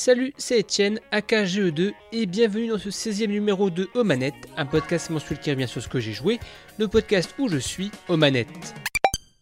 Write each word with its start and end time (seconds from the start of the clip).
Salut, 0.00 0.32
c'est 0.36 0.60
Etienne, 0.60 1.00
AKGE2, 1.10 1.92
et 2.12 2.26
bienvenue 2.26 2.68
dans 2.68 2.78
ce 2.78 2.88
16e 2.88 3.26
numéro 3.26 3.68
de 3.68 3.88
Aux 3.96 4.04
un 4.56 4.64
podcast 4.64 5.10
mensuel 5.10 5.40
qui 5.40 5.50
revient 5.50 5.66
sur 5.66 5.82
ce 5.82 5.88
que 5.88 5.98
j'ai 5.98 6.12
joué, 6.12 6.38
le 6.78 6.86
podcast 6.86 7.34
où 7.36 7.48
je 7.48 7.58
suis, 7.58 7.90
aux 8.08 8.16
manettes. 8.16 8.74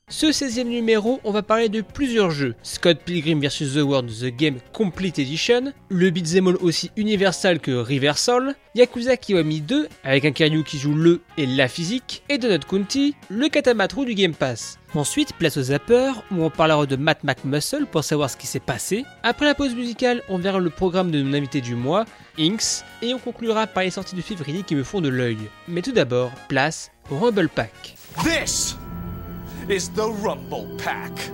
Ce 0.08 0.27
16e 0.27 0.69
numéro, 0.69 1.21
on 1.24 1.32
va 1.32 1.42
parler 1.42 1.69
de 1.69 1.80
plusieurs 1.80 2.30
jeux. 2.30 2.54
Scott 2.62 2.98
Pilgrim 3.04 3.40
vs. 3.40 3.74
The 3.74 3.82
World 3.82 4.08
The 4.08 4.26
Game 4.26 4.58
Complete 4.72 5.19
Edition, 5.19 5.72
le 5.88 6.10
beat'em 6.10 6.46
all 6.46 6.56
aussi 6.60 6.92
universal 6.96 7.58
que 7.58 7.72
Reversal, 7.72 8.54
Yakuza 8.77 9.17
Kiwami 9.17 9.63
2, 9.63 9.88
avec 10.04 10.24
un 10.24 10.31
Kiryu 10.31 10.63
qui 10.63 10.78
joue 10.78 10.95
le 10.95 11.22
et 11.37 11.45
la 11.45 11.67
physique, 11.67 12.22
et 12.28 12.38
Donut 12.38 12.64
County, 12.64 13.17
le 13.31 13.49
Katamatru 13.49 14.06
du 14.06 14.14
Game 14.14 14.32
Pass. 14.32 14.78
Ensuite, 14.95 15.32
place 15.32 15.56
au 15.56 15.63
zapper, 15.63 16.12
où 16.30 16.45
on 16.45 16.50
parlera 16.50 16.86
de 16.86 16.95
Matt 16.95 17.24
McMuscle 17.24 17.86
pour 17.91 18.04
savoir 18.04 18.30
ce 18.30 18.36
qui 18.36 18.46
s'est 18.46 18.60
passé. 18.60 19.04
Après 19.24 19.45
la 19.45 19.56
pause 19.56 19.74
musicale, 19.74 20.23
on 20.28 20.38
verra 20.38 20.60
le 20.60 20.70
programme 20.70 21.10
de 21.10 21.20
mon 21.20 21.34
invité 21.34 21.60
du 21.60 21.74
mois, 21.74 22.04
Inks, 22.38 22.84
et 23.02 23.12
on 23.12 23.18
conclura 23.18 23.66
par 23.66 23.82
les 23.82 23.91
sorties 23.91 24.14
de 24.14 24.23
février 24.23 24.62
qui 24.62 24.77
me 24.77 24.84
font 24.84 25.00
de 25.00 25.09
l'œil. 25.09 25.38
Mais 25.66 25.82
tout 25.82 25.91
d'abord, 25.91 26.30
place 26.46 26.92
au 27.10 27.18
Rumble 27.18 27.48
Pack. 27.48 27.96
Rumble 29.69 30.77
Pack. 30.79 31.33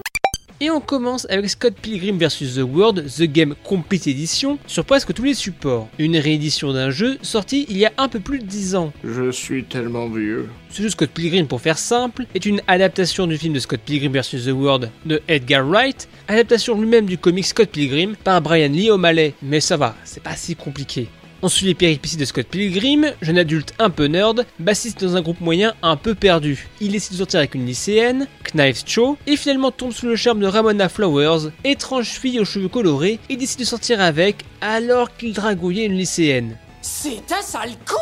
Et 0.58 0.70
on 0.70 0.80
commence 0.80 1.26
avec 1.28 1.50
Scott 1.50 1.74
Pilgrim 1.74 2.16
vs. 2.16 2.54
The 2.54 2.62
World, 2.62 3.04
The 3.06 3.24
Game 3.24 3.54
Complete 3.62 4.06
Edition, 4.06 4.58
sur 4.66 4.86
presque 4.86 5.12
tous 5.12 5.24
les 5.24 5.34
supports. 5.34 5.88
Une 5.98 6.16
réédition 6.16 6.72
d'un 6.72 6.88
jeu 6.88 7.18
sorti 7.20 7.66
il 7.68 7.76
y 7.76 7.84
a 7.84 7.92
un 7.98 8.08
peu 8.08 8.20
plus 8.20 8.38
de 8.38 8.46
10 8.46 8.76
ans. 8.76 8.92
Je 9.04 9.30
suis 9.30 9.64
tellement 9.64 10.08
vieux. 10.08 10.48
Ce 10.70 10.80
jeu 10.80 10.88
Scott 10.88 11.10
Pilgrim, 11.10 11.46
pour 11.46 11.60
faire 11.60 11.76
simple, 11.76 12.24
est 12.34 12.46
une 12.46 12.62
adaptation 12.68 13.26
du 13.26 13.36
film 13.36 13.52
de 13.52 13.58
Scott 13.58 13.80
Pilgrim 13.84 14.12
vs. 14.12 14.46
The 14.46 14.52
World 14.52 14.90
de 15.04 15.20
Edgar 15.28 15.68
Wright, 15.68 16.08
adaptation 16.26 16.80
lui-même 16.80 17.04
du 17.04 17.18
comic 17.18 17.44
Scott 17.44 17.68
Pilgrim 17.68 18.14
par 18.16 18.40
Brian 18.40 18.68
Lee 18.70 18.90
O'Malley. 18.90 19.34
Mais 19.42 19.60
ça 19.60 19.76
va, 19.76 19.94
c'est 20.04 20.22
pas 20.22 20.36
si 20.36 20.56
compliqué. 20.56 21.08
On 21.44 21.48
suit 21.48 21.66
les 21.66 21.74
péripéties 21.74 22.16
de 22.16 22.24
Scott 22.24 22.46
Pilgrim, 22.46 23.14
jeune 23.20 23.36
adulte 23.36 23.74
un 23.80 23.90
peu 23.90 24.04
nerd, 24.04 24.46
bassiste 24.60 25.02
dans 25.02 25.16
un 25.16 25.22
groupe 25.22 25.40
moyen 25.40 25.74
un 25.82 25.96
peu 25.96 26.14
perdu. 26.14 26.68
Il 26.80 26.92
décide 26.92 27.14
de 27.14 27.16
sortir 27.16 27.40
avec 27.40 27.56
une 27.56 27.66
lycéenne, 27.66 28.28
Knives 28.54 28.84
Cho, 28.86 29.18
et 29.26 29.36
finalement 29.36 29.72
tombe 29.72 29.90
sous 29.90 30.06
le 30.06 30.14
charme 30.14 30.38
de 30.38 30.46
Ramona 30.46 30.88
Flowers, 30.88 31.50
étrange 31.64 32.10
fille 32.10 32.38
aux 32.38 32.44
cheveux 32.44 32.68
colorés, 32.68 33.18
et 33.28 33.36
décide 33.36 33.58
de 33.58 33.64
sortir 33.64 34.00
avec 34.00 34.44
alors 34.60 35.16
qu'il 35.16 35.32
dragouillait 35.32 35.86
une 35.86 35.98
lycéenne. 35.98 36.56
C'est 36.80 37.32
un 37.32 37.42
sale 37.42 37.72
con 37.88 37.96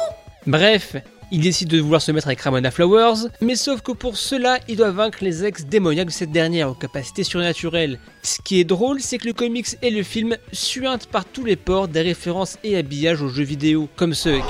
Bref, 0.47 0.97
il 1.31 1.41
décide 1.41 1.69
de 1.69 1.81
vouloir 1.81 2.03
se 2.03 2.13
mettre 2.13 2.27
avec 2.27 2.41
Ramona 2.41 2.71
Flowers, 2.71 3.29
mais 3.41 3.57
sauf 3.57 3.83
que 3.83 3.93
pour 3.93 4.17
cela, 4.17 4.59
il 4.69 4.77
doit 4.77 4.91
vaincre 4.91 5.19
les 5.23 5.45
ex 5.45 5.65
démoniaques 5.65 6.09
de 6.09 6.13
cette 6.13 6.33
dernière 6.33 6.71
aux 6.71 6.75
capacités 6.75 7.25
surnaturelles. 7.25 7.99
Ce 8.23 8.41
qui 8.43 8.61
est 8.61 8.65
drôle, 8.65 9.01
c'est 9.01 9.19
que 9.19 9.27
le 9.27 9.33
comics 9.33 9.77
et 9.83 9.91
le 9.91 10.03
film 10.03 10.37
suintent 10.53 11.07
par 11.07 11.25
tous 11.25 11.45
les 11.45 11.57
ports 11.57 11.89
des 11.89 12.03
références 12.03 12.59
et 12.65 12.77
habillages 12.77 13.23
aux 13.23 13.29
jeux 13.29 13.45
vidéo, 13.45 13.89
comme 13.97 14.15
ceux 14.15 14.41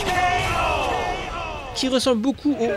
qui 1.74 1.88
ressemblent 1.88 2.20
beaucoup 2.20 2.52
au 2.52 2.68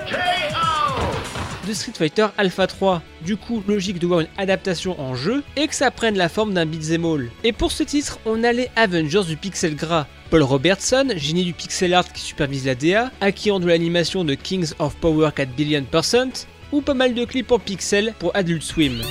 de 1.68 1.74
Street 1.74 1.94
Fighter 1.96 2.28
Alpha 2.38 2.68
3. 2.68 3.02
Du 3.22 3.38
coup, 3.38 3.64
logique 3.68 4.00
de 4.00 4.08
voir 4.08 4.22
une 4.22 4.28
adaptation 4.38 5.00
en 5.00 5.16
jeu 5.16 5.44
et 5.56 5.68
que 5.68 5.76
ça 5.76 5.92
prenne 5.92 6.18
la 6.18 6.30
forme 6.30 6.54
d'un 6.54 6.66
beat'em 6.66 7.06
all. 7.06 7.30
Et 7.44 7.54
pour 7.54 7.72
ce 7.72 7.84
titre, 7.84 8.20
on 8.26 8.44
a 8.44 8.52
les 8.52 8.70
Avengers 8.76 9.24
du 9.26 9.38
pixel 9.38 9.76
gras. 9.76 10.08
Paul 10.34 10.42
Robertson, 10.42 11.10
génie 11.16 11.44
du 11.44 11.54
pixel 11.54 11.94
art 11.94 12.12
qui 12.12 12.20
supervise 12.20 12.66
la 12.66 12.74
DA, 12.74 13.12
acquérant 13.22 13.60
de 13.60 13.68
l'animation 13.68 14.24
de 14.24 14.34
Kings 14.34 14.74
of 14.80 14.96
Power 14.96 15.30
4 15.36 15.52
billion 15.52 15.84
percent, 15.84 16.48
ou 16.72 16.82
pas 16.82 16.96
mal 16.96 17.14
de 17.14 17.24
clips 17.24 17.52
en 17.52 17.60
pixel 17.60 18.16
pour 18.18 18.36
Adult 18.36 18.64
Swim. 18.64 19.04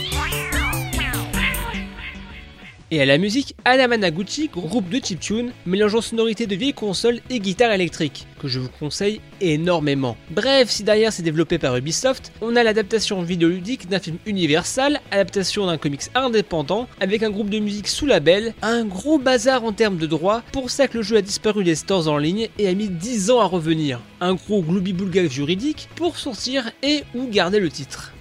Et 2.95 3.01
à 3.01 3.07
la 3.07 3.17
musique, 3.17 3.57
Anamanaguchi, 3.65 4.48
groupe 4.48 4.91
de 4.91 5.01
chiptune, 5.03 5.53
mélangeant 5.65 6.03
sonorité 6.03 6.47
de 6.47 6.55
vieilles 6.55 6.75
consoles 6.75 7.21
et 7.31 7.41
guitare 7.41 7.73
électrique, 7.73 8.27
que 8.39 8.49
je 8.49 8.61
vous 8.61 8.69
conseille 8.69 9.23
énormément. 9.41 10.19
Bref, 10.29 10.69
si 10.69 10.83
derrière 10.83 11.11
c'est 11.11 11.23
développé 11.23 11.57
par 11.57 11.75
Ubisoft, 11.75 12.33
on 12.43 12.55
a 12.55 12.62
l'adaptation 12.62 13.22
vidéoludique 13.22 13.89
d'un 13.89 13.99
film 13.99 14.19
universal, 14.27 15.00
adaptation 15.11 15.65
d'un 15.65 15.78
comics 15.78 16.03
indépendant, 16.15 16.87
avec 17.00 17.22
un 17.22 17.31
groupe 17.31 17.49
de 17.49 17.61
musique 17.61 17.89
sous 17.89 18.05
label, 18.05 18.53
un 18.61 18.84
gros 18.84 19.19
bazar 19.19 19.65
en 19.65 19.72
termes 19.72 19.97
de 19.97 20.05
droits, 20.05 20.43
pour 20.53 20.69
ça 20.69 20.87
que 20.87 20.99
le 20.99 21.03
jeu 21.03 21.16
a 21.16 21.22
disparu 21.22 21.65
des 21.65 21.77
stores 21.77 22.09
en 22.09 22.19
ligne 22.19 22.50
et 22.59 22.69
a 22.69 22.75
mis 22.75 22.91
10 22.91 23.31
ans 23.31 23.41
à 23.41 23.47
revenir. 23.47 24.00
Un 24.21 24.34
gros 24.34 24.61
gloubi 24.61 24.95
juridique 25.31 25.89
pour 25.97 26.19
sortir 26.19 26.71
et 26.83 27.05
ou 27.15 27.27
garder 27.27 27.59
le 27.59 27.71
titre. 27.71 28.12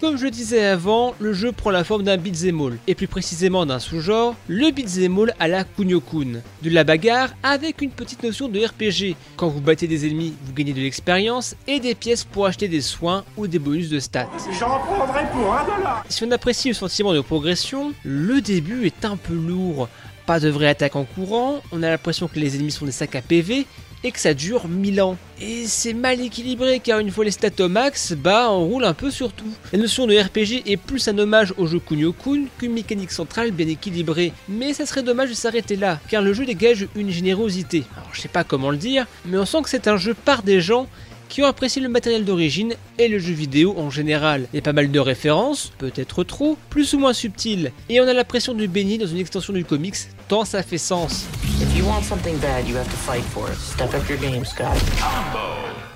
Comme 0.00 0.16
je 0.16 0.24
le 0.24 0.30
disais 0.30 0.64
avant, 0.64 1.14
le 1.20 1.32
jeu 1.32 1.52
prend 1.52 1.70
la 1.70 1.84
forme 1.84 2.02
d'un 2.02 2.16
beat'em 2.16 2.60
all, 2.60 2.78
et 2.88 2.94
plus 2.94 3.06
précisément 3.06 3.64
d'un 3.64 3.78
sous-genre, 3.78 4.34
le 4.48 4.70
beat'em 4.72 5.18
all 5.18 5.34
à 5.38 5.46
la 5.46 5.62
Kunio-kun. 5.64 6.40
De 6.62 6.70
la 6.70 6.82
bagarre 6.82 7.30
avec 7.42 7.80
une 7.80 7.90
petite 7.90 8.22
notion 8.22 8.48
de 8.48 8.58
RPG. 8.58 9.16
Quand 9.36 9.48
vous 9.48 9.60
battez 9.60 9.86
des 9.86 10.06
ennemis, 10.06 10.34
vous 10.44 10.52
gagnez 10.52 10.72
de 10.72 10.80
l'expérience 10.80 11.54
et 11.68 11.78
des 11.78 11.94
pièces 11.94 12.24
pour 12.24 12.46
acheter 12.46 12.66
des 12.66 12.80
soins 12.80 13.24
ou 13.36 13.46
des 13.46 13.60
bonus 13.60 13.88
de 13.88 14.00
stats. 14.00 14.28
J'en 14.58 14.80
prendrai 14.80 15.22
pour 15.32 15.54
un 15.54 15.64
dollar 15.64 16.04
Si 16.08 16.24
on 16.24 16.30
apprécie 16.32 16.68
le 16.68 16.74
sentiment 16.74 17.14
de 17.14 17.20
progression, 17.20 17.92
le 18.02 18.40
début 18.40 18.86
est 18.86 19.04
un 19.04 19.16
peu 19.16 19.34
lourd. 19.34 19.88
Pas 20.26 20.40
de 20.40 20.48
vraie 20.48 20.68
attaque 20.68 20.96
en 20.96 21.04
courant, 21.04 21.60
on 21.70 21.82
a 21.82 21.90
l'impression 21.90 22.28
que 22.28 22.38
les 22.40 22.56
ennemis 22.56 22.72
sont 22.72 22.86
des 22.86 22.92
sacs 22.92 23.14
à 23.14 23.22
PV 23.22 23.66
et 24.04 24.12
que 24.12 24.20
ça 24.20 24.34
dure 24.34 24.68
1000 24.68 25.02
ans. 25.02 25.16
Et 25.40 25.66
c'est 25.66 25.94
mal 25.94 26.20
équilibré 26.20 26.78
car 26.78 27.00
une 27.00 27.10
fois 27.10 27.24
les 27.24 27.30
stats 27.30 27.64
au 27.64 27.68
max, 27.68 28.12
bah 28.12 28.50
on 28.50 28.66
roule 28.66 28.84
un 28.84 28.94
peu 28.94 29.10
sur 29.10 29.32
tout. 29.32 29.52
La 29.72 29.78
notion 29.78 30.06
de 30.06 30.16
RPG 30.16 30.70
est 30.70 30.76
plus 30.76 31.08
un 31.08 31.18
hommage 31.18 31.52
au 31.56 31.66
jeu 31.66 31.80
Kunio-kun 31.80 32.44
qu'une 32.58 32.72
mécanique 32.72 33.10
centrale 33.10 33.50
bien 33.50 33.66
équilibrée. 33.66 34.32
Mais 34.48 34.74
ça 34.74 34.86
serait 34.86 35.02
dommage 35.02 35.30
de 35.30 35.34
s'arrêter 35.34 35.76
là, 35.76 35.98
car 36.08 36.22
le 36.22 36.34
jeu 36.34 36.44
dégage 36.44 36.86
une 36.94 37.10
générosité. 37.10 37.84
Alors 37.96 38.10
je 38.12 38.20
sais 38.20 38.28
pas 38.28 38.44
comment 38.44 38.70
le 38.70 38.76
dire, 38.76 39.06
mais 39.24 39.38
on 39.38 39.46
sent 39.46 39.62
que 39.62 39.70
c'est 39.70 39.88
un 39.88 39.96
jeu 39.96 40.14
par 40.14 40.42
des 40.42 40.60
gens 40.60 40.86
qui 41.34 41.42
ont 41.42 41.46
apprécié 41.46 41.82
le 41.82 41.88
matériel 41.88 42.24
d'origine 42.24 42.76
et 42.96 43.08
le 43.08 43.18
jeu 43.18 43.32
vidéo 43.32 43.74
en 43.76 43.90
général. 43.90 44.46
Il 44.52 44.56
y 44.56 44.58
a 44.60 44.62
pas 44.62 44.72
mal 44.72 44.92
de 44.92 45.00
références, 45.00 45.72
peut-être 45.78 46.22
trop, 46.22 46.56
plus 46.70 46.94
ou 46.94 47.00
moins 47.00 47.12
subtiles, 47.12 47.72
et 47.88 48.00
on 48.00 48.06
a 48.06 48.12
l'impression 48.12 48.54
de 48.54 48.64
baigner 48.68 48.98
dans 48.98 49.08
une 49.08 49.18
extension 49.18 49.52
du 49.52 49.64
comics, 49.64 49.96
tant 50.28 50.44
ça 50.44 50.62
fait 50.62 50.78
sens. 50.78 51.26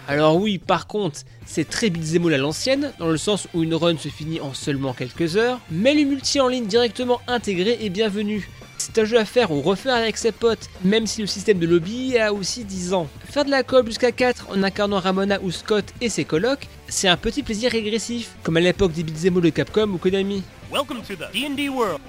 Alors 0.09 0.35
oui, 0.39 0.59
par 0.59 0.89
contre, 0.89 1.21
c'est 1.47 1.69
très 1.69 1.89
beat'em 1.89 2.27
à 2.33 2.37
l'ancienne, 2.37 2.91
dans 2.99 3.09
le 3.09 3.17
sens 3.17 3.47
où 3.55 3.63
une 3.63 3.77
run 3.77 3.97
se 3.97 4.09
finit 4.09 4.41
en 4.41 4.55
seulement 4.55 4.93
quelques 4.93 5.37
heures, 5.37 5.61
mais 5.71 5.95
le 5.95 6.03
multi 6.03 6.41
en 6.41 6.49
ligne 6.49 6.67
directement 6.67 7.21
intégré 7.29 7.79
est 7.81 7.91
bienvenu. 7.91 8.49
C'est 8.91 9.03
un 9.03 9.05
jeu 9.05 9.19
à 9.19 9.27
faire 9.27 9.51
ou 9.51 9.61
refaire 9.61 9.95
avec 9.95 10.17
ses 10.17 10.33
potes, 10.33 10.71
même 10.83 11.07
si 11.07 11.21
le 11.21 11.27
système 11.27 11.59
de 11.59 11.67
lobby 11.67 12.17
a 12.17 12.33
aussi 12.33 12.65
10 12.65 12.95
ans. 12.95 13.07
Faire 13.31 13.45
de 13.45 13.51
la 13.51 13.63
coop 13.63 13.87
jusqu'à 13.87 14.13
4 14.13 14.47
en 14.51 14.63
incarnant 14.63 14.99
Ramona 14.99 15.39
ou 15.43 15.51
Scott 15.51 15.85
et 16.01 16.09
ses 16.09 16.25
colocs, 16.25 16.67
c'est 16.89 17.07
un 17.07 17.19
petit 17.19 17.43
plaisir 17.43 17.71
régressif, 17.71 18.31
comme 18.43 18.57
à 18.57 18.61
l'époque 18.61 18.93
des 18.93 19.03
beat'em 19.03 19.43
de 19.43 19.51
Capcom 19.51 19.91
ou 19.91 19.99
Konami. 19.99 20.43
Welcome 20.73 21.03
to 21.07 21.15
the 21.17 21.31
D&D 21.35 21.69
world. 21.69 22.01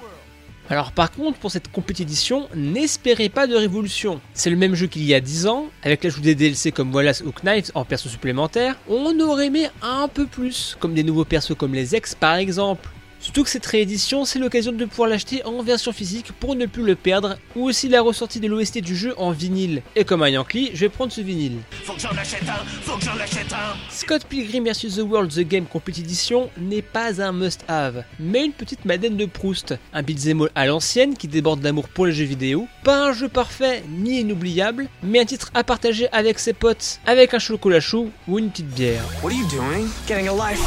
Alors 0.70 0.92
par 0.92 1.12
contre, 1.12 1.38
pour 1.38 1.50
cette 1.50 1.70
compétition, 1.70 2.48
n'espérez 2.54 3.28
pas 3.28 3.46
de 3.46 3.56
révolution. 3.56 4.18
C'est 4.32 4.50
le 4.50 4.56
même 4.56 4.74
jeu 4.74 4.86
qu'il 4.86 5.04
y 5.04 5.12
a 5.12 5.20
10 5.20 5.48
ans, 5.48 5.66
avec 5.82 6.02
l'ajout 6.02 6.22
des 6.22 6.34
DLC 6.34 6.72
comme 6.72 6.94
Wallace 6.94 7.22
ou 7.26 7.32
Knives 7.32 7.70
en 7.74 7.84
perso 7.84 8.08
supplémentaires. 8.08 8.76
On 8.88 9.20
aurait 9.20 9.48
aimé 9.48 9.68
un 9.82 10.08
peu 10.08 10.24
plus, 10.24 10.78
comme 10.80 10.94
des 10.94 11.04
nouveaux 11.04 11.26
persos 11.26 11.54
comme 11.54 11.74
les 11.74 11.94
ex 11.94 12.14
par 12.14 12.36
exemple. 12.36 12.88
Surtout 13.20 13.44
que 13.44 13.50
cette 13.50 13.66
réédition, 13.66 14.24
c'est 14.24 14.38
l'occasion 14.38 14.72
de 14.72 14.84
pouvoir 14.86 15.08
l'acheter 15.08 15.44
en 15.44 15.62
version 15.62 15.92
physique 15.92 16.32
pour 16.40 16.56
ne 16.56 16.64
plus 16.64 16.82
le 16.82 16.94
perdre, 16.94 17.36
ou 17.54 17.68
aussi 17.68 17.88
la 17.88 18.00
ressortie 18.00 18.40
de 18.40 18.48
l'OST 18.48 18.78
du 18.78 18.96
jeu 18.96 19.14
en 19.18 19.30
vinyle. 19.30 19.82
Et 19.94 20.04
comme 20.04 20.22
un 20.22 20.30
Yankee, 20.30 20.70
je 20.72 20.80
vais 20.80 20.88
prendre 20.88 21.12
ce 21.12 21.20
vinyle. 21.20 21.58
Faut 21.84 21.92
que 21.92 22.00
j'en 22.00 22.10
achète 22.10 22.48
un, 22.48 22.64
faut 22.82 22.96
que 22.96 23.04
j'en 23.04 23.18
achète 23.18 23.52
un 23.52 23.76
Scott 23.90 24.24
Pilgrim 24.24 24.64
vs 24.64 24.96
The 24.96 25.02
World 25.02 25.30
The 25.30 25.40
Game 25.40 25.66
Complete 25.66 25.98
Edition 25.98 26.50
n'est 26.58 26.80
pas 26.80 27.20
un 27.22 27.32
must-have, 27.32 28.04
mais 28.18 28.46
une 28.46 28.52
petite 28.52 28.86
madeleine 28.86 29.18
de 29.18 29.26
Proust. 29.26 29.74
Un 29.92 30.02
beat'em 30.02 30.42
all 30.42 30.50
à 30.54 30.66
l'ancienne 30.66 31.14
qui 31.14 31.28
déborde 31.28 31.60
d'amour 31.60 31.88
pour 31.88 32.06
les 32.06 32.12
jeux 32.12 32.24
vidéo. 32.24 32.66
Pas 32.84 33.08
un 33.08 33.12
jeu 33.12 33.28
parfait 33.28 33.84
ni 33.88 34.20
inoubliable, 34.20 34.88
mais 35.02 35.20
un 35.20 35.26
titre 35.26 35.50
à 35.52 35.62
partager 35.62 36.08
avec 36.12 36.38
ses 36.38 36.54
potes, 36.54 37.00
avec 37.06 37.34
un 37.34 37.38
chocolat 37.38 37.80
chaud 37.80 38.08
ou 38.26 38.38
une 38.38 38.50
petite 38.50 38.68
bière. 38.68 39.04
What 39.22 39.32
are 39.32 39.38
you 39.38 39.46
doing? 39.48 39.88
Getting 40.06 40.28
a 40.28 40.32
life. 40.32 40.60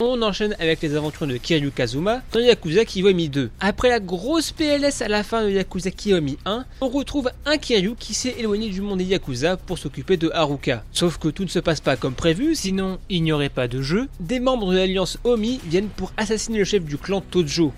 On 0.00 0.22
enchaîne 0.22 0.56
avec 0.58 0.80
les 0.80 0.96
aventures 0.96 1.26
de 1.26 1.36
Kiryu 1.36 1.70
Kazuma 1.70 2.22
dans 2.32 2.40
Yakuza 2.40 2.86
Kiwami 2.86 3.28
2. 3.28 3.50
Après 3.60 3.90
la 3.90 4.00
grosse 4.00 4.50
PLS 4.50 5.02
à 5.02 5.08
la 5.08 5.22
fin 5.22 5.44
de 5.44 5.50
Yakuza 5.50 5.90
Kiwami 5.90 6.38
1, 6.46 6.64
on 6.80 6.88
retrouve 6.88 7.30
un 7.44 7.58
Kiryu 7.58 7.94
qui 7.98 8.14
s'est 8.14 8.34
éloigné 8.38 8.70
du 8.70 8.80
monde 8.80 9.00
des 9.00 9.04
Yakuza 9.04 9.58
pour 9.58 9.78
s'occuper 9.78 10.16
de 10.16 10.30
Haruka. 10.32 10.82
Sauf 10.92 11.18
que 11.18 11.28
tout 11.28 11.44
ne 11.44 11.50
se 11.50 11.58
passe 11.58 11.82
pas 11.82 11.96
comme 11.96 12.14
prévu, 12.14 12.54
sinon 12.54 12.98
il 13.10 13.22
n'y 13.22 13.32
aurait 13.32 13.50
pas 13.50 13.68
de 13.68 13.82
jeu. 13.82 14.08
Des 14.18 14.40
membres 14.40 14.72
de 14.72 14.78
l'alliance 14.78 15.18
Omi 15.24 15.60
viennent 15.66 15.90
pour 15.90 16.10
assassiner 16.16 16.58
le 16.58 16.64
chef 16.64 16.84
du 16.84 16.96
clan 16.96 17.20
Tojo. 17.20 17.74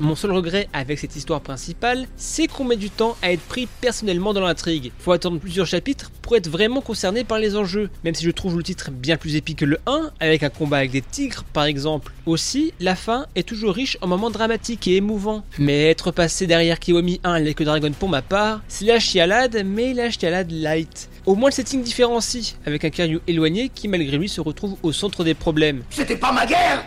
Mon 0.00 0.14
seul 0.14 0.30
regret 0.30 0.68
avec 0.72 0.96
cette 1.00 1.16
histoire 1.16 1.40
principale, 1.40 2.06
c'est 2.16 2.46
qu'on 2.46 2.62
met 2.62 2.76
du 2.76 2.88
temps 2.88 3.16
à 3.20 3.32
être 3.32 3.42
pris 3.42 3.66
personnellement 3.80 4.32
dans 4.32 4.42
l'intrigue. 4.42 4.92
Faut 5.00 5.10
attendre 5.10 5.40
plusieurs 5.40 5.66
chapitres 5.66 6.12
pour 6.22 6.36
être 6.36 6.48
vraiment 6.48 6.80
concerné 6.80 7.24
par 7.24 7.40
les 7.40 7.56
enjeux, 7.56 7.90
même 8.04 8.14
si 8.14 8.24
je 8.24 8.30
trouve 8.30 8.56
le 8.56 8.62
titre 8.62 8.92
bien 8.92 9.16
plus 9.16 9.34
épique 9.34 9.58
que 9.58 9.64
le 9.64 9.78
1, 9.86 10.10
avec 10.20 10.44
un 10.44 10.50
combat 10.50 10.76
avec 10.76 10.92
des 10.92 11.02
tigres 11.02 11.42
par 11.52 11.64
exemple. 11.64 12.12
Aussi, 12.26 12.72
la 12.78 12.94
fin 12.94 13.26
est 13.34 13.48
toujours 13.48 13.74
riche 13.74 13.98
en 14.00 14.06
moments 14.06 14.30
dramatiques 14.30 14.86
et 14.86 14.96
émouvants. 14.96 15.42
Mais 15.58 15.90
être 15.90 16.12
passé 16.12 16.46
derrière 16.46 16.78
Kiwami 16.78 17.20
1 17.24 17.44
et 17.44 17.54
que 17.54 17.64
Dragon 17.64 17.90
pour 17.98 18.08
ma 18.08 18.22
part, 18.22 18.60
c'est 18.68 18.84
la 18.84 19.00
chialade, 19.00 19.64
mais 19.66 19.94
la 19.94 20.10
chialade 20.10 20.52
light. 20.52 21.10
Au 21.26 21.34
moins 21.34 21.50
le 21.50 21.54
setting 21.54 21.82
différencie, 21.82 22.56
avec 22.64 22.84
un 22.84 22.90
Kiryu 22.90 23.20
éloigné 23.26 23.68
qui 23.68 23.88
malgré 23.88 24.16
lui 24.16 24.28
se 24.28 24.40
retrouve 24.40 24.76
au 24.84 24.92
centre 24.92 25.24
des 25.24 25.34
problèmes. 25.34 25.82
C'était 25.90 26.16
pas 26.16 26.30
ma 26.30 26.46
guerre 26.46 26.86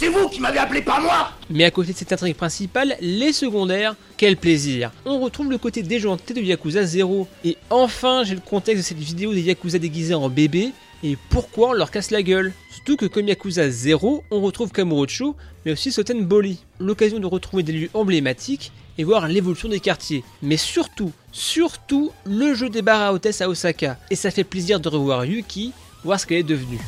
C'est 0.00 0.08
vous 0.08 0.30
qui 0.30 0.40
m'avez 0.40 0.58
appelé, 0.58 0.80
pas 0.80 0.98
moi 0.98 1.30
Mais 1.50 1.64
à 1.64 1.70
côté 1.70 1.92
de 1.92 1.98
cette 1.98 2.10
intrigue 2.10 2.34
principale, 2.34 2.96
les 3.02 3.34
secondaires, 3.34 3.96
quel 4.16 4.38
plaisir 4.38 4.92
On 5.04 5.20
retrouve 5.20 5.50
le 5.50 5.58
côté 5.58 5.82
déjanté 5.82 6.32
de 6.32 6.40
Yakuza 6.40 6.84
0. 6.84 7.28
Et 7.44 7.58
enfin, 7.68 8.24
j'ai 8.24 8.34
le 8.34 8.40
contexte 8.40 8.82
de 8.82 8.88
cette 8.88 8.96
vidéo 8.96 9.34
des 9.34 9.42
Yakuza 9.42 9.78
déguisés 9.78 10.14
en 10.14 10.30
bébé, 10.30 10.70
et 11.04 11.18
pourquoi 11.28 11.68
on 11.68 11.72
leur 11.74 11.90
casse 11.90 12.12
la 12.12 12.22
gueule. 12.22 12.54
Surtout 12.70 12.96
que 12.96 13.04
comme 13.04 13.28
Yakuza 13.28 13.68
0, 13.68 14.24
on 14.30 14.40
retrouve 14.40 14.72
Kamurocho, 14.72 15.36
mais 15.66 15.72
aussi 15.72 15.92
Soten 15.92 16.24
Boli. 16.24 16.64
L'occasion 16.78 17.18
de 17.18 17.26
retrouver 17.26 17.62
des 17.62 17.72
lieux 17.72 17.90
emblématiques 17.92 18.72
et 18.96 19.04
voir 19.04 19.28
l'évolution 19.28 19.68
des 19.68 19.80
quartiers. 19.80 20.24
Mais 20.40 20.56
surtout, 20.56 21.12
surtout, 21.30 22.10
le 22.24 22.54
jeu 22.54 22.70
des 22.70 22.80
bars 22.80 23.02
à 23.02 23.12
hôtesse 23.12 23.42
à 23.42 23.50
Osaka. 23.50 23.98
Et 24.08 24.16
ça 24.16 24.30
fait 24.30 24.44
plaisir 24.44 24.80
de 24.80 24.88
revoir 24.88 25.26
Yuki, 25.26 25.74
voir 26.04 26.18
ce 26.18 26.24
qu'elle 26.24 26.38
est 26.38 26.42
devenue. 26.42 26.80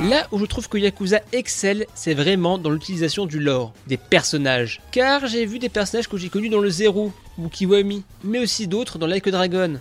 Là 0.00 0.26
où 0.30 0.38
je 0.38 0.44
trouve 0.44 0.68
que 0.68 0.78
Yakuza 0.78 1.20
excelle, 1.32 1.86
c'est 1.94 2.14
vraiment 2.14 2.58
dans 2.58 2.70
l'utilisation 2.70 3.26
du 3.26 3.40
lore, 3.40 3.72
des 3.86 3.96
personnages. 3.96 4.80
Car 4.92 5.26
j'ai 5.26 5.46
vu 5.46 5.58
des 5.58 5.68
personnages 5.68 6.08
que 6.08 6.16
j'ai 6.16 6.28
connus 6.28 6.48
dans 6.48 6.60
le 6.60 6.70
Zero, 6.70 7.12
ou 7.38 7.48
Kiwami, 7.48 8.04
mais 8.22 8.38
aussi 8.38 8.66
d'autres 8.66 8.98
dans 8.98 9.06
Like 9.06 9.28
Dragon. 9.28 9.80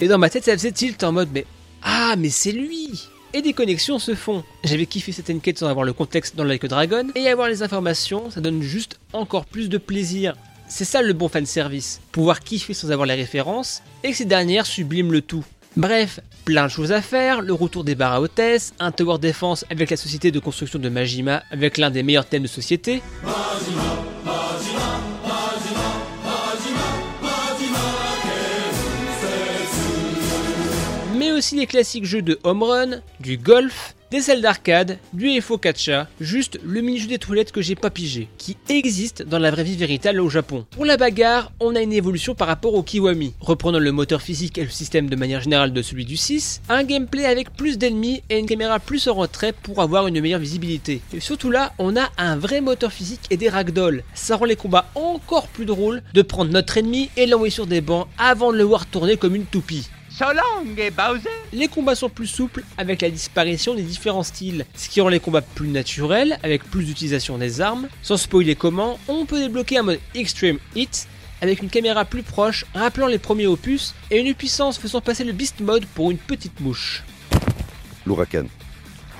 Et 0.00 0.08
dans 0.08 0.18
ma 0.18 0.30
tête, 0.30 0.44
ça 0.44 0.52
faisait 0.52 0.72
tilt 0.72 1.02
en 1.04 1.12
mode 1.12 1.28
mais 1.32 1.46
ah 1.82 2.14
mais 2.16 2.30
c'est 2.30 2.52
lui 2.52 3.08
et 3.36 3.42
des 3.42 3.52
connexions 3.52 3.98
se 3.98 4.14
font. 4.14 4.42
J'avais 4.64 4.86
kiffé 4.86 5.12
cette 5.12 5.28
enquête 5.28 5.58
sans 5.58 5.66
avoir 5.66 5.84
le 5.84 5.92
contexte 5.92 6.36
dans 6.36 6.44
Like 6.44 6.64
Dragon, 6.64 7.08
et 7.14 7.28
avoir 7.28 7.48
les 7.48 7.62
informations, 7.62 8.30
ça 8.30 8.40
donne 8.40 8.62
juste 8.62 8.98
encore 9.12 9.44
plus 9.44 9.68
de 9.68 9.76
plaisir. 9.76 10.34
C'est 10.68 10.84
ça 10.84 11.00
le 11.02 11.12
bon 11.12 11.28
fanservice, 11.28 12.00
pouvoir 12.12 12.40
kiffer 12.40 12.74
sans 12.74 12.90
avoir 12.90 13.06
les 13.06 13.14
références, 13.14 13.82
et 14.02 14.10
que 14.10 14.16
ces 14.16 14.24
dernières 14.24 14.66
subliment 14.66 15.10
le 15.10 15.22
tout. 15.22 15.44
Bref, 15.76 16.20
plein 16.44 16.64
de 16.64 16.70
choses 16.70 16.92
à 16.92 17.02
faire, 17.02 17.40
le 17.40 17.52
retour 17.52 17.84
des 17.84 17.94
bars 17.94 18.14
à 18.14 18.20
hôtesse, 18.20 18.72
un 18.78 18.92
tower 18.92 19.18
défense 19.18 19.64
avec 19.70 19.90
la 19.90 19.96
société 19.96 20.30
de 20.30 20.38
construction 20.38 20.78
de 20.78 20.88
Majima 20.88 21.42
avec 21.50 21.76
l'un 21.78 21.90
des 21.90 22.02
meilleurs 22.02 22.26
thèmes 22.26 22.42
de 22.42 22.48
société. 22.48 23.02
mais 31.16 31.32
aussi 31.32 31.56
les 31.56 31.66
classiques 31.66 32.04
jeux 32.04 32.22
de 32.22 32.38
home 32.44 32.62
run, 32.62 33.00
du 33.20 33.36
golf, 33.38 33.95
des 34.10 34.20
salles 34.20 34.40
d'arcade, 34.40 34.98
du 35.12 35.40
FO 35.40 35.58
Catcha, 35.58 36.08
juste 36.20 36.60
le 36.64 36.80
mini-jeu 36.80 37.08
des 37.08 37.18
toilettes 37.18 37.50
que 37.50 37.60
j'ai 37.60 37.74
pas 37.74 37.90
pigé, 37.90 38.28
qui 38.38 38.56
existe 38.68 39.22
dans 39.22 39.38
la 39.38 39.50
vraie 39.50 39.64
vie 39.64 39.76
véritable 39.76 40.20
au 40.20 40.28
Japon. 40.28 40.64
Pour 40.70 40.84
la 40.84 40.96
bagarre, 40.96 41.50
on 41.58 41.74
a 41.74 41.80
une 41.80 41.92
évolution 41.92 42.34
par 42.34 42.46
rapport 42.46 42.74
au 42.74 42.82
Kiwami, 42.82 43.34
reprenant 43.40 43.78
le 43.78 43.92
moteur 43.92 44.22
physique 44.22 44.58
et 44.58 44.64
le 44.64 44.70
système 44.70 45.08
de 45.08 45.16
manière 45.16 45.40
générale 45.40 45.72
de 45.72 45.82
celui 45.82 46.04
du 46.04 46.16
6, 46.16 46.62
un 46.68 46.84
gameplay 46.84 47.24
avec 47.24 47.52
plus 47.52 47.78
d'ennemis 47.78 48.22
et 48.30 48.38
une 48.38 48.46
caméra 48.46 48.78
plus 48.78 49.08
en 49.08 49.14
retrait 49.14 49.52
pour 49.52 49.82
avoir 49.82 50.06
une 50.06 50.20
meilleure 50.20 50.40
visibilité. 50.40 51.00
Et 51.12 51.20
surtout 51.20 51.50
là, 51.50 51.72
on 51.78 51.96
a 51.96 52.10
un 52.16 52.36
vrai 52.36 52.60
moteur 52.60 52.92
physique 52.92 53.26
et 53.30 53.36
des 53.36 53.48
ragdolls. 53.48 54.04
Ça 54.14 54.36
rend 54.36 54.44
les 54.44 54.56
combats 54.56 54.88
encore 54.94 55.48
plus 55.48 55.64
drôles 55.64 56.02
de 56.14 56.22
prendre 56.22 56.52
notre 56.52 56.78
ennemi 56.78 57.10
et 57.16 57.26
l'envoyer 57.26 57.50
sur 57.50 57.66
des 57.66 57.80
bancs 57.80 58.06
avant 58.18 58.52
de 58.52 58.58
le 58.58 58.64
voir 58.64 58.86
tourner 58.86 59.16
comme 59.16 59.34
une 59.34 59.46
toupie. 59.46 59.88
Les 61.52 61.68
combats 61.68 61.94
sont 61.94 62.08
plus 62.08 62.26
souples 62.26 62.64
avec 62.78 63.02
la 63.02 63.10
disparition 63.10 63.74
des 63.74 63.82
différents 63.82 64.22
styles, 64.22 64.64
ce 64.74 64.88
qui 64.88 65.00
rend 65.00 65.08
les 65.08 65.20
combats 65.20 65.42
plus 65.42 65.68
naturels 65.68 66.38
avec 66.42 66.64
plus 66.64 66.84
d'utilisation 66.84 67.36
des 67.36 67.60
armes. 67.60 67.88
Sans 68.02 68.16
spoiler 68.16 68.54
comment, 68.54 68.98
on 69.08 69.26
peut 69.26 69.38
débloquer 69.38 69.78
un 69.78 69.82
mode 69.82 70.00
Extreme 70.14 70.58
Hit 70.74 71.06
avec 71.42 71.62
une 71.62 71.68
caméra 71.68 72.06
plus 72.06 72.22
proche 72.22 72.64
rappelant 72.74 73.08
les 73.08 73.18
premiers 73.18 73.46
opus 73.46 73.94
et 74.10 74.18
une 74.18 74.34
puissance 74.34 74.78
faisant 74.78 75.02
passer 75.02 75.24
le 75.24 75.32
Beast 75.32 75.60
Mode 75.60 75.84
pour 75.84 76.10
une 76.10 76.18
petite 76.18 76.60
mouche. 76.60 77.02
L'Ouraken. 78.06 78.48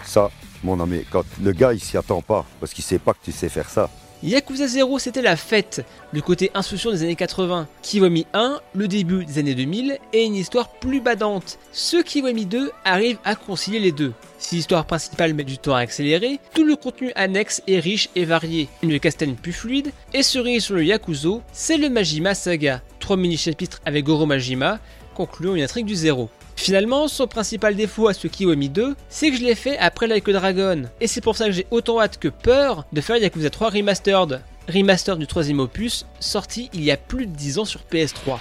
Ça, 0.02 0.30
mon 0.62 0.80
ami, 0.80 1.04
quand 1.10 1.24
le 1.42 1.52
gars 1.52 1.74
il 1.74 1.80
s'y 1.80 1.98
attend 1.98 2.22
pas 2.22 2.46
parce 2.58 2.72
qu'il 2.72 2.84
sait 2.84 2.98
pas 2.98 3.12
que 3.12 3.22
tu 3.22 3.32
sais 3.32 3.50
faire 3.50 3.68
ça, 3.68 3.90
Yakuza 4.26 4.66
0 4.66 4.98
c'était 4.98 5.22
la 5.22 5.36
fête, 5.36 5.84
le 6.12 6.20
côté 6.20 6.50
insouciant 6.52 6.90
des 6.90 7.04
années 7.04 7.14
80. 7.14 7.68
Kiwami 7.80 8.26
1, 8.32 8.60
le 8.74 8.88
début 8.88 9.24
des 9.24 9.38
années 9.38 9.54
2000 9.54 9.98
et 10.12 10.24
une 10.24 10.34
histoire 10.34 10.68
plus 10.68 11.00
badante. 11.00 11.60
Ce 11.70 12.02
Kiwami 12.02 12.44
2 12.44 12.72
arrive 12.84 13.18
à 13.24 13.36
concilier 13.36 13.78
les 13.78 13.92
deux. 13.92 14.12
Si 14.40 14.56
l'histoire 14.56 14.84
principale 14.84 15.32
met 15.32 15.44
du 15.44 15.58
temps 15.58 15.76
à 15.76 15.78
accélérer, 15.78 16.40
tout 16.54 16.64
le 16.64 16.74
contenu 16.74 17.12
annexe 17.14 17.62
est 17.68 17.78
riche 17.78 18.08
et 18.16 18.24
varié. 18.24 18.68
Une 18.82 18.98
castagne 18.98 19.36
plus 19.36 19.52
fluide, 19.52 19.92
et 20.12 20.24
cerise 20.24 20.64
sur 20.64 20.74
le 20.74 20.84
Yakuzo, 20.84 21.40
c'est 21.52 21.78
le 21.78 21.88
Majima 21.88 22.34
Saga. 22.34 22.82
Trois 22.98 23.16
mini-chapitres 23.16 23.80
avec 23.84 24.04
Goro 24.04 24.26
Majima, 24.26 24.80
concluant 25.14 25.54
une 25.54 25.62
intrigue 25.62 25.86
du 25.86 25.94
zéro. 25.94 26.28
Finalement, 26.56 27.06
son 27.06 27.26
principal 27.26 27.76
défaut 27.76 28.08
à 28.08 28.14
ce 28.14 28.26
Kiwami 28.26 28.70
2, 28.70 28.96
c'est 29.08 29.30
que 29.30 29.36
je 29.36 29.42
l'ai 29.44 29.54
fait 29.54 29.78
après 29.78 30.06
Like 30.06 30.28
a 30.28 30.32
Dragon. 30.32 30.82
Et 31.00 31.06
c'est 31.06 31.20
pour 31.20 31.36
ça 31.36 31.46
que 31.46 31.52
j'ai 31.52 31.66
autant 31.70 32.00
hâte 32.00 32.18
que 32.18 32.28
peur 32.28 32.84
de 32.92 33.00
faire 33.00 33.18
Yakuza 33.18 33.50
3 33.50 33.70
Remastered. 33.70 34.40
Remaster 34.68 35.16
du 35.16 35.28
troisième 35.28 35.60
opus, 35.60 36.06
sorti 36.18 36.70
il 36.72 36.82
y 36.82 36.90
a 36.90 36.96
plus 36.96 37.26
de 37.26 37.32
10 37.32 37.58
ans 37.60 37.64
sur 37.64 37.82
PS3. 37.82 38.40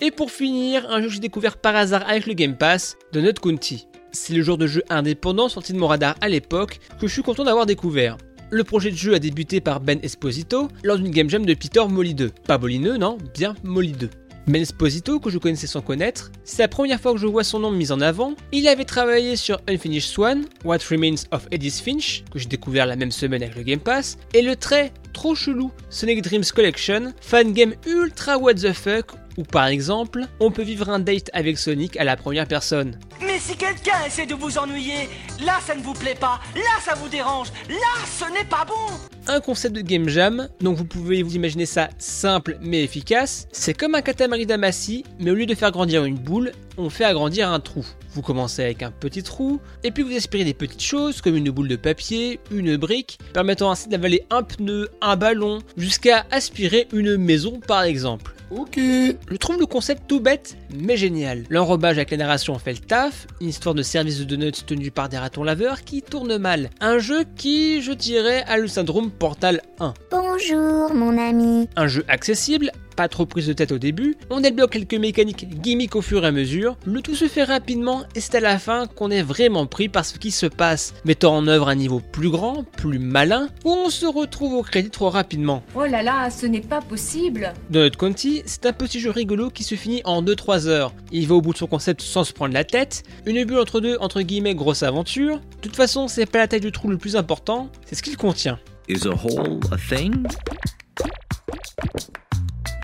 Et 0.00 0.10
pour 0.10 0.30
finir, 0.30 0.88
un 0.90 1.00
jeu 1.00 1.08
que 1.08 1.14
j'ai 1.14 1.20
découvert 1.20 1.56
par 1.56 1.74
hasard 1.74 2.04
avec 2.08 2.26
le 2.26 2.34
Game 2.34 2.54
Pass, 2.54 2.96
de 3.12 3.20
Nut 3.20 3.40
County. 3.40 3.88
C'est 4.12 4.34
le 4.34 4.42
genre 4.42 4.58
de 4.58 4.66
jeu 4.66 4.84
indépendant 4.90 5.48
sorti 5.48 5.72
de 5.72 5.78
mon 5.78 5.88
radar 5.88 6.14
à 6.20 6.28
l'époque 6.28 6.78
que 7.00 7.08
je 7.08 7.12
suis 7.12 7.22
content 7.22 7.44
d'avoir 7.44 7.66
découvert. 7.66 8.16
Le 8.56 8.64
projet 8.64 8.90
de 8.90 8.96
jeu 8.96 9.12
a 9.12 9.18
débuté 9.18 9.60
par 9.60 9.80
Ben 9.80 9.98
Esposito 10.02 10.68
lors 10.82 10.96
d'une 10.96 11.10
game 11.10 11.28
jam 11.28 11.44
de 11.44 11.52
Peter 11.52 11.84
Molly 11.86 12.14
2. 12.14 12.30
Pas 12.46 12.56
Molineux, 12.56 12.96
non, 12.96 13.18
bien 13.34 13.54
Molly 13.62 13.92
2. 13.92 14.08
Ben 14.46 14.62
Esposito, 14.62 15.20
que 15.20 15.28
je 15.28 15.36
connaissais 15.36 15.66
sans 15.66 15.82
connaître, 15.82 16.32
c'est 16.42 16.62
la 16.62 16.68
première 16.68 16.98
fois 16.98 17.12
que 17.12 17.18
je 17.18 17.26
vois 17.26 17.44
son 17.44 17.58
nom 17.58 17.70
mis 17.70 17.92
en 17.92 18.00
avant. 18.00 18.34
Il 18.52 18.66
avait 18.66 18.86
travaillé 18.86 19.36
sur 19.36 19.60
Unfinished 19.68 20.08
Swan, 20.08 20.46
What 20.64 20.78
Remains 20.90 21.26
of 21.32 21.46
Edith 21.50 21.82
Finch, 21.84 22.24
que 22.32 22.38
j'ai 22.38 22.46
découvert 22.46 22.86
la 22.86 22.96
même 22.96 23.10
semaine 23.10 23.42
avec 23.42 23.56
le 23.56 23.62
Game 23.62 23.78
Pass, 23.78 24.16
et 24.32 24.40
le 24.40 24.56
très 24.56 24.90
trop 25.12 25.34
chelou 25.34 25.70
Sonic 25.90 26.22
Dreams 26.22 26.44
Collection, 26.54 27.12
fan 27.20 27.52
game 27.52 27.74
ultra 27.86 28.38
what 28.38 28.54
the 28.54 28.72
fuck, 28.72 29.18
où 29.36 29.42
par 29.42 29.66
exemple, 29.66 30.22
on 30.40 30.50
peut 30.50 30.62
vivre 30.62 30.88
un 30.90 30.98
date 30.98 31.30
avec 31.32 31.58
Sonic 31.58 31.96
à 31.96 32.04
la 32.04 32.16
première 32.16 32.46
personne. 32.46 32.98
Mais 33.20 33.38
si 33.38 33.56
quelqu'un 33.56 34.04
essaie 34.06 34.26
de 34.26 34.34
vous 34.34 34.58
ennuyer, 34.58 35.08
là 35.44 35.58
ça 35.64 35.74
ne 35.74 35.82
vous 35.82 35.94
plaît 35.94 36.16
pas, 36.18 36.40
là 36.54 36.80
ça 36.82 36.94
vous 36.94 37.08
dérange, 37.08 37.48
là 37.68 38.04
ce 38.06 38.32
n'est 38.32 38.48
pas 38.48 38.64
bon 38.66 38.92
un 39.28 39.40
concept 39.40 39.74
de 39.74 39.80
game 39.80 40.08
jam, 40.08 40.48
donc 40.60 40.76
vous 40.76 40.84
pouvez 40.84 41.22
vous 41.22 41.34
imaginer 41.34 41.66
ça 41.66 41.88
simple 41.98 42.58
mais 42.60 42.84
efficace. 42.84 43.48
C'est 43.50 43.74
comme 43.74 43.94
un 43.94 44.02
Katamari 44.02 44.46
Damacy, 44.46 45.04
mais 45.18 45.30
au 45.30 45.34
lieu 45.34 45.46
de 45.46 45.54
faire 45.54 45.72
grandir 45.72 46.04
une 46.04 46.16
boule, 46.16 46.52
on 46.78 46.90
fait 46.90 47.04
agrandir 47.04 47.50
un 47.50 47.60
trou. 47.60 47.84
Vous 48.12 48.22
commencez 48.22 48.62
avec 48.62 48.82
un 48.82 48.90
petit 48.90 49.22
trou, 49.22 49.60
et 49.82 49.90
puis 49.90 50.02
vous 50.02 50.14
aspirez 50.14 50.44
des 50.44 50.54
petites 50.54 50.82
choses 50.82 51.20
comme 51.20 51.36
une 51.36 51.50
boule 51.50 51.68
de 51.68 51.76
papier, 51.76 52.38
une 52.50 52.76
brique, 52.76 53.18
permettant 53.32 53.70
ainsi 53.70 53.88
d'avaler 53.88 54.22
un 54.30 54.42
pneu, 54.42 54.88
un 55.00 55.16
ballon, 55.16 55.58
jusqu'à 55.76 56.24
aspirer 56.30 56.86
une 56.92 57.16
maison 57.16 57.58
par 57.66 57.82
exemple. 57.82 58.35
Ok. 58.50 58.76
Je 58.78 59.36
trouve 59.36 59.58
le 59.58 59.66
concept 59.66 60.04
tout 60.06 60.20
bête, 60.20 60.56
mais 60.72 60.96
génial. 60.96 61.44
L'enrobage 61.50 61.96
avec 61.96 62.12
la 62.12 62.16
narration 62.18 62.58
fait 62.58 62.72
le 62.72 62.78
taf, 62.78 63.26
une 63.40 63.48
histoire 63.48 63.74
de 63.74 63.82
service 63.82 64.18
de 64.20 64.24
donuts 64.24 64.52
tenu 64.64 64.90
par 64.90 65.08
des 65.08 65.18
ratons 65.18 65.42
laveurs 65.42 65.82
qui 65.82 66.02
tourne 66.02 66.38
mal. 66.38 66.70
Un 66.80 66.98
jeu 66.98 67.24
qui, 67.36 67.82
je 67.82 67.92
dirais, 67.92 68.44
a 68.46 68.56
le 68.56 68.68
syndrome 68.68 69.10
Portal 69.10 69.62
1. 69.80 69.94
Bonjour 70.10 70.94
mon 70.94 71.18
ami. 71.18 71.68
Un 71.74 71.88
jeu 71.88 72.04
accessible, 72.08 72.70
pas 72.96 73.08
trop 73.08 73.26
prise 73.26 73.46
de 73.46 73.52
tête 73.52 73.72
au 73.72 73.78
début, 73.78 74.16
on 74.30 74.40
débloque 74.40 74.72
quelques 74.72 74.94
mécaniques 74.94 75.60
gimmicks 75.60 75.94
au 75.94 76.02
fur 76.02 76.24
et 76.24 76.28
à 76.28 76.32
mesure, 76.32 76.76
le 76.86 77.02
tout 77.02 77.14
se 77.14 77.28
fait 77.28 77.44
rapidement 77.44 78.04
et 78.14 78.20
c'est 78.20 78.36
à 78.36 78.40
la 78.40 78.58
fin 78.58 78.86
qu'on 78.86 79.10
est 79.10 79.22
vraiment 79.22 79.66
pris 79.66 79.88
par 79.88 80.04
ce 80.04 80.18
qui 80.18 80.30
se 80.30 80.46
passe, 80.46 80.94
mettant 81.04 81.36
en 81.36 81.46
œuvre 81.46 81.68
un 81.68 81.74
niveau 81.74 82.00
plus 82.00 82.30
grand, 82.30 82.64
plus 82.64 82.98
malin, 82.98 83.48
où 83.64 83.70
on 83.70 83.90
se 83.90 84.06
retrouve 84.06 84.54
au 84.54 84.62
crédit 84.62 84.90
trop 84.90 85.10
rapidement. 85.10 85.62
Oh 85.74 85.84
là 85.84 86.02
là, 86.02 86.30
ce 86.30 86.46
n'est 86.46 86.60
pas 86.60 86.80
possible 86.80 87.52
Donut 87.70 87.96
County, 87.96 88.42
c'est 88.46 88.66
un 88.66 88.72
petit 88.72 88.98
jeu 88.98 89.10
rigolo 89.10 89.50
qui 89.50 89.62
se 89.62 89.74
finit 89.74 90.00
en 90.04 90.22
2-3 90.22 90.66
heures. 90.66 90.92
Il 91.12 91.28
va 91.28 91.34
au 91.34 91.40
bout 91.40 91.52
de 91.52 91.58
son 91.58 91.66
concept 91.66 92.00
sans 92.00 92.24
se 92.24 92.32
prendre 92.32 92.54
la 92.54 92.64
tête, 92.64 93.02
une 93.26 93.44
bulle 93.44 93.58
entre 93.58 93.80
deux 93.80 93.98
entre 94.00 94.22
guillemets 94.22 94.54
grosse 94.54 94.82
aventure. 94.82 95.36
De 95.38 95.60
toute 95.60 95.76
façon, 95.76 96.08
c'est 96.08 96.26
pas 96.26 96.38
la 96.38 96.48
taille 96.48 96.60
du 96.60 96.72
trou 96.72 96.88
le 96.88 96.96
plus 96.96 97.16
important, 97.16 97.70
c'est 97.84 97.94
ce 97.94 98.02
qu'il 98.02 98.16
contient. 98.16 98.58
Is 98.88 99.06
a 99.06 99.10
hole 99.10 99.60
a 99.72 99.76
thing? 99.76 100.26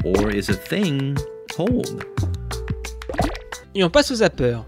Or 0.04 0.34
is 0.34 0.50
a 0.50 0.54
thing 0.54 1.16
hold? 1.56 2.02
Et 3.74 3.84
on 3.84 3.90
passe 3.90 4.10
au 4.10 4.16
zapper. 4.16 4.58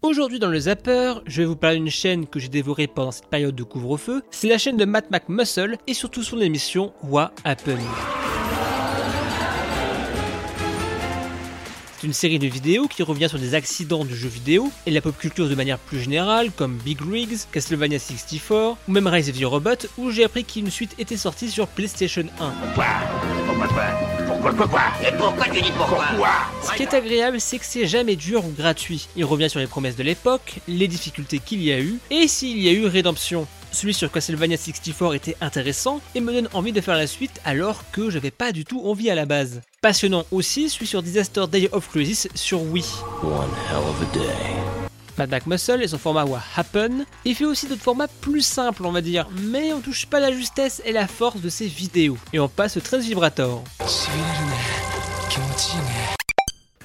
Aujourd'hui 0.00 0.38
dans 0.38 0.48
le 0.48 0.58
Zapper, 0.60 1.14
je 1.26 1.42
vais 1.42 1.46
vous 1.46 1.56
parler 1.56 1.78
d'une 1.78 1.90
chaîne 1.90 2.26
que 2.26 2.38
j'ai 2.38 2.48
dévorée 2.48 2.86
pendant 2.86 3.10
cette 3.10 3.26
période 3.26 3.56
de 3.56 3.62
couvre-feu. 3.64 4.22
C'est 4.30 4.48
la 4.48 4.58
chaîne 4.58 4.76
de 4.76 4.84
Matt 4.84 5.10
McMuscle 5.10 5.76
et 5.88 5.94
surtout 5.94 6.22
son 6.22 6.40
émission 6.40 6.92
What 7.02 7.32
Happened. 7.44 7.80
C'est 12.02 12.08
une 12.08 12.14
série 12.14 12.40
de 12.40 12.48
vidéos 12.48 12.88
qui 12.88 13.04
revient 13.04 13.28
sur 13.28 13.38
des 13.38 13.54
accidents 13.54 14.04
du 14.04 14.16
jeu 14.16 14.26
vidéo 14.26 14.72
et 14.86 14.90
la 14.90 15.00
pop 15.00 15.16
culture 15.16 15.48
de 15.48 15.54
manière 15.54 15.78
plus 15.78 16.00
générale, 16.00 16.50
comme 16.50 16.76
Big 16.78 16.98
Rigs, 17.00 17.38
Castlevania 17.52 18.00
64 18.00 18.76
ou 18.88 18.90
même 18.90 19.06
Rise 19.06 19.30
of 19.30 19.38
the 19.38 19.44
Robot, 19.44 19.86
où 19.98 20.10
j'ai 20.10 20.24
appris 20.24 20.44
qu'une 20.44 20.68
suite 20.68 20.96
était 20.98 21.16
sortie 21.16 21.48
sur 21.48 21.68
PlayStation 21.68 22.24
1. 22.40 22.50
Pourquoi 24.26 24.52
quoi 24.52 24.66
quoi? 24.66 24.82
Et 25.06 25.12
pourquoi 25.16 25.44
tu 25.44 25.62
dis 25.62 25.70
pourquoi? 25.76 26.04
Ce 26.64 26.74
qui 26.74 26.82
est 26.82 26.92
agréable, 26.92 27.40
c'est 27.40 27.60
que 27.60 27.64
c'est 27.64 27.86
jamais 27.86 28.16
dur 28.16 28.44
ou 28.44 28.50
gratuit. 28.50 29.06
Il 29.14 29.24
revient 29.24 29.48
sur 29.48 29.60
les 29.60 29.68
promesses 29.68 29.94
de 29.94 30.02
l'époque, 30.02 30.56
les 30.66 30.88
difficultés 30.88 31.38
qu'il 31.38 31.62
y 31.62 31.70
a 31.70 31.78
eu, 31.78 32.00
et 32.10 32.26
s'il 32.26 32.58
y 32.58 32.68
a 32.68 32.72
eu 32.72 32.86
rédemption. 32.86 33.46
Celui 33.72 33.94
sur 33.94 34.12
Castlevania 34.12 34.56
64 34.56 35.14
était 35.14 35.36
intéressant 35.40 36.00
et 36.14 36.20
me 36.20 36.32
donne 36.32 36.48
envie 36.52 36.72
de 36.72 36.80
faire 36.80 36.96
la 36.96 37.06
suite 37.06 37.40
alors 37.44 37.90
que 37.90 38.10
j'avais 38.10 38.30
pas 38.30 38.52
du 38.52 38.64
tout 38.64 38.82
envie 38.84 39.10
à 39.10 39.14
la 39.14 39.24
base. 39.24 39.62
Passionnant 39.80 40.24
aussi, 40.30 40.68
celui 40.68 40.86
sur 40.86 41.02
Disaster 41.02 41.44
Day 41.50 41.68
of 41.72 41.88
Crisis 41.88 42.28
sur 42.34 42.62
Wii. 42.62 42.84
Mad 45.18 45.30
Max 45.30 45.46
Muscle 45.46 45.82
et 45.82 45.88
son 45.88 45.98
format 45.98 46.24
What 46.24 46.42
Happen, 46.56 47.04
il 47.24 47.34
fait 47.34 47.44
aussi 47.44 47.66
d'autres 47.66 47.82
formats 47.82 48.08
plus 48.08 48.42
simples 48.42 48.84
on 48.86 48.92
va 48.92 49.00
dire, 49.00 49.28
mais 49.42 49.72
on 49.72 49.80
touche 49.80 50.06
pas 50.06 50.20
la 50.20 50.32
justesse 50.32 50.80
et 50.84 50.92
la 50.92 51.06
force 51.06 51.40
de 51.40 51.48
ses 51.48 51.66
vidéos. 51.66 52.18
Et 52.32 52.40
on 52.40 52.48
passe 52.48 52.76
au 52.76 52.80
13 52.80 53.04
Vibrator. 53.06 53.64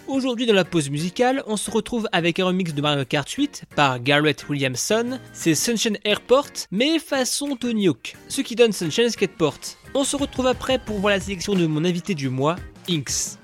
Aujourd'hui 0.07 0.45
dans 0.45 0.53
la 0.53 0.63
pause 0.63 0.89
musicale, 0.89 1.43
on 1.47 1.57
se 1.57 1.69
retrouve 1.69 2.07
avec 2.13 2.39
un 2.39 2.45
remix 2.45 2.73
de 2.73 2.81
Mario 2.81 3.03
Kart 3.03 3.29
8 3.29 3.65
par 3.75 3.99
Garrett 3.99 4.47
Williamson, 4.47 5.19
c'est 5.33 5.53
Sunshine 5.53 5.97
Airport, 6.05 6.49
mais 6.71 6.97
façon 6.97 7.57
Tony 7.57 7.89
Hawk, 7.89 8.15
ce 8.29 8.39
qui 8.39 8.55
donne 8.55 8.71
Sunshine 8.71 9.09
Skateport. 9.09 9.59
On 9.93 10.05
se 10.05 10.15
retrouve 10.15 10.47
après 10.47 10.79
pour 10.79 10.99
voir 10.99 11.13
la 11.13 11.19
sélection 11.19 11.55
de 11.55 11.67
mon 11.67 11.83
invité 11.83 12.15
du 12.15 12.29
mois, 12.29 12.55
Inks. 12.89 13.37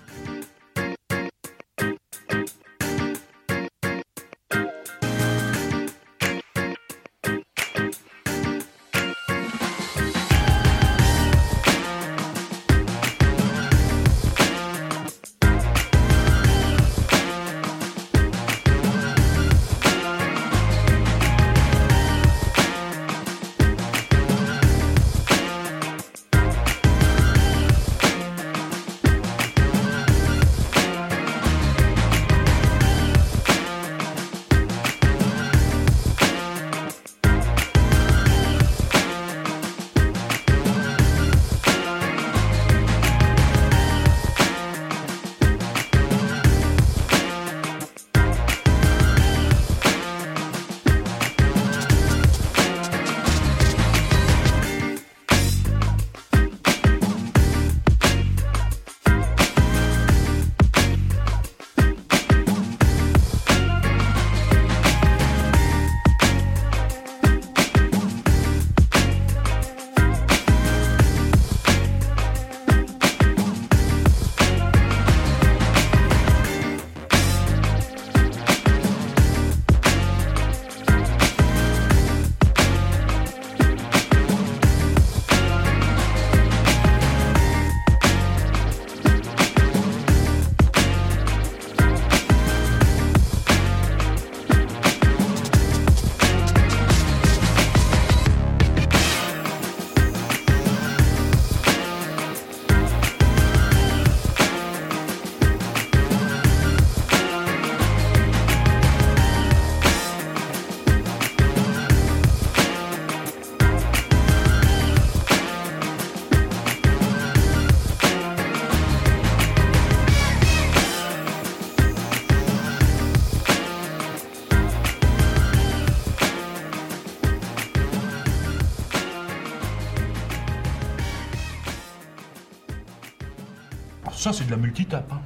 Ça, 134.23 134.31
c'est 134.31 134.45
de 134.45 134.51
la 134.51 134.55
multitape. 134.55 135.11
Hein. 135.11 135.19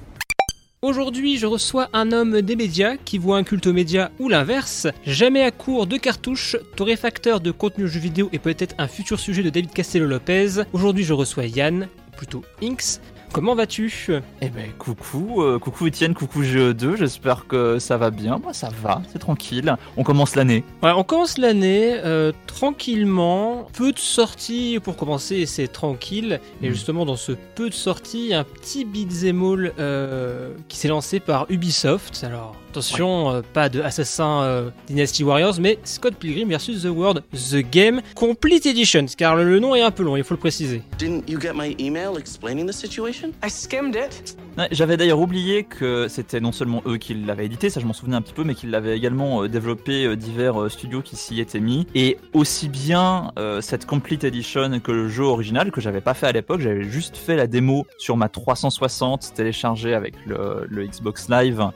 Aujourd'hui, 0.81 1.37
je 1.37 1.45
reçois 1.45 1.87
un 1.93 2.11
homme 2.11 2.41
des 2.41 2.55
médias 2.55 2.97
qui 2.97 3.19
voit 3.19 3.37
un 3.37 3.43
culte 3.43 3.67
aux 3.67 3.71
médias 3.71 4.09
ou 4.17 4.27
l'inverse. 4.27 4.87
Jamais 5.05 5.43
à 5.43 5.51
court 5.51 5.85
de 5.85 5.97
cartouches, 5.97 6.55
torréfacteur 6.75 7.39
de 7.39 7.51
contenu 7.51 7.87
jeux 7.87 7.99
vidéo 7.99 8.27
et 8.33 8.39
peut-être 8.39 8.73
un 8.79 8.87
futur 8.87 9.19
sujet 9.19 9.43
de 9.43 9.51
David 9.51 9.71
Castello 9.71 10.07
Lopez. 10.07 10.63
Aujourd'hui, 10.73 11.03
je 11.03 11.13
reçois 11.13 11.45
Yann, 11.45 11.87
plutôt 12.17 12.43
Inks. 12.63 12.99
Comment 13.33 13.55
vas-tu? 13.55 13.93
Eh 14.41 14.49
ben 14.49 14.71
coucou, 14.79 15.41
euh, 15.43 15.59
coucou 15.59 15.85
Étienne, 15.87 16.13
coucou 16.15 16.41
GE2, 16.43 16.95
j'espère 16.95 17.45
que 17.45 17.77
ça 17.77 17.97
va 17.97 18.09
bien. 18.09 18.39
Moi 18.41 18.53
ça 18.53 18.69
va, 18.81 19.01
c'est 19.11 19.19
tranquille. 19.19 19.75
On 19.97 20.03
commence 20.03 20.35
l'année. 20.35 20.63
Ouais, 20.81 20.91
on 20.95 21.03
commence 21.03 21.37
l'année 21.37 21.93
euh, 22.03 22.31
tranquillement. 22.47 23.67
Peu 23.73 23.91
de 23.91 23.99
sorties 23.99 24.79
pour 24.83 24.95
commencer, 24.95 25.45
c'est 25.45 25.67
tranquille. 25.67 26.39
Et 26.61 26.69
Mm. 26.69 26.73
justement, 26.73 27.05
dans 27.05 27.15
ce 27.17 27.33
peu 27.55 27.69
de 27.69 27.73
sorties, 27.75 28.33
un 28.33 28.43
petit 28.43 28.85
beat'em 28.85 29.43
all 29.43 29.73
euh, 29.77 30.53
qui 30.67 30.77
s'est 30.77 30.87
lancé 30.87 31.19
par 31.19 31.45
Ubisoft. 31.49 32.23
Alors 32.23 32.55
attention, 32.77 33.31
euh, 33.31 33.41
pas 33.41 33.69
de 33.69 33.81
Assassin 33.81 34.43
euh, 34.43 34.69
Dynasty 34.85 35.23
Warriors, 35.23 35.55
mais 35.59 35.79
Scott 35.83 36.13
Pilgrim 36.13 36.47
vs 36.47 36.83
The 36.83 36.89
World, 36.89 37.23
The 37.33 37.67
Game 37.71 38.01
Complete 38.13 38.67
Edition. 38.67 39.07
Car 39.17 39.35
le, 39.35 39.45
le 39.45 39.59
nom 39.59 39.73
est 39.73 39.81
un 39.81 39.89
peu 39.89 40.03
long, 40.03 40.15
il 40.15 40.23
faut 40.23 40.35
le 40.35 40.39
préciser. 40.39 40.83
Didn't 40.99 41.23
you 41.27 41.41
get 41.41 41.53
my 41.55 41.75
email 41.79 42.19
explaining 42.19 42.67
the 42.67 42.71
situation? 42.71 43.29
I 43.43 43.49
skimmed 43.49 43.95
it. 43.95 44.37
Ouais, 44.59 44.67
J'avais 44.69 44.95
d'ailleurs 44.95 45.19
oublié 45.19 45.63
que 45.63 46.07
c'était 46.07 46.39
non 46.39 46.51
seulement 46.51 46.83
eux 46.85 46.97
qui 46.97 47.15
l'avaient 47.15 47.47
édité, 47.47 47.71
ça 47.71 47.79
je 47.79 47.87
m'en 47.87 47.93
souvenais 47.93 48.15
un 48.15 48.21
petit 48.21 48.33
peu, 48.33 48.43
mais 48.43 48.53
qu'ils 48.53 48.69
l'avaient 48.69 48.95
également 48.95 49.41
euh, 49.43 49.49
développé 49.49 50.15
divers 50.15 50.69
studios 50.69 51.01
qui 51.01 51.15
s'y 51.15 51.39
étaient 51.39 51.59
mis. 51.59 51.87
Et 51.95 52.19
aussi 52.33 52.69
bien 52.69 53.31
euh, 53.39 53.59
cette 53.59 53.87
Complete 53.87 54.23
Edition 54.23 54.79
que 54.81 54.91
le 54.91 55.09
jeu 55.09 55.23
original, 55.23 55.71
que 55.71 55.81
j'avais 55.81 56.01
pas 56.01 56.13
fait 56.13 56.27
à 56.27 56.31
l'époque, 56.31 56.61
j'avais 56.61 56.83
juste 56.83 57.17
fait 57.17 57.35
la 57.35 57.47
démo 57.47 57.87
sur 57.97 58.17
ma 58.17 58.29
360 58.29 59.33
téléchargée 59.33 59.95
avec 59.95 60.13
le, 60.27 60.67
le 60.69 60.85
Xbox 60.85 61.27
Live. 61.29 61.71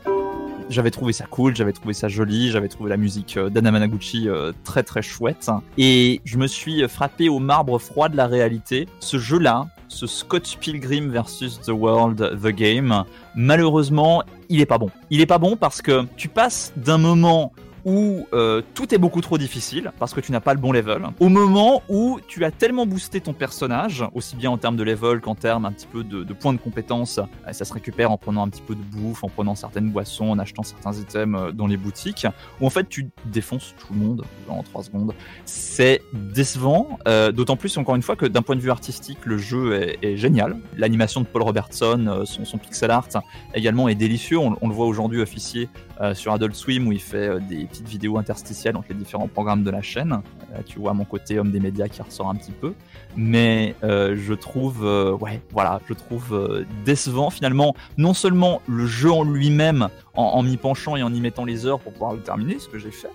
J'avais 0.69 0.91
trouvé 0.91 1.13
ça 1.13 1.25
cool, 1.25 1.55
j'avais 1.55 1.73
trouvé 1.73 1.93
ça 1.93 2.07
joli, 2.07 2.51
j'avais 2.51 2.67
trouvé 2.67 2.89
la 2.89 2.97
musique 2.97 3.37
euh, 3.37 3.49
d'Anna 3.49 3.71
Managuchi 3.71 4.29
euh, 4.29 4.51
très 4.63 4.83
très 4.83 5.01
chouette. 5.01 5.49
Et 5.77 6.21
je 6.25 6.37
me 6.37 6.47
suis 6.47 6.87
frappé 6.87 7.29
au 7.29 7.39
marbre 7.39 7.79
froid 7.79 8.09
de 8.09 8.17
la 8.17 8.27
réalité. 8.27 8.87
Ce 8.99 9.17
jeu-là, 9.17 9.67
ce 9.87 10.07
Scott 10.07 10.57
Pilgrim 10.59 11.09
versus 11.09 11.59
The 11.59 11.69
World, 11.69 12.39
The 12.41 12.47
Game, 12.47 13.03
malheureusement, 13.35 14.23
il 14.49 14.61
est 14.61 14.65
pas 14.65 14.77
bon. 14.77 14.89
Il 15.09 15.21
est 15.21 15.25
pas 15.25 15.37
bon 15.37 15.55
parce 15.55 15.81
que 15.81 16.05
tu 16.15 16.27
passes 16.27 16.73
d'un 16.77 16.97
moment 16.97 17.51
où 17.85 18.27
euh, 18.33 18.61
tout 18.73 18.93
est 18.93 18.97
beaucoup 18.97 19.21
trop 19.21 19.37
difficile 19.37 19.91
parce 19.99 20.13
que 20.13 20.21
tu 20.21 20.31
n'as 20.31 20.39
pas 20.39 20.53
le 20.53 20.59
bon 20.59 20.71
level, 20.71 21.07
au 21.19 21.29
moment 21.29 21.83
où 21.89 22.19
tu 22.27 22.45
as 22.45 22.51
tellement 22.51 22.85
boosté 22.85 23.21
ton 23.21 23.33
personnage, 23.33 24.03
aussi 24.13 24.35
bien 24.35 24.51
en 24.51 24.57
termes 24.57 24.75
de 24.75 24.83
level 24.83 25.21
qu'en 25.21 25.35
termes 25.35 25.65
un 25.65 25.71
petit 25.71 25.87
peu 25.87 26.03
de, 26.03 26.33
points 26.33 26.53
de 26.53 26.59
compétence, 26.59 27.19
euh, 27.19 27.53
ça 27.53 27.65
se 27.65 27.73
récupère 27.73 28.11
en 28.11 28.17
prenant 28.17 28.43
un 28.43 28.49
petit 28.49 28.61
peu 28.61 28.75
de 28.75 28.81
bouffe, 28.81 29.23
en 29.23 29.29
prenant 29.29 29.55
certaines 29.55 29.89
boissons, 29.89 30.29
en 30.29 30.39
achetant 30.39 30.63
certains 30.63 30.93
items 30.93 31.39
euh, 31.39 31.51
dans 31.51 31.67
les 31.67 31.77
boutiques, 31.77 32.27
où 32.59 32.65
en 32.65 32.69
fait 32.69 32.87
tu 32.89 33.09
défonces 33.25 33.75
tout 33.79 33.93
le 33.93 33.99
monde 33.99 34.25
en 34.47 34.63
3 34.63 34.83
secondes. 34.83 35.13
C'est 35.45 36.01
décevant, 36.13 36.99
euh, 37.07 37.31
d'autant 37.31 37.55
plus 37.55 37.77
encore 37.77 37.95
une 37.95 38.01
fois 38.01 38.15
que 38.15 38.25
d'un 38.25 38.41
point 38.41 38.55
de 38.55 38.61
vue 38.61 38.71
artistique, 38.71 39.19
le 39.25 39.37
jeu 39.37 39.73
est, 39.73 39.97
est 40.01 40.17
génial. 40.17 40.57
L'animation 40.77 41.21
de 41.21 41.25
Paul 41.25 41.43
Robertson, 41.43 42.23
son, 42.25 42.57
pixel 42.57 42.91
art 42.91 43.07
également 43.53 43.87
est 43.87 43.95
délicieux. 43.95 44.37
On, 44.37 44.55
on 44.61 44.67
le 44.67 44.73
voit 44.73 44.85
aujourd'hui 44.85 45.21
officier 45.21 45.69
euh, 46.01 46.15
sur 46.15 46.33
Adult 46.33 46.55
Swim 46.55 46.87
où 46.87 46.91
il 46.91 46.99
fait 46.99 47.27
euh, 47.27 47.39
des 47.39 47.65
petites 47.65 47.87
vidéos 47.87 48.17
interstitielles 48.17 48.75
entre 48.75 48.87
les 48.89 48.95
différents 48.95 49.27
programmes 49.27 49.63
de 49.63 49.69
la 49.69 49.83
chaîne. 49.83 50.21
Euh, 50.51 50.61
tu 50.65 50.79
vois 50.79 50.93
mon 50.93 51.05
côté 51.05 51.37
homme 51.37 51.51
des 51.51 51.59
médias 51.59 51.87
qui 51.89 52.01
ressort 52.01 52.27
un 52.27 52.35
petit 52.35 52.51
peu. 52.51 52.73
Mais 53.15 53.75
je 53.81 54.33
trouve, 54.33 54.83
ouais, 55.19 55.41
voilà, 55.51 55.81
je 55.87 55.93
trouve 55.93 56.65
décevant 56.85 57.29
finalement 57.29 57.75
non 57.97 58.13
seulement 58.13 58.61
le 58.67 58.85
jeu 58.85 59.11
en 59.11 59.23
lui-même 59.23 59.89
en, 60.15 60.23
en 60.23 60.43
m'y 60.43 60.57
penchant 60.57 60.95
et 60.95 61.03
en 61.03 61.13
y 61.13 61.19
mettant 61.19 61.45
les 61.45 61.65
heures 61.65 61.79
pour 61.79 61.91
pouvoir 61.91 62.13
le 62.13 62.21
terminer, 62.21 62.57
ce 62.59 62.69
que 62.69 62.79
j'ai 62.79 62.91
fait. 62.91 63.09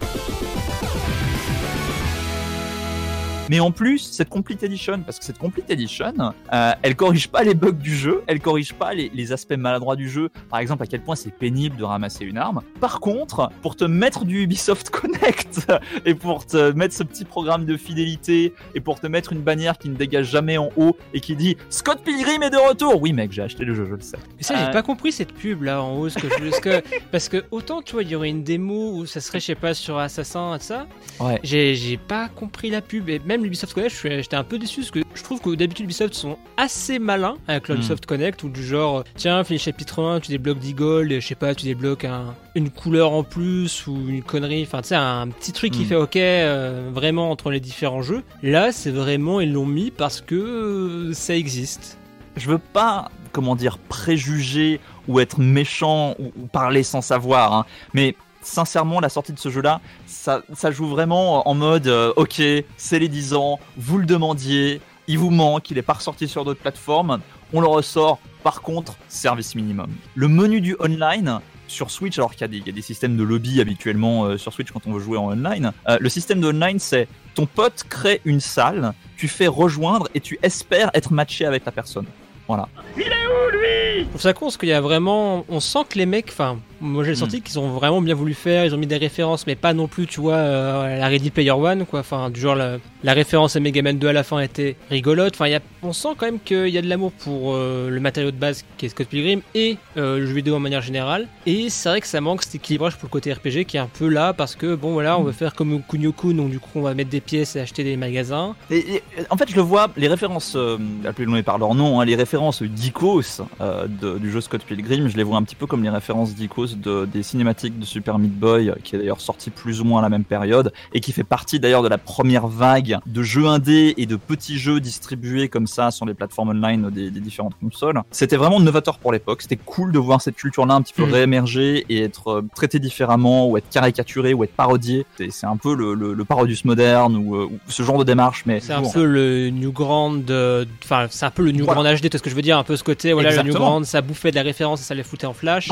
Mais 3.48 3.60
en 3.60 3.70
plus, 3.70 3.98
cette 3.98 4.28
Complete 4.28 4.62
Edition, 4.62 5.00
parce 5.02 5.18
que 5.18 5.24
cette 5.24 5.38
Complete 5.38 5.70
Edition, 5.70 6.12
euh, 6.52 6.72
elle 6.82 6.96
corrige 6.96 7.28
pas 7.28 7.42
les 7.44 7.54
bugs 7.54 7.70
du 7.72 7.94
jeu, 7.94 8.22
elle 8.26 8.40
corrige 8.40 8.72
pas 8.74 8.92
les, 8.92 9.10
les 9.14 9.32
aspects 9.32 9.54
maladroits 9.56 9.94
du 9.96 10.08
jeu, 10.08 10.30
par 10.50 10.58
exemple 10.58 10.82
à 10.82 10.86
quel 10.86 11.00
point 11.00 11.14
c'est 11.16 11.30
pénible 11.32 11.76
de 11.76 11.84
ramasser 11.84 12.24
une 12.24 12.38
arme. 12.38 12.62
Par 12.80 12.98
contre, 13.00 13.50
pour 13.62 13.76
te 13.76 13.84
mettre 13.84 14.24
du 14.24 14.42
Ubisoft 14.42 14.90
Connect 14.96 15.66
et 16.04 16.14
pour 16.14 16.44
te 16.46 16.72
mettre 16.72 16.94
ce 16.94 17.02
petit 17.04 17.24
programme 17.24 17.64
de 17.66 17.76
fidélité 17.76 18.52
et 18.74 18.80
pour 18.80 18.98
te 19.00 19.06
mettre 19.06 19.32
une 19.32 19.40
bannière 19.42 19.78
qui 19.78 19.88
ne 19.90 19.94
dégage 19.96 20.26
jamais 20.30 20.58
en 20.58 20.70
haut 20.76 20.96
et 21.14 21.20
qui 21.20 21.36
dit 21.36 21.56
Scott 21.70 22.00
Pilgrim 22.04 22.42
est 22.42 22.50
de 22.50 22.56
retour. 22.56 23.00
Oui 23.00 23.12
mec, 23.12 23.32
j'ai 23.32 23.42
acheté 23.42 23.64
le 23.64 23.74
jeu, 23.74 23.86
je 23.88 23.94
le 23.94 24.00
sais. 24.00 24.16
Mais 24.36 24.42
ça, 24.42 24.56
j'ai 24.56 24.64
Euh, 24.64 24.70
pas 24.72 24.82
compris 24.82 25.12
cette 25.12 25.32
pub 25.32 25.62
là 25.62 25.82
en 25.82 25.96
haut. 25.96 26.08
Ce 26.08 26.18
que 26.18 26.28
je- 26.28 26.50
parce, 26.50 26.60
que, 26.60 26.82
parce 27.12 27.28
que 27.28 27.44
autant 27.50 27.82
tu 27.82 27.92
vois, 27.92 28.02
il 28.02 28.08
y 28.10 28.14
aurait 28.16 28.28
une 28.30 28.42
démo 28.42 28.92
où 28.96 29.06
ça 29.06 29.20
serait, 29.20 29.38
je 29.40 29.46
sais 29.46 29.54
pas, 29.54 29.74
sur 29.74 29.98
Assassin 29.98 30.56
et 30.56 30.60
ça. 30.60 30.86
Ouais. 31.20 31.38
J'ai 31.44 31.74
j'ai 31.74 31.96
pas 31.96 32.28
compris 32.28 32.70
la 32.70 32.80
pub. 32.82 33.08
Et 33.08 33.18
même 33.20 33.35
l'Ubisoft 33.44 33.74
Connect, 33.74 33.94
j'étais 34.02 34.36
un 34.36 34.44
peu 34.44 34.58
déçu 34.58 34.80
parce 34.80 34.90
que 34.90 35.00
je 35.14 35.22
trouve 35.22 35.40
que 35.40 35.54
d'habitude, 35.54 35.84
Ubisoft 35.84 36.14
sont 36.14 36.36
assez 36.56 36.98
malins 36.98 37.36
avec 37.48 37.68
l'Ubisoft 37.68 38.04
Connect 38.06 38.42
ou 38.42 38.48
du 38.48 38.64
genre, 38.64 39.04
tiens, 39.16 39.42
fais 39.44 39.58
chapitre 39.58 40.02
1, 40.02 40.20
tu 40.20 40.30
débloques 40.30 40.58
10 40.58 40.74
gold, 40.74 41.12
et 41.12 41.20
je 41.20 41.26
sais 41.26 41.34
pas, 41.34 41.54
tu 41.54 41.64
débloques 41.64 42.04
un- 42.04 42.34
une 42.54 42.70
couleur 42.70 43.12
en 43.12 43.22
plus 43.22 43.86
ou 43.86 43.96
une 44.08 44.22
connerie. 44.22 44.62
Enfin, 44.62 44.82
tu 44.82 44.88
sais, 44.88 44.94
un 44.94 45.28
petit 45.28 45.52
truc 45.52 45.72
qui 45.72 45.82
Mm. 45.82 45.86
fait 45.86 45.96
ok 45.96 46.16
euh, 46.16 46.90
vraiment 46.92 47.30
entre 47.30 47.50
les 47.50 47.60
différents 47.60 48.02
jeux. 48.02 48.22
Là, 48.42 48.72
c'est 48.72 48.90
vraiment, 48.90 49.40
ils 49.40 49.52
l'ont 49.52 49.66
mis 49.66 49.90
parce 49.90 50.20
que 50.20 50.34
euh, 50.34 51.12
ça 51.14 51.34
existe. 51.36 51.98
je 52.36 52.50
veux 52.50 52.58
pas, 52.58 53.10
comment 53.32 53.56
dire, 53.56 53.78
préjuger 53.78 54.78
ou 55.08 55.20
être 55.20 55.40
méchant 55.40 56.14
ou, 56.18 56.32
ou 56.36 56.46
parler 56.46 56.82
sans 56.82 57.00
savoir, 57.00 57.54
hein, 57.54 57.66
mais 57.94 58.14
sincèrement, 58.46 59.00
la 59.00 59.08
sortie 59.08 59.32
de 59.32 59.38
ce 59.38 59.48
jeu-là, 59.50 59.80
ça, 60.06 60.42
ça 60.54 60.70
joue 60.70 60.86
vraiment 60.86 61.46
en 61.48 61.54
mode, 61.54 61.86
euh, 61.88 62.12
ok, 62.16 62.40
c'est 62.76 62.98
les 62.98 63.08
10 63.08 63.34
ans, 63.34 63.58
vous 63.76 63.98
le 63.98 64.06
demandiez, 64.06 64.80
il 65.08 65.18
vous 65.18 65.30
manque, 65.30 65.70
il 65.70 65.78
est 65.78 65.82
pas 65.82 65.94
ressorti 65.94 66.28
sur 66.28 66.44
d'autres 66.44 66.60
plateformes, 66.60 67.20
on 67.52 67.60
le 67.60 67.66
ressort, 67.66 68.18
par 68.42 68.62
contre, 68.62 68.94
service 69.08 69.54
minimum. 69.54 69.90
Le 70.14 70.28
menu 70.28 70.60
du 70.60 70.76
online, 70.80 71.40
sur 71.68 71.90
Switch, 71.90 72.16
alors 72.18 72.30
qu'il 72.32 72.42
y, 72.42 72.44
a 72.44 72.48
des- 72.48 72.58
il 72.58 72.66
y 72.66 72.70
a 72.70 72.72
des 72.72 72.82
systèmes 72.82 73.16
de 73.16 73.22
lobby 73.24 73.60
habituellement 73.60 74.24
euh, 74.24 74.36
sur 74.38 74.52
Switch 74.52 74.70
quand 74.70 74.86
on 74.86 74.92
veut 74.92 75.00
jouer 75.00 75.18
en 75.18 75.26
online, 75.32 75.72
euh, 75.88 75.98
le 76.00 76.08
système 76.08 76.40
de 76.40 76.48
online, 76.48 76.78
c'est 76.78 77.08
ton 77.34 77.46
pote 77.46 77.84
crée 77.88 78.20
une 78.24 78.40
salle, 78.40 78.92
tu 79.16 79.26
fais 79.28 79.48
rejoindre 79.48 80.08
et 80.14 80.20
tu 80.20 80.38
espères 80.42 80.90
être 80.94 81.12
matché 81.12 81.44
avec 81.44 81.64
la 81.64 81.72
personne. 81.72 82.06
Voilà. 82.48 82.68
Je 82.96 84.04
trouve 84.08 84.20
ça 84.20 84.32
con 84.32 84.46
parce 84.46 84.56
qu'il 84.56 84.68
y 84.68 84.72
a 84.72 84.80
vraiment. 84.80 85.44
On 85.48 85.58
sent 85.58 85.80
que 85.88 85.98
les 85.98 86.06
mecs, 86.06 86.28
enfin, 86.28 86.58
moi 86.80 87.04
j'ai 87.04 87.10
le 87.10 87.16
Hmm. 87.16 87.20
senti 87.20 87.40
qu'ils 87.42 87.58
ont 87.58 87.70
vraiment 87.70 88.00
bien 88.02 88.14
voulu 88.14 88.34
faire, 88.34 88.64
ils 88.64 88.74
ont 88.74 88.78
mis 88.78 88.86
des 88.86 88.96
références, 88.96 89.46
mais 89.46 89.54
pas 89.54 89.72
non 89.74 89.88
plus, 89.88 90.06
tu 90.06 90.20
vois, 90.20 90.34
euh, 90.34 90.98
la 90.98 91.06
Ready 91.08 91.30
Player 91.30 91.50
One, 91.50 91.86
quoi. 91.86 92.00
Enfin, 92.00 92.30
du 92.30 92.40
genre, 92.40 92.54
la, 92.54 92.78
la 93.02 93.12
référence 93.12 93.56
à 93.56 93.60
Mega 93.60 93.82
Man 93.82 93.98
2 93.98 94.08
à 94.08 94.12
la 94.12 94.22
fin 94.22 94.40
était 94.40 94.76
rigolote. 94.90 95.34
Enfin, 95.34 95.48
y 95.48 95.54
a, 95.54 95.60
on 95.82 95.92
sent 95.92 96.08
quand 96.16 96.26
même 96.26 96.40
qu'il 96.40 96.68
y 96.68 96.78
a 96.78 96.82
de 96.82 96.88
l'amour 96.88 97.12
pour 97.12 97.54
euh, 97.54 97.88
le 97.90 98.00
matériau 98.00 98.30
de 98.30 98.36
base 98.36 98.64
qui 98.76 98.86
est 98.86 98.88
Scott 98.90 99.06
Pilgrim 99.08 99.40
et 99.54 99.76
euh, 99.96 100.18
le 100.18 100.26
jeu 100.26 100.34
vidéo 100.34 100.56
en 100.56 100.60
manière 100.60 100.82
générale. 100.82 101.28
Et 101.46 101.70
c'est 101.70 101.88
vrai 101.88 102.00
que 102.00 102.06
ça 102.06 102.20
manque 102.20 102.42
cet 102.42 102.56
équilibrage 102.56 102.96
pour 102.96 103.06
le 103.08 103.12
côté 103.12 103.32
RPG 103.32 103.64
qui 103.66 103.76
est 103.76 103.80
un 103.80 103.88
peu 103.92 104.08
là 104.08 104.32
parce 104.32 104.54
que, 104.56 104.74
bon, 104.74 104.92
voilà, 104.92 105.18
on 105.18 105.22
veut 105.22 105.32
faire 105.32 105.54
comme 105.54 105.80
Kunio-kun, 105.88 106.34
donc 106.34 106.50
du 106.50 106.60
coup, 106.60 106.70
on 106.76 106.82
va 106.82 106.94
mettre 106.94 107.10
des 107.10 107.20
pièces 107.20 107.56
et 107.56 107.60
acheter 107.60 107.84
des 107.84 107.96
magasins. 107.96 108.54
Et, 108.70 108.78
et, 108.96 109.02
en 109.30 109.36
fait, 109.36 109.48
je 109.50 109.56
le 109.56 109.62
vois, 109.62 109.88
les 109.96 110.08
références, 110.08 110.54
euh, 110.56 110.76
appelez-les 111.06 111.42
par 111.42 111.58
leur 111.58 111.74
nom, 111.74 112.00
hein, 112.00 112.04
les 112.04 112.16
références 112.16 112.62
d'Icos 112.62 113.40
euh, 113.60 113.86
de- 113.88 114.18
du 114.18 114.30
jeu 114.30 114.40
Scott 114.40 114.62
Pilgrim, 114.64 115.08
je 115.08 115.16
les 115.16 115.22
vois 115.22 115.36
un 115.38 115.42
petit 115.42 115.54
peu 115.54 115.66
comme 115.66 115.82
les 115.82 115.90
références 115.90 116.34
d'Icos 116.34 116.65
de, 116.74 117.04
des 117.06 117.22
cinématiques 117.22 117.78
de 117.78 117.84
Super 117.84 118.18
Meat 118.18 118.32
Boy, 118.36 118.72
qui 118.82 118.96
est 118.96 118.98
d'ailleurs 118.98 119.20
sorti 119.20 119.50
plus 119.50 119.80
ou 119.80 119.84
moins 119.84 120.00
à 120.00 120.02
la 120.02 120.08
même 120.08 120.24
période, 120.24 120.72
et 120.92 121.00
qui 121.00 121.12
fait 121.12 121.22
partie 121.24 121.60
d'ailleurs 121.60 121.82
de 121.82 121.88
la 121.88 121.98
première 121.98 122.46
vague 122.48 122.98
de 123.06 123.22
jeux 123.22 123.46
indés 123.46 123.94
et 123.96 124.06
de 124.06 124.16
petits 124.16 124.58
jeux 124.58 124.80
distribués 124.80 125.48
comme 125.48 125.66
ça 125.66 125.90
sur 125.90 126.06
les 126.06 126.14
plateformes 126.14 126.48
online 126.50 126.90
des, 126.90 127.10
des 127.10 127.20
différentes 127.20 127.54
consoles. 127.62 128.00
C'était 128.10 128.36
vraiment 128.36 128.58
novateur 128.60 128.98
pour 128.98 129.12
l'époque, 129.12 129.42
c'était 129.42 129.56
cool 129.56 129.92
de 129.92 129.98
voir 129.98 130.20
cette 130.20 130.36
culture-là 130.36 130.74
un 130.74 130.82
petit 130.82 130.94
peu 130.94 131.06
Mm. 131.06 131.12
réémerger 131.12 131.86
et 131.88 132.02
être 132.02 132.28
euh, 132.28 132.42
traité 132.54 132.78
différemment, 132.78 133.46
ou 133.48 133.56
être 133.58 133.68
caricaturé, 133.68 134.34
ou 134.34 134.42
être 134.44 134.52
parodié. 134.54 135.06
C'est- 135.18 135.30
C'est 135.30 135.46
un 135.46 135.56
peu 135.58 135.74
le, 135.74 135.94
le, 135.94 136.14
le 136.14 136.24
Parodius 136.24 136.64
moderne, 136.64 137.16
ou, 137.16 137.36
euh, 137.36 137.44
ou 137.44 137.58
ce 137.68 137.82
genre 137.82 137.98
de 137.98 138.04
démarche, 138.04 138.44
mais 138.46 138.58
C'est 138.60 138.72
un 138.72 138.82
peu 138.82 139.04
le 139.04 139.50
New 139.50 139.70
Grand, 139.72 140.30
euh, 140.30 140.64
enfin 140.82 141.06
c'est 141.10 141.26
un 141.26 141.30
peu 141.30 141.42
le 141.42 141.52
New 141.52 141.64
Voilà. 141.64 141.82
Grand 141.82 141.94
HD, 141.96 142.08
vois 142.10 142.18
ce 142.18 142.22
que 142.22 142.30
je 142.30 142.34
veux 142.34 142.42
dire, 142.42 142.56
un 142.58 142.64
peu 142.64 142.76
ce 142.76 142.82
côté, 142.84 143.12
voilà 143.12 143.30
le 143.30 143.42
New. 143.42 143.52
Grand, 143.52 143.84
ça 143.84 144.00
bouffait 144.00 144.30
de 144.30 144.36
la 144.36 144.42
référence 144.42 144.80
et 144.80 144.84
ça 144.84 144.94
les 144.94 145.02
foutait 145.02 145.26
en 145.26 145.34
flash. 145.34 145.68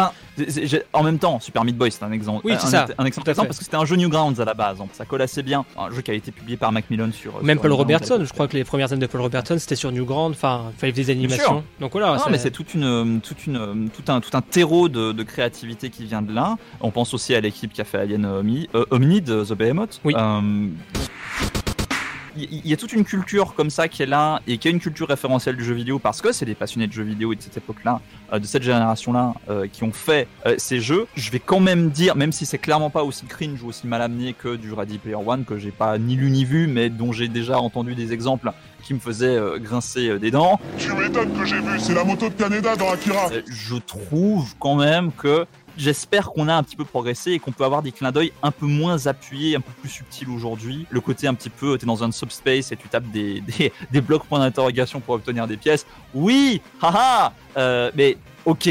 En 0.93 1.03
même 1.03 1.19
temps, 1.19 1.41
Super 1.41 1.65
Meat 1.65 1.77
Boy, 1.77 1.91
c'est 1.91 2.05
un 2.05 2.13
exemple. 2.13 2.43
Oui, 2.45 2.53
un, 2.53 2.59
c'est 2.59 2.69
ça, 2.69 2.87
un 2.99 3.05
exemple 3.05 3.33
parce 3.35 3.59
que 3.59 3.65
c'était 3.65 3.77
un 3.77 3.85
jeu 3.85 3.97
Newgrounds 3.97 4.41
à 4.41 4.45
la 4.45 4.55
base, 4.55 4.79
donc 4.79 4.91
ça 4.93 5.05
colle 5.05 5.23
assez 5.23 5.43
bien. 5.43 5.65
Un 5.79 5.91
jeu 5.91 6.03
qui 6.03 6.11
a 6.11 6.15
été 6.15 6.31
publié 6.33 6.57
par 6.57 6.73
Macmillan 6.73 7.11
sur. 7.13 7.43
Même 7.43 7.57
sur 7.57 7.63
Paul 7.63 7.71
Newgrounds 7.71 7.77
Robertson, 7.77 8.25
je 8.25 8.33
crois 8.33 8.49
que 8.49 8.57
les 8.57 8.65
premières 8.65 8.93
années 8.93 9.01
de 9.03 9.07
Paul 9.07 9.21
Robertson 9.21 9.57
c'était 9.59 9.77
sur 9.77 9.93
New 9.93 10.05
Grand, 10.05 10.31
enfin 10.31 10.67
il 10.77 10.79
fallait 10.79 10.93
des 10.93 11.11
animations. 11.11 11.65
Donc 11.81 11.93
voilà, 11.93 12.17
Non, 12.17 12.25
mais 12.31 12.39
c'est 12.39 12.51
toute 12.51 12.75
une, 12.75 13.21
toute 13.21 13.47
une, 13.47 13.91
tout 13.91 14.13
un, 14.13 14.21
tout 14.21 14.37
un 14.37 14.43
terreau 14.43 14.89
de, 14.89 15.13
de 15.13 15.23
créativité 15.23 15.91
qui 15.91 16.05
vient 16.05 16.23
de 16.23 16.33
là. 16.33 16.57
On 16.81 16.91
pense 16.91 17.15
aussi 17.15 17.35
à 17.35 17.41
l'équipe 17.41 17.73
qui 17.73 17.81
a 17.81 17.85
fait 17.85 17.99
Alien 17.99 18.25
Omni, 18.27 18.69
euh, 18.75 18.85
Omnid, 18.91 19.27
The 19.27 19.53
Behemoth. 19.53 20.01
Oui. 20.05 20.15
Euh, 20.17 20.69
il 22.37 22.67
y 22.67 22.73
a 22.73 22.77
toute 22.77 22.93
une 22.93 23.05
culture 23.05 23.55
comme 23.55 23.71
ça 23.71 23.89
qui 23.89 24.03
est 24.03 24.07
là 24.07 24.41
et 24.47 24.59
qui 24.59 24.69
est 24.69 24.71
une 24.71 24.81
culture 24.81 25.09
référentielle 25.09 25.57
du 25.57 25.65
jeu 25.65 25.75
vidéo 25.75 25.99
parce 25.99 26.21
que 26.21 26.33
c'est 26.33 26.45
des 26.45 26.55
passionnés 26.55 26.87
de 26.87 26.93
jeux 26.93 27.05
vidéo 27.05 27.35
de 27.35 27.41
cette 27.41 27.57
époque-là, 27.57 28.01
euh, 28.33 28.39
de 28.39 28.47
cette 28.47 28.63
génération-là, 28.63 29.35
euh, 29.49 29.67
qui 29.73 29.85
ont 29.85 29.93
fait 29.93 30.27
euh, 30.47 30.55
ces 30.59 30.81
jeux. 30.81 31.07
Je 31.15 31.31
vais 31.31 31.39
quand 31.39 31.61
même 31.61 31.91
dire, 31.91 32.17
même 32.17 32.33
si 32.33 32.47
c'est 32.47 32.59
clairement 32.59 32.91
pas 32.91 33.05
aussi 33.05 33.27
cringe 33.27 33.63
ou 33.63 33.69
aussi 33.69 33.87
mal 33.87 34.03
amené 34.03 34.33
que 34.33 34.57
du 34.57 34.73
Ready 34.73 34.99
Player 34.99 35.17
One 35.17 35.45
que 35.45 35.59
j'ai 35.59 35.71
pas 35.71 35.99
ni 35.99 36.17
lu 36.17 36.31
ni 36.31 36.45
vu, 36.45 36.67
mais 36.67 36.91
dont 36.91 37.13
j'ai 37.13 37.29
déjà 37.29 37.59
entendu 37.59 37.95
des 37.95 38.13
exemples 38.13 38.51
qui 38.85 38.95
me 38.95 39.01
faisaient 39.01 39.37
euh, 39.37 39.59
grincer 39.59 40.09
euh, 40.09 40.19
des 40.19 40.31
dents. 40.31 40.61
Tu 40.79 40.93
m'étonnes 40.93 41.33
que 41.37 41.45
j'ai 41.45 41.61
vu, 41.61 41.81
c'est 41.81 41.95
la 41.95 42.05
moto 42.05 42.29
de 42.29 42.35
Canada 42.35 42.77
dans 42.77 42.91
Akira. 42.91 43.31
Euh, 43.33 43.43
je 43.47 43.77
trouve 43.77 44.55
quand 44.61 44.77
même 44.77 45.11
que 45.13 45.47
j'espère 45.77 46.31
qu'on 46.31 46.49
a 46.49 46.55
un 46.55 46.63
petit 46.63 46.77
peu 46.77 46.85
progressé 46.85 47.33
et 47.33 47.39
qu'on 47.39 47.53
peut 47.53 47.65
avoir 47.65 47.83
des 47.83 47.93
clins 47.93 48.13
d'œil 48.13 48.33
un 48.43 48.51
peu 48.51 48.67
moins 48.67 49.07
appuyés, 49.07 49.57
un 49.57 49.61
peu 49.61 49.73
plus 49.81 49.89
subtils 49.89 50.29
aujourd'hui. 50.29 50.87
Le 50.91 51.01
côté 51.01 51.27
un 51.27 51.35
petit 51.35 51.51
peu, 51.51 51.79
t'es 51.79 51.87
dans 51.87 52.05
un 52.05 52.13
subspace 52.13 52.73
et 52.73 52.77
tu 52.77 52.89
tapes 52.89 53.11
des, 53.11 53.41
des, 53.59 53.73
des 53.91 54.01
blocs 54.01 54.25
points 54.25 54.39
d'interrogation 54.39 55.01
pour 55.01 55.15
obtenir 55.15 55.47
des 55.47 55.57
pièces. 55.57 55.87
Oui, 56.15 56.61
haha, 56.81 57.33
euh, 57.57 57.91
mais 57.95 58.17
ok. 58.45 58.69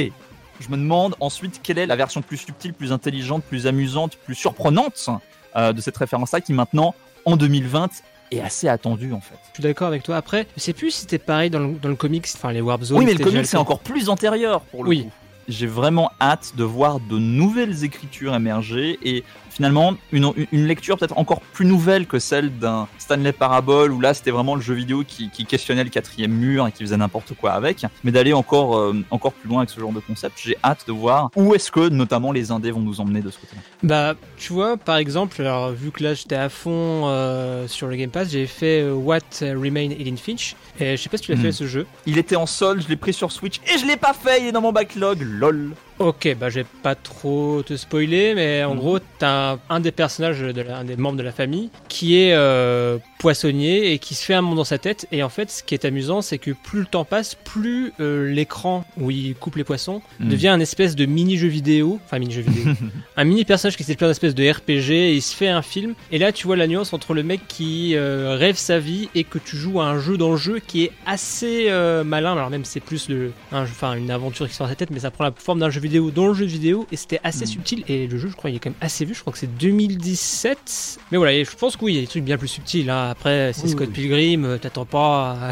Je 0.60 0.70
me 0.70 0.78
demande 0.78 1.16
ensuite 1.20 1.60
quelle 1.62 1.78
est 1.78 1.86
la 1.86 1.96
version 1.96 2.22
plus 2.22 2.38
subtile, 2.38 2.74
plus 2.74 2.94
intelligente, 2.94 3.44
plus 3.44 3.68
amusante, 3.68 4.16
plus 4.16 4.36
surprenante 4.36 5.10
euh, 5.56 5.74
de 5.74 5.82
cette 5.82 5.98
référence-là 5.98 6.40
qui 6.40 6.54
maintenant, 6.54 6.96
en 7.26 7.36
2020, 7.36 7.90
est 8.32 8.40
assez 8.42 8.68
attendue 8.68 9.14
en 9.14 9.22
fait. 9.22 9.36
je 9.50 9.54
suis 9.56 9.64
d'accord 9.64 9.88
avec 9.88 10.04
toi. 10.04 10.16
Après, 10.18 10.48
je 10.58 10.62
sais 10.62 10.74
plus 10.74 10.92
si 10.92 11.02
c'était 11.02 11.18
pareil 11.20 11.50
dans 11.50 11.60
le, 11.60 11.74
dans 11.74 11.90
le 11.90 11.96
comics, 11.96 12.26
enfin 12.36 12.52
les 12.52 12.62
Warp 12.62 12.84
Zones. 12.84 12.98
Oui, 13.00 13.06
mais 13.06 13.12
le 13.12 13.18
c'était 13.18 13.26
déjà 13.30 13.38
comic 13.38 13.50
c'est 13.50 13.58
encore 13.58 13.80
plus 13.80 14.10
antérieur 14.10 14.62
pour 14.62 14.84
le 14.84 14.90
Oui. 14.90 15.04
coup. 15.06 15.12
J'ai 15.50 15.68
vraiment 15.68 16.10
hâte 16.22 16.54
de 16.56 16.64
voir 16.64 17.02
de 17.02 17.18
nouvelles 17.18 17.84
écritures 17.84 18.34
émerger 18.34 18.98
et 19.04 19.26
finalement 19.54 19.94
une, 20.12 20.32
une 20.52 20.66
lecture 20.66 20.98
peut-être 20.98 21.18
encore 21.18 21.42
plus 21.42 21.66
nouvelle 21.66 22.08
que 22.08 22.20
celle 22.20 22.58
d'un 22.58 22.88
Stanley 22.98 23.32
Parable 23.32 23.92
où 23.92 24.00
là 24.02 24.14
c'était 24.14 24.32
vraiment 24.32 24.56
le 24.56 24.62
jeu 24.62 24.74
vidéo 24.74 25.04
qui, 25.08 25.30
qui 25.30 25.46
questionnait 25.46 25.84
le 25.84 25.90
quatrième 25.90 26.32
mur 26.32 26.68
et 26.68 26.72
qui 26.72 26.84
faisait 26.84 26.98
n'importe 26.98 27.34
quoi 27.36 27.52
avec, 27.52 27.86
mais 28.04 28.12
d'aller 28.12 28.34
encore, 28.34 28.78
euh, 28.78 28.96
encore 29.12 29.34
plus 29.34 29.48
loin 29.50 29.60
avec 29.60 29.70
ce 29.70 29.80
genre 29.80 29.92
de 29.92 30.00
concept. 30.00 30.40
J'ai 30.44 30.58
hâte 30.64 30.86
de 30.88 30.92
voir 30.92 31.30
où 31.36 31.54
est-ce 31.56 31.72
que 31.72 31.90
notamment 31.90 32.32
les 32.32 32.52
indés 32.52 32.72
vont 32.72 32.80
nous 32.80 33.00
emmener 33.00 33.22
de 33.22 33.30
ce 33.30 33.38
côté-là. 33.40 33.62
Bah, 33.84 34.16
tu 34.38 34.54
vois, 34.54 34.78
par 34.78 34.98
exemple, 34.98 35.40
alors, 35.42 35.72
vu 35.72 35.92
que 35.92 36.04
là 36.04 36.14
j'étais 36.14 36.36
à 36.36 36.50
fond 36.50 37.04
euh, 37.08 37.68
sur 37.68 37.88
le 37.88 37.96
Game 37.96 38.10
Pass, 38.10 38.30
j'ai 38.32 38.48
fait 38.48 38.82
euh, 38.82 38.94
What 38.94 39.20
Remain 39.42 39.90
Edith 39.92 40.20
Finch. 40.20 40.56
Et 40.80 40.98
je 40.98 41.02
sais 41.02 41.10
pas 41.10 41.18
si 41.18 41.24
tu 41.24 41.32
l'as 41.32 41.38
Hmm. 41.38 41.42
fait 41.44 41.52
ce 41.52 41.68
jeu. 41.68 41.86
Il 42.06 42.18
était 42.18 42.36
en 42.36 42.46
solde, 42.46 42.82
je 42.84 42.88
l'ai 42.88 42.96
pris 42.96 43.14
sur 43.14 43.32
Switch 43.32 43.60
et 43.74 43.78
je 43.78 43.86
l'ai 43.86 43.98
pas 43.98 44.14
fait, 44.14 44.42
il 44.42 44.48
est 44.48 44.52
dans 44.52 44.62
mon 44.62 44.72
backlog, 44.72 45.22
lol. 45.22 45.72
Ok, 46.00 46.36
bah 46.40 46.50
je 46.50 46.62
vais 46.62 46.66
pas 46.82 46.96
trop 46.96 47.62
te 47.64 47.76
spoiler, 47.78 48.34
mais 48.36 48.64
en 48.64 48.74
Mhm. 48.74 48.80
gros, 48.80 49.00
t'as 49.20 49.54
un, 49.54 49.60
un 49.70 49.80
des 49.80 49.92
personnages, 49.92 50.40
de 50.42 50.62
la- 50.62 50.80
un 50.80 50.84
des 50.84 50.98
membres 50.98 51.18
de 51.18 51.24
la 51.24 51.32
famille, 51.32 51.70
qui 51.88 52.18
est 52.18 52.34
euh, 52.34 52.98
poissonnier 53.20 53.94
et 53.94 54.00
qui 54.00 54.16
se 54.16 54.26
fait 54.26 54.34
un 54.34 54.42
monde 54.42 54.58
dans 54.58 54.64
sa 54.64 54.78
tête. 54.80 55.08
Et 55.12 55.24
en 55.24 55.30
fait, 55.30 55.50
ce 55.52 55.64
qui 55.64 55.76
est 55.76 55.86
amusant, 55.86 56.22
c'est 56.22 56.40
que 56.40 56.52
plus 56.52 56.80
le 56.82 56.86
temps 56.88 57.06
passe, 57.06 57.36
plus 57.36 57.94
euh, 58.00 58.30
l'écran 58.34 58.86
où 58.98 59.12
il 59.12 59.36
coupe 59.36 59.56
les 59.56 59.64
poissons 59.64 60.02
Mhm. 60.20 60.30
devient 60.30 60.48
un 60.50 60.60
espèce 60.60 60.96
de 60.96 61.06
mini-jeu 61.06 61.48
vidéo, 61.48 62.00
enfin 62.06 62.20
mini-jeu 62.20 62.42
vidéo, 62.42 62.74
un 63.18 63.24
mini 63.24 63.46
personnage 63.46 63.78
qui 63.78 63.84
s'est 63.84 63.96
plein 63.96 64.08
d'espèces 64.08 64.36
de 64.36 64.50
RPG 64.50 64.92
et 64.92 65.14
il 65.16 65.22
se 65.22 65.36
fait 65.36 65.48
un 65.50 65.62
film. 65.62 65.94
Et 66.12 66.18
là, 66.18 66.32
tu 66.32 66.48
vois 66.48 66.58
la 66.58 66.68
nuance 66.68 66.92
entre 66.92 67.14
le 67.14 67.24
mec 67.24 67.42
qui 67.48 67.96
euh, 67.96 68.36
rêve 68.38 68.58
sa 68.58 68.80
vie 68.80 69.10
et 69.16 69.24
que 69.24 69.38
tu 69.38 69.56
joues 69.58 69.80
à 69.80 69.86
un 69.86 70.00
jeu 70.00 70.18
dans 70.18 70.32
le 70.32 70.38
jeu 70.38 70.60
qui 70.60 70.84
est 70.86 70.92
assez 71.06 71.70
malin. 72.04 72.34
Alors 72.34 72.50
même 72.50 72.66
c'est 72.66 72.80
plus 72.80 73.08
le, 73.10 73.32
un 73.52 73.62
enfin 73.64 73.94
une 73.94 74.10
aventure 74.12 74.48
qui 74.50 74.54
sort 74.56 74.68
de 74.68 74.72
sa 74.72 74.76
tête, 74.76 74.90
mais 74.92 75.00
ça 75.00 75.12
prend 75.12 75.24
la 75.24 75.32
forme 75.38 75.60
d'un 75.60 75.70
jeu 75.70 75.80
vidéo 75.84 76.10
dans 76.12 76.28
le 76.28 76.34
jeu 76.34 76.46
vidéo 76.46 76.88
et 76.92 76.96
c'était 76.98 77.20
assez 77.24 77.42
Mhm. 77.42 77.48
subtil. 77.52 77.84
Et 77.88 78.08
le 78.08 78.18
jeu, 78.18 78.30
je 78.30 78.36
crois, 78.36 78.50
il 78.50 78.56
est 78.56 78.60
quand 78.60 78.72
même 78.72 78.78
assez 78.82 79.06
vu. 79.06 79.14
Je 79.14 79.22
crois 79.22 79.32
que 79.34 79.40
c'est 79.40 79.56
2017. 79.58 81.00
Mais 81.12 81.18
voilà, 81.18 81.34
et 81.34 81.46
je 81.46 81.56
pense 81.56 81.78
que 81.78 81.86
oui, 81.86 81.94
il 81.94 81.96
y 81.96 81.98
a 82.00 82.02
des 82.02 82.08
trucs 82.08 82.24
bien 82.24 82.38
plus 82.38 82.48
subtils. 82.48 82.90
Hein. 82.90 83.10
Après, 83.12 83.52
c'est 83.54 83.64
Oui, 83.66 83.70
Scott 83.70 83.88
oui. 83.90 83.94
Pilgrim, 83.94 84.46
euh, 84.46 84.58
t'attends 84.58 84.86
pas. 84.86 85.52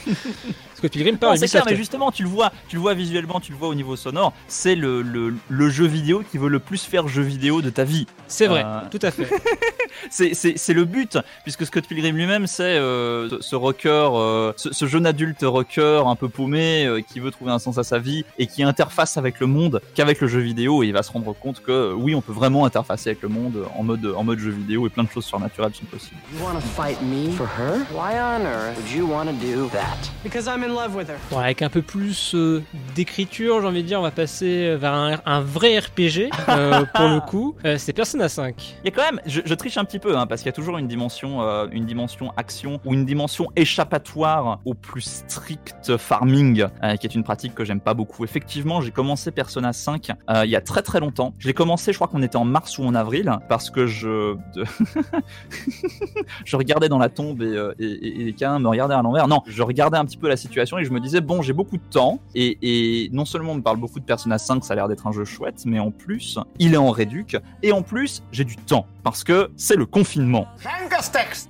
Scott 0.83 0.93
Pilgrim, 0.93 1.17
un 1.23 1.37
c'est 1.37 1.47
clair, 1.47 1.63
mais 1.65 1.77
justement, 1.77 2.11
tu 2.11 2.25
le 2.25 2.29
vois, 2.29 2.51
tu 2.69 2.75
le 2.75 2.83
vois 2.83 2.95
visuellement, 2.95 3.39
tu 3.39 3.53
le 3.53 3.59
vois 3.59 3.69
au 3.69 3.75
niveau 3.75 3.95
sonore. 3.95 4.33
C'est 4.49 4.75
le, 4.75 5.01
le, 5.03 5.33
le 5.49 5.69
jeu 5.71 5.87
vidéo 5.87 6.25
qui 6.29 6.39
veut 6.39 6.49
le 6.49 6.59
plus 6.59 6.83
faire 6.85 7.07
jeu 7.07 7.23
vidéo 7.23 7.63
de 7.63 7.71
ta 7.71 7.85
vie. 7.85 8.07
C'est 8.27 8.47
vrai, 8.49 8.65
Euh, 8.67 8.81
tout 8.91 8.99
à 9.03 9.11
fait. 9.13 9.29
C'est- 10.11 10.35
C'est 10.35 10.57
c'est 10.59 10.73
le 10.73 10.85
but, 10.85 11.19
puisque 11.45 11.65
Scott 11.67 11.87
Pilgrim 11.87 12.17
lui-même, 12.17 12.47
c'est 12.49 12.63
euh, 12.65 13.29
ce- 13.29 13.41
ce 13.41 13.55
rocker, 13.57 13.89
euh, 14.15 14.53
ce, 14.57 14.73
ce 14.73 14.87
jeune 14.87 15.07
adulte 15.07 15.43
rocker 15.43 16.03
un 16.07 16.17
peu 16.17 16.29
paumé, 16.29 16.87
euh, 16.87 17.01
qui 17.01 17.21
veut 17.21 17.31
trouver 17.31 17.53
un 17.53 17.59
sens 17.61 17.79
à 17.79 17.85
sa 17.85 17.99
vie 17.99 18.25
et 18.39 18.47
qui 18.49 18.63
interface 18.65 19.17
avec 19.17 19.39
le 19.39 19.47
monde 19.47 19.81
qu'avec 19.95 20.21
le 20.21 20.27
jeu 20.27 20.41
vidéo. 20.41 20.83
Et 20.83 20.87
il 20.89 20.93
va 20.93 21.03
se 21.05 21.13
rendre 21.13 21.33
compte 21.35 21.63
que 21.63 21.93
oui, 21.93 22.15
on 22.17 22.21
peut 22.21 22.33
vraiment 22.33 22.65
interfacer 22.65 23.11
avec 23.11 23.23
le 23.23 23.29
monde 23.29 23.65
en 23.77 23.83
mode, 23.85 24.13
en 24.17 24.25
mode 24.25 24.39
jeu 24.41 24.51
vidéo 24.51 24.87
et 24.87 24.91
plein 24.91 25.05
de 25.05 25.11
choses 25.11 25.25
surnaturelles 25.27 25.75
sont 25.75 25.85
possibles. 25.85 26.19
You 26.37 26.45
wanna 26.45 26.61
fight 26.61 27.01
me? 27.03 27.31
For 27.37 27.47
her? 27.47 27.79
Why 27.93 28.19
on 28.19 28.45
earth 28.47 28.77
would 28.79 28.91
you 28.91 29.07
wanna 29.07 29.33
do 29.33 29.69
that? 29.73 30.11
Because 30.25 30.47
I'm 30.49 30.65
in 30.65 30.69
love 30.69 30.71
with 30.71 30.72
her. 30.72 30.72
Bon, 31.31 31.39
avec 31.39 31.63
un 31.63 31.69
peu 31.69 31.83
plus 31.83 32.35
euh, 32.35 32.63
d'écriture, 32.95 33.61
j'ai 33.61 33.67
envie 33.67 33.83
de 33.83 33.87
dire, 33.89 33.99
on 33.99 34.03
va 34.03 34.11
passer 34.11 34.77
vers 34.77 34.93
un, 34.93 35.19
un 35.27 35.41
vrai 35.41 35.79
RPG 35.79 36.31
euh, 36.49 36.85
pour 36.95 37.09
le 37.09 37.21
coup. 37.21 37.55
Euh, 37.65 37.77
c'est 37.79 37.93
Persona 37.93 38.29
5. 38.29 38.77
Il 38.85 38.87
y 38.87 38.89
a 38.89 38.91
quand 38.95 39.03
même, 39.11 39.21
je, 39.27 39.41
je 39.45 39.55
triche 39.55 39.77
un 39.79 39.85
petit 39.85 39.99
peu, 39.99 40.17
hein, 40.17 40.27
parce 40.27 40.41
qu'il 40.43 40.47
y 40.49 40.51
a 40.51 40.55
toujours 40.55 40.79
une 40.79 40.89
dimension, 40.89 41.43
euh, 41.43 41.67
une 41.73 41.87
dimension 41.87 42.33
action 42.37 42.81
ou 42.85 42.95
une 42.95 43.05
dimension 43.07 43.49
échappatoire 43.57 44.61
au 44.65 44.75
plus 44.75 45.03
strict 45.27 45.97
farming, 45.97 46.67
euh, 46.83 46.97
qui 46.97 47.07
est 47.07 47.15
une 47.15 47.25
pratique 47.25 47.55
que 47.55 47.65
j'aime 47.65 47.81
pas 47.81 47.95
beaucoup. 47.95 48.25
Effectivement, 48.25 48.81
j'ai 48.81 48.91
commencé 48.91 49.31
Persona 49.31 49.73
5 49.73 50.11
euh, 50.31 50.45
il 50.45 50.51
y 50.51 50.57
a 50.57 50.61
très 50.61 50.83
très 50.83 51.01
longtemps. 51.01 51.35
Je 51.39 51.47
l'ai 51.49 51.55
commencé, 51.55 51.93
je 51.93 51.99
crois 51.99 52.09
qu'on 52.09 52.23
était 52.23 52.37
en 52.37 52.45
mars 52.45 52.79
ou 52.79 52.85
en 52.85 52.95
avril, 52.95 53.33
parce 53.49 53.71
que 53.71 53.87
je 53.87 54.35
de- 54.55 54.65
je 56.45 56.57
regardais 56.57 56.89
dans 56.89 56.99
la 56.99 57.09
tombe 57.09 57.43
et, 57.43 57.71
et, 57.79 58.29
et- 58.29 58.35
me 58.43 58.69
regardaient 58.69 58.95
à 58.95 59.03
l'envers. 59.03 59.29
Non, 59.29 59.43
je 59.47 59.63
regardais 59.63 59.97
un 59.99 60.05
petit 60.05 60.17
peu 60.17 60.29
la 60.29 60.37
situation 60.37 60.62
et 60.79 60.85
je 60.85 60.91
me 60.91 61.01
disais 61.01 61.21
bon, 61.21 61.43
j'ai 61.43 61.53
beaucoup 61.53 61.77
de 61.77 61.83
temps 61.91 62.21
et, 62.35 63.09
non 63.13 63.25
seulement 63.25 63.53
on 63.53 63.57
me 63.57 63.63
parle 63.63 63.79
beaucoup 63.79 64.01
de 64.01 64.05
Persona 64.05 64.39
5, 64.39 64.65
ça 64.65 64.73
a 64.73 64.77
l'air 64.77 64.89
d'être 64.89 65.07
un 65.07 65.13
jeu 65.13 65.25
chouette, 65.25 65.63
mais 65.67 65.79
en 65.79 65.91
plus 65.91 66.39
il 66.59 66.75
est 66.75 66.79
en 66.79 66.91
réduc 66.91 67.37
et 67.63 67.73
en 67.73 67.83
plus 67.83 68.23
j'ai 68.33 68.45
du 68.45 68.57
temps 68.57 68.87
parce 69.03 69.25
que 69.25 69.51
c'est 69.57 69.77
le 69.77 69.87
confinement 69.87 70.47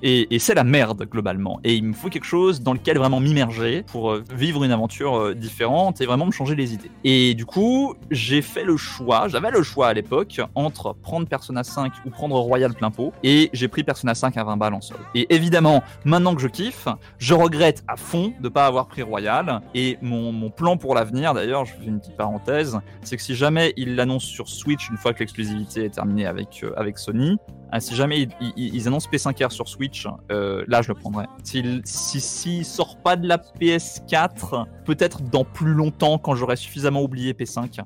et, 0.02 0.34
et 0.34 0.38
c'est 0.38 0.54
la 0.54 0.64
merde 0.64 1.06
globalement 1.08 1.60
et 1.64 1.74
il 1.74 1.84
me 1.84 1.92
faut 1.92 2.08
quelque 2.08 2.24
chose 2.24 2.62
dans 2.62 2.72
lequel 2.72 2.98
vraiment 2.98 3.20
m'immerger 3.20 3.84
pour 3.86 4.12
euh, 4.12 4.24
vivre 4.34 4.64
une 4.64 4.72
aventure 4.72 5.16
euh, 5.16 5.34
différente 5.34 6.00
et 6.00 6.06
vraiment 6.06 6.26
me 6.26 6.30
changer 6.32 6.54
les 6.54 6.74
idées. 6.74 6.90
Et 7.04 7.34
du 7.34 7.46
coup, 7.46 7.94
j'ai 8.10 8.42
fait 8.42 8.64
le 8.64 8.76
choix, 8.76 9.28
j'avais 9.28 9.50
le 9.50 9.62
choix 9.62 9.88
à 9.88 9.94
l'époque 9.94 10.40
entre 10.54 10.94
prendre 10.94 11.26
Persona 11.26 11.64
5 11.64 11.92
ou 12.06 12.10
prendre 12.10 12.36
Royal 12.38 12.74
plein 12.74 12.90
pot 12.90 13.12
et 13.22 13.50
j'ai 13.52 13.68
pris 13.68 13.84
Persona 13.84 14.14
5 14.14 14.36
à 14.36 14.44
20 14.44 14.56
balles 14.56 14.74
en 14.74 14.80
sol. 14.80 14.98
Et 15.14 15.32
évidemment, 15.34 15.82
maintenant 16.04 16.34
que 16.34 16.40
je 16.40 16.48
kiffe, 16.48 16.88
je 17.18 17.34
regrette 17.34 17.82
à 17.88 17.96
fond 17.96 18.32
de 18.40 18.48
pas 18.48 18.66
avoir 18.66 18.86
pris 18.86 19.01
Royal 19.02 19.60
et 19.74 19.98
mon, 20.02 20.32
mon 20.32 20.50
plan 20.50 20.76
pour 20.76 20.94
l'avenir 20.94 21.34
d'ailleurs, 21.34 21.64
je 21.64 21.72
fais 21.72 21.84
une 21.86 22.00
petite 22.00 22.16
parenthèse, 22.16 22.78
c'est 23.02 23.16
que 23.16 23.22
si 23.22 23.34
jamais 23.34 23.72
ils 23.76 23.94
l'annoncent 23.96 24.26
sur 24.26 24.48
Switch 24.48 24.88
une 24.88 24.96
fois 24.96 25.12
que 25.12 25.20
l'exclusivité 25.20 25.84
est 25.84 25.90
terminée 25.94 26.26
avec, 26.26 26.60
euh, 26.62 26.72
avec 26.76 26.98
Sony, 26.98 27.38
ah, 27.70 27.80
si 27.80 27.94
jamais 27.94 28.28
ils, 28.56 28.86
annoncent 28.86 29.08
P5R 29.10 29.50
sur 29.50 29.66
Switch, 29.66 30.06
euh, 30.30 30.62
là 30.68 30.82
je 30.82 30.88
le 30.88 30.94
prendrai. 30.94 31.24
S'il 31.42 31.80
si, 31.84 32.20
s'il 32.20 32.66
sort 32.66 32.98
pas 32.98 33.16
de 33.16 33.26
la 33.26 33.38
PS4, 33.38 34.66
peut-être 34.84 35.22
dans 35.22 35.44
plus 35.44 35.72
longtemps 35.72 36.18
quand 36.18 36.34
j'aurai 36.34 36.56
suffisamment 36.56 37.02
oublié 37.02 37.32
P5. 37.32 37.80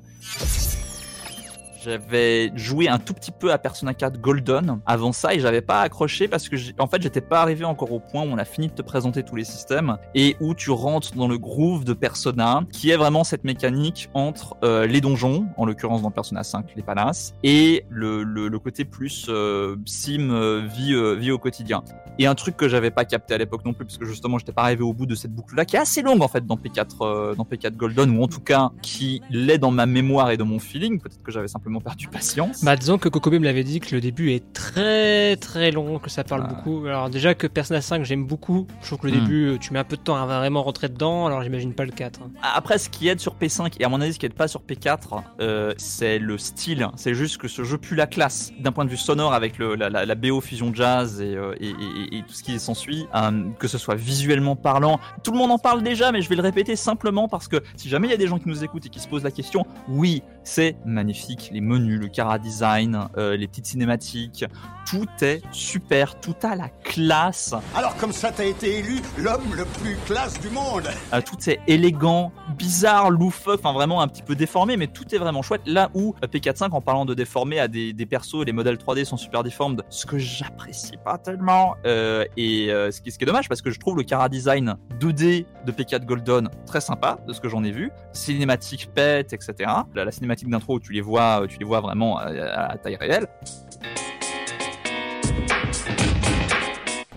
J'avais 1.83 2.51
joué 2.55 2.87
un 2.87 2.97
tout 2.97 3.13
petit 3.13 3.31
peu 3.31 3.51
à 3.51 3.57
Persona 3.59 3.93
4 3.93 4.19
Golden 4.19 4.79
avant 4.85 5.11
ça 5.11 5.35
et 5.35 5.39
j'avais 5.39 5.61
pas 5.61 5.81
accroché 5.81 6.27
parce 6.27 6.49
que 6.49 6.55
en 6.79 6.87
fait 6.87 7.01
j'étais 7.01 7.21
pas 7.21 7.41
arrivé 7.41 7.65
encore 7.65 7.91
au 7.91 7.99
point 7.99 8.23
où 8.23 8.25
on 8.25 8.37
a 8.37 8.45
fini 8.45 8.67
de 8.67 8.73
te 8.73 8.81
présenter 8.81 9.21
tous 9.23 9.35
les 9.35 9.43
systèmes 9.43 9.97
et 10.15 10.35
où 10.39 10.55
tu 10.55 10.71
rentres 10.71 11.13
dans 11.13 11.27
le 11.27 11.37
groove 11.37 11.85
de 11.85 11.93
Persona 11.93 12.63
qui 12.71 12.89
est 12.89 12.97
vraiment 12.97 13.23
cette 13.23 13.43
mécanique 13.43 14.09
entre 14.15 14.57
euh, 14.63 14.87
les 14.87 15.01
donjons, 15.01 15.47
en 15.55 15.65
l'occurrence 15.65 16.01
dans 16.01 16.11
Persona 16.11 16.43
5 16.43 16.73
les 16.75 16.81
palaces, 16.81 17.35
et 17.43 17.85
le, 17.89 18.23
le, 18.23 18.47
le 18.47 18.59
côté 18.59 18.83
plus 18.83 19.27
euh, 19.29 19.75
sim 19.85 20.29
euh, 20.31 20.67
vie, 20.67 20.95
vie 21.19 21.31
au 21.31 21.37
quotidien. 21.37 21.83
Et 22.19 22.25
un 22.25 22.33
truc 22.33 22.57
que 22.57 22.67
j'avais 22.67 22.89
pas 22.89 23.05
capté 23.05 23.35
à 23.35 23.37
l'époque 23.37 23.63
non 23.63 23.73
plus, 23.73 23.85
parce 23.85 23.97
que 23.97 24.05
justement 24.05 24.39
j'étais 24.39 24.51
pas 24.51 24.63
arrivé 24.63 24.81
au 24.81 24.93
bout 24.93 25.05
de 25.05 25.13
cette 25.13 25.31
boucle-là, 25.31 25.65
qui 25.65 25.75
est 25.75 25.79
assez 25.79 26.01
longue 26.01 26.23
en 26.23 26.27
fait 26.27 26.45
dans 26.45 26.55
P4, 26.55 26.87
euh, 27.01 27.35
dans 27.35 27.43
P4 27.43 27.75
Golden, 27.75 28.17
ou 28.17 28.23
en 28.23 28.27
tout 28.27 28.39
cas 28.39 28.71
qui 28.81 29.21
l'est 29.29 29.59
dans 29.59 29.69
ma 29.69 29.85
mémoire 29.85 30.31
et 30.31 30.37
dans 30.37 30.45
mon 30.45 30.57
feeling. 30.57 30.99
Peut-être 30.99 31.21
que 31.21 31.31
j'avais 31.31 31.47
simplement 31.47 31.76
perdu 31.81 32.07
patience. 32.07 32.63
Bah 32.63 32.75
disons 32.75 32.97
que 32.97 33.09
Kokobé 33.09 33.39
me 33.39 33.45
l'avait 33.45 33.63
dit 33.63 33.79
que 33.79 33.93
le 33.95 34.01
début 34.01 34.31
est 34.31 34.53
très 34.53 35.35
très 35.37 35.71
long, 35.71 35.99
que 35.99 36.09
ça 36.09 36.23
parle 36.23 36.43
Ah. 36.45 36.53
beaucoup. 36.53 36.85
Alors 36.85 37.09
déjà 37.09 37.33
que 37.35 37.47
Persona 37.47 37.81
5 37.81 38.03
j'aime 38.05 38.25
beaucoup, 38.25 38.67
je 38.81 38.87
trouve 38.87 38.99
que 38.99 39.07
le 39.07 39.13
Hmm. 39.17 39.21
début 39.21 39.45
euh, 39.47 39.57
tu 39.57 39.73
mets 39.73 39.79
un 39.79 39.83
peu 39.83 39.95
de 39.97 40.01
temps 40.01 40.15
à 40.15 40.25
vraiment 40.25 40.63
rentrer 40.63 40.89
dedans, 40.89 41.25
alors 41.27 41.41
j'imagine 41.43 41.73
pas 41.73 41.85
le 41.85 41.91
4. 41.91 42.21
hein. 42.23 42.29
Après, 42.55 42.77
ce 42.77 42.89
qui 42.89 43.07
aide 43.07 43.19
sur 43.19 43.35
P5 43.35 43.73
et 43.79 43.85
à 43.85 43.89
mon 43.89 44.01
avis 44.01 44.13
ce 44.13 44.19
qui 44.19 44.25
aide 44.25 44.33
pas 44.33 44.47
sur 44.47 44.61
P4, 44.61 45.23
euh, 45.41 45.73
c'est 45.77 46.19
le 46.19 46.37
style. 46.37 46.87
C'est 46.95 47.13
juste 47.13 47.37
que 47.37 47.47
ce 47.47 47.63
jeu 47.63 47.77
pue 47.77 47.95
la 47.95 48.07
classe 48.07 48.51
d'un 48.59 48.71
point 48.71 48.85
de 48.85 48.89
vue 48.89 48.97
sonore 48.97 49.33
avec 49.33 49.57
le, 49.57 49.75
la, 49.75 49.89
la, 49.89 50.05
la 50.05 50.15
BO 50.15 50.41
fusion 50.41 50.73
jazz 50.73 51.21
et, 51.21 51.35
euh, 51.35 51.53
et, 51.59 51.69
et- 51.69 52.17
et 52.17 52.21
tout 52.23 52.33
ce 52.33 52.43
qui 52.43 52.59
s'ensuit, 52.59 53.05
euh, 53.15 53.43
que 53.59 53.67
ce 53.67 53.77
soit 53.77 53.95
visuellement 53.95 54.55
parlant. 54.55 54.99
Tout 55.23 55.31
le 55.31 55.37
monde 55.37 55.51
en 55.51 55.57
parle 55.59 55.83
déjà, 55.83 56.11
mais 56.11 56.21
je 56.21 56.29
vais 56.29 56.35
le 56.35 56.41
répéter 56.41 56.75
simplement 56.75 57.27
parce 57.27 57.47
que 57.47 57.57
si 57.75 57.89
jamais 57.89 58.07
il 58.07 58.11
y 58.11 58.13
a 58.13 58.17
des 58.17 58.27
gens 58.27 58.39
qui 58.39 58.47
nous 58.49 58.63
écoutent 58.63 58.85
et 58.85 58.89
qui 58.89 58.99
se 58.99 59.07
posent 59.07 59.23
la 59.23 59.31
question, 59.31 59.65
oui, 59.87 60.21
c'est 60.47 60.77
magnifique. 60.85 61.49
Les 61.51 61.59
menus, 61.59 61.99
le 61.99 62.07
cara 62.07 62.39
design, 62.39 63.09
euh, 63.17 63.35
les 63.35 63.47
petites 63.47 63.65
cinématiques, 63.65 64.45
tout 64.89 65.07
est 65.21 65.41
super, 65.51 66.17
tout 66.21 66.35
a 66.43 66.55
la 66.55 66.69
classe. 66.69 67.53
Alors 67.75 67.95
comme 67.97 68.13
ça, 68.13 68.31
t'as 68.31 68.45
été 68.45 68.79
élu 68.79 69.01
l'homme 69.17 69.53
le 69.53 69.65
plus 69.65 69.97
classe 70.05 70.39
du 70.39 70.49
monde. 70.49 70.89
Euh, 71.13 71.21
tout 71.21 71.49
est 71.49 71.59
élégant, 71.67 72.31
bizarre, 72.57 73.09
loufoque, 73.11 73.59
enfin 73.61 73.73
vraiment 73.73 74.01
un 74.01 74.07
petit 74.07 74.23
peu 74.23 74.35
déformé, 74.35 74.77
mais 74.77 74.87
tout 74.87 75.13
est 75.13 75.17
vraiment 75.17 75.41
chouette. 75.41 75.61
Là 75.65 75.89
où 75.93 76.15
euh, 76.23 76.27
P45, 76.27 76.71
en 76.71 76.79
parlant 76.79 77.03
de 77.03 77.13
déformé, 77.13 77.59
a 77.59 77.67
des, 77.67 77.91
des 77.91 78.05
persos, 78.05 78.45
les 78.45 78.53
modèles 78.53 78.77
3D 78.77 79.03
sont 79.03 79.17
super 79.17 79.43
deformed, 79.43 79.83
ce 79.89 80.05
que 80.05 80.17
j'apprécie 80.17 80.95
pas 81.03 81.17
tellement. 81.17 81.75
Euh, 81.85 82.23
et 82.37 82.71
euh, 82.71 82.89
ce, 82.89 83.01
qui, 83.01 83.11
ce 83.11 83.17
qui 83.17 83.25
est 83.25 83.27
dommage, 83.27 83.49
parce 83.49 83.61
que 83.61 83.71
je 83.71 83.79
trouve 83.79 83.97
le 83.97 84.03
cara 84.03 84.29
design 84.29 84.77
2D 85.01 85.45
de 85.65 85.71
P4 85.73 86.05
Golden 86.05 86.49
très 86.65 86.79
sympa, 86.79 87.19
de 87.27 87.33
ce 87.33 87.41
que 87.41 87.49
j'en 87.49 87.65
ai 87.65 87.71
vu. 87.71 87.91
Cinématique 88.13 88.89
pète, 88.93 89.33
etc. 89.33 89.53
La, 89.93 90.05
la 90.05 90.11
cinématique 90.11 90.36
d'intro 90.45 90.75
où 90.75 90.79
tu 90.79 90.93
les 90.93 91.01
vois, 91.01 91.45
tu 91.47 91.57
les 91.57 91.65
vois 91.65 91.79
vraiment 91.81 92.17
à- 92.17 92.27
à 92.71 92.77
taille 92.77 92.95
réelle. 92.97 93.27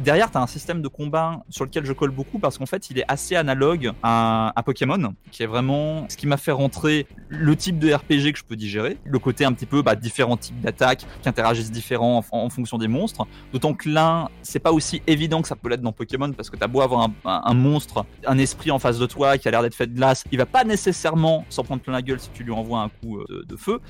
Derrière, 0.01 0.31
tu 0.31 0.39
as 0.39 0.41
un 0.41 0.47
système 0.47 0.81
de 0.81 0.89
combat 0.89 1.43
sur 1.51 1.65
lequel 1.67 1.85
je 1.85 1.93
colle 1.93 2.11
beaucoup 2.11 2.39
parce 2.39 2.57
qu'en 2.57 2.65
fait, 2.65 2.89
il 2.89 2.99
est 2.99 3.05
assez 3.07 3.37
analogue 3.37 3.93
à, 4.03 4.51
à 4.57 4.63
Pokémon, 4.63 5.15
qui 5.31 5.43
est 5.43 5.47
vraiment 5.47 6.07
ce 6.09 6.17
qui 6.17 6.27
m'a 6.27 6.39
fait 6.39 6.53
rentrer 6.53 7.07
le 7.29 7.55
type 7.55 7.79
de 7.79 7.93
RPG 7.93 8.33
que 8.33 8.39
je 8.39 8.45
peux 8.45 8.57
digérer. 8.57 8.97
Le 9.05 9.19
côté 9.19 9.45
un 9.45 9.53
petit 9.53 9.67
peu 9.67 9.83
bah, 9.83 9.97
différents 9.97 10.39
types 10.39 10.59
d'attaques 10.61 11.05
qui 11.23 11.29
interagissent 11.29 11.71
différents 11.71 12.25
en, 12.33 12.39
en 12.39 12.49
fonction 12.49 12.79
des 12.79 12.89
monstres. 12.89 13.27
D'autant 13.53 13.75
que 13.75 13.91
l'un, 13.91 14.31
c'est 14.41 14.59
pas 14.59 14.73
aussi 14.73 15.03
évident 15.07 15.43
que 15.43 15.49
ça 15.49 15.55
peut 15.57 15.69
l'être 15.69 15.83
dans 15.83 15.93
Pokémon 15.93 16.33
parce 16.33 16.49
que 16.49 16.57
t'as 16.57 16.67
beau 16.67 16.81
avoir 16.81 17.03
un, 17.03 17.13
un- 17.27 17.43
un 17.45 17.55
monstre, 17.55 18.07
un 18.27 18.39
esprit 18.39 18.71
en 18.71 18.79
face 18.79 18.99
de 18.99 19.05
toi 19.07 19.37
qui 19.37 19.49
a 19.49 19.51
l'air 19.51 19.61
d'être 19.63 19.75
fait 19.75 19.87
de 19.87 19.95
glace, 19.95 20.25
il 20.33 20.39
va 20.39 20.47
pas 20.47 20.65
nécessairement 20.65 21.45
s'en 21.51 21.63
prendre 21.63 21.83
plein 21.83 21.93
la 21.93 22.01
gueule 22.03 22.21
si 22.21 22.31
tu 22.31 22.43
lui 22.43 22.53
envoies 22.53 22.81
un 22.81 22.89
coup 22.89 23.19
euh, 23.19 23.27
de, 23.29 23.43
de 23.47 23.57
feu. 23.57 23.81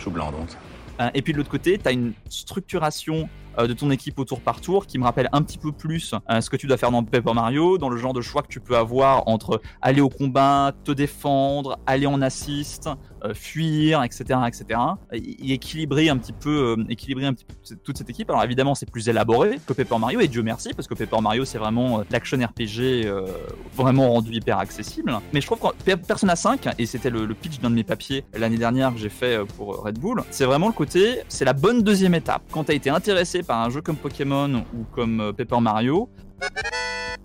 Chou 0.00 0.10
blanc 0.10 0.32
donc. 0.32 0.48
Euh, 1.00 1.10
et 1.14 1.22
puis 1.22 1.32
de 1.32 1.38
l'autre 1.38 1.50
côté, 1.50 1.78
tu 1.78 1.88
as 1.88 1.92
une 1.92 2.12
structuration 2.28 3.28
de 3.58 3.72
ton 3.72 3.90
équipe 3.90 4.18
au 4.18 4.24
tour 4.24 4.40
par 4.40 4.60
tour 4.60 4.86
qui 4.86 4.98
me 4.98 5.04
rappelle 5.04 5.28
un 5.32 5.42
petit 5.42 5.58
peu 5.58 5.72
plus 5.72 6.14
euh, 6.30 6.40
ce 6.40 6.50
que 6.50 6.56
tu 6.56 6.66
dois 6.66 6.76
faire 6.76 6.90
dans 6.90 7.02
Paper 7.04 7.32
Mario, 7.34 7.78
dans 7.78 7.88
le 7.88 7.96
genre 7.96 8.12
de 8.12 8.20
choix 8.20 8.42
que 8.42 8.48
tu 8.48 8.60
peux 8.60 8.76
avoir 8.76 9.28
entre 9.28 9.60
aller 9.82 10.00
au 10.00 10.08
combat, 10.08 10.72
te 10.84 10.92
défendre, 10.92 11.78
aller 11.86 12.06
en 12.06 12.20
assist, 12.22 12.88
euh, 13.24 13.32
fuir, 13.34 14.02
etc., 14.02 14.24
etc. 14.46 14.80
Et 15.12 15.52
équilibrer 15.54 16.08
un 16.08 16.16
petit 16.18 16.32
peu, 16.32 16.76
euh, 16.78 16.84
équilibrer 16.88 17.26
un 17.26 17.32
petit 17.34 17.44
peu 17.44 17.54
toute 17.82 17.96
cette 17.98 18.10
équipe. 18.10 18.28
Alors 18.30 18.42
évidemment, 18.44 18.74
c'est 18.74 18.90
plus 18.90 19.08
élaboré 19.08 19.58
que 19.66 19.72
Paper 19.72 19.98
Mario 19.98 20.20
et 20.20 20.28
Dieu 20.28 20.42
merci 20.42 20.70
parce 20.74 20.88
que 20.88 20.94
Paper 20.94 21.20
Mario 21.22 21.44
c'est 21.44 21.58
vraiment 21.58 22.00
euh, 22.00 22.02
l'action 22.10 22.38
RPG 22.38 23.06
euh, 23.06 23.26
vraiment 23.74 24.10
rendu 24.10 24.32
hyper 24.32 24.58
accessible. 24.58 25.18
Mais 25.32 25.40
je 25.40 25.46
trouve 25.46 25.58
que 25.60 25.68
Pe- 25.84 25.96
Persona 26.06 26.36
5 26.36 26.68
et 26.78 26.86
c'était 26.86 27.10
le, 27.10 27.24
le 27.26 27.34
pitch 27.34 27.60
d'un 27.60 27.70
de 27.70 27.74
mes 27.76 27.84
papiers 27.84 28.24
l'année 28.34 28.58
dernière 28.58 28.92
que 28.92 28.98
j'ai 28.98 29.08
fait 29.08 29.36
euh, 29.38 29.44
pour 29.44 29.82
Red 29.84 29.98
Bull, 29.98 30.22
c'est 30.30 30.44
vraiment 30.44 30.66
le 30.66 30.72
côté, 30.72 31.20
c'est 31.28 31.44
la 31.44 31.52
bonne 31.52 31.82
deuxième 31.82 32.14
étape. 32.14 32.42
Quand 32.50 32.64
t'as 32.64 32.74
été 32.74 32.90
intéressé 32.90 33.42
par 33.44 33.60
un 33.60 33.70
jeu 33.70 33.80
comme 33.80 33.96
Pokémon 33.96 34.64
ou 34.74 34.84
comme 34.92 35.20
euh, 35.20 35.32
Paper 35.32 35.60
Mario, 35.60 36.08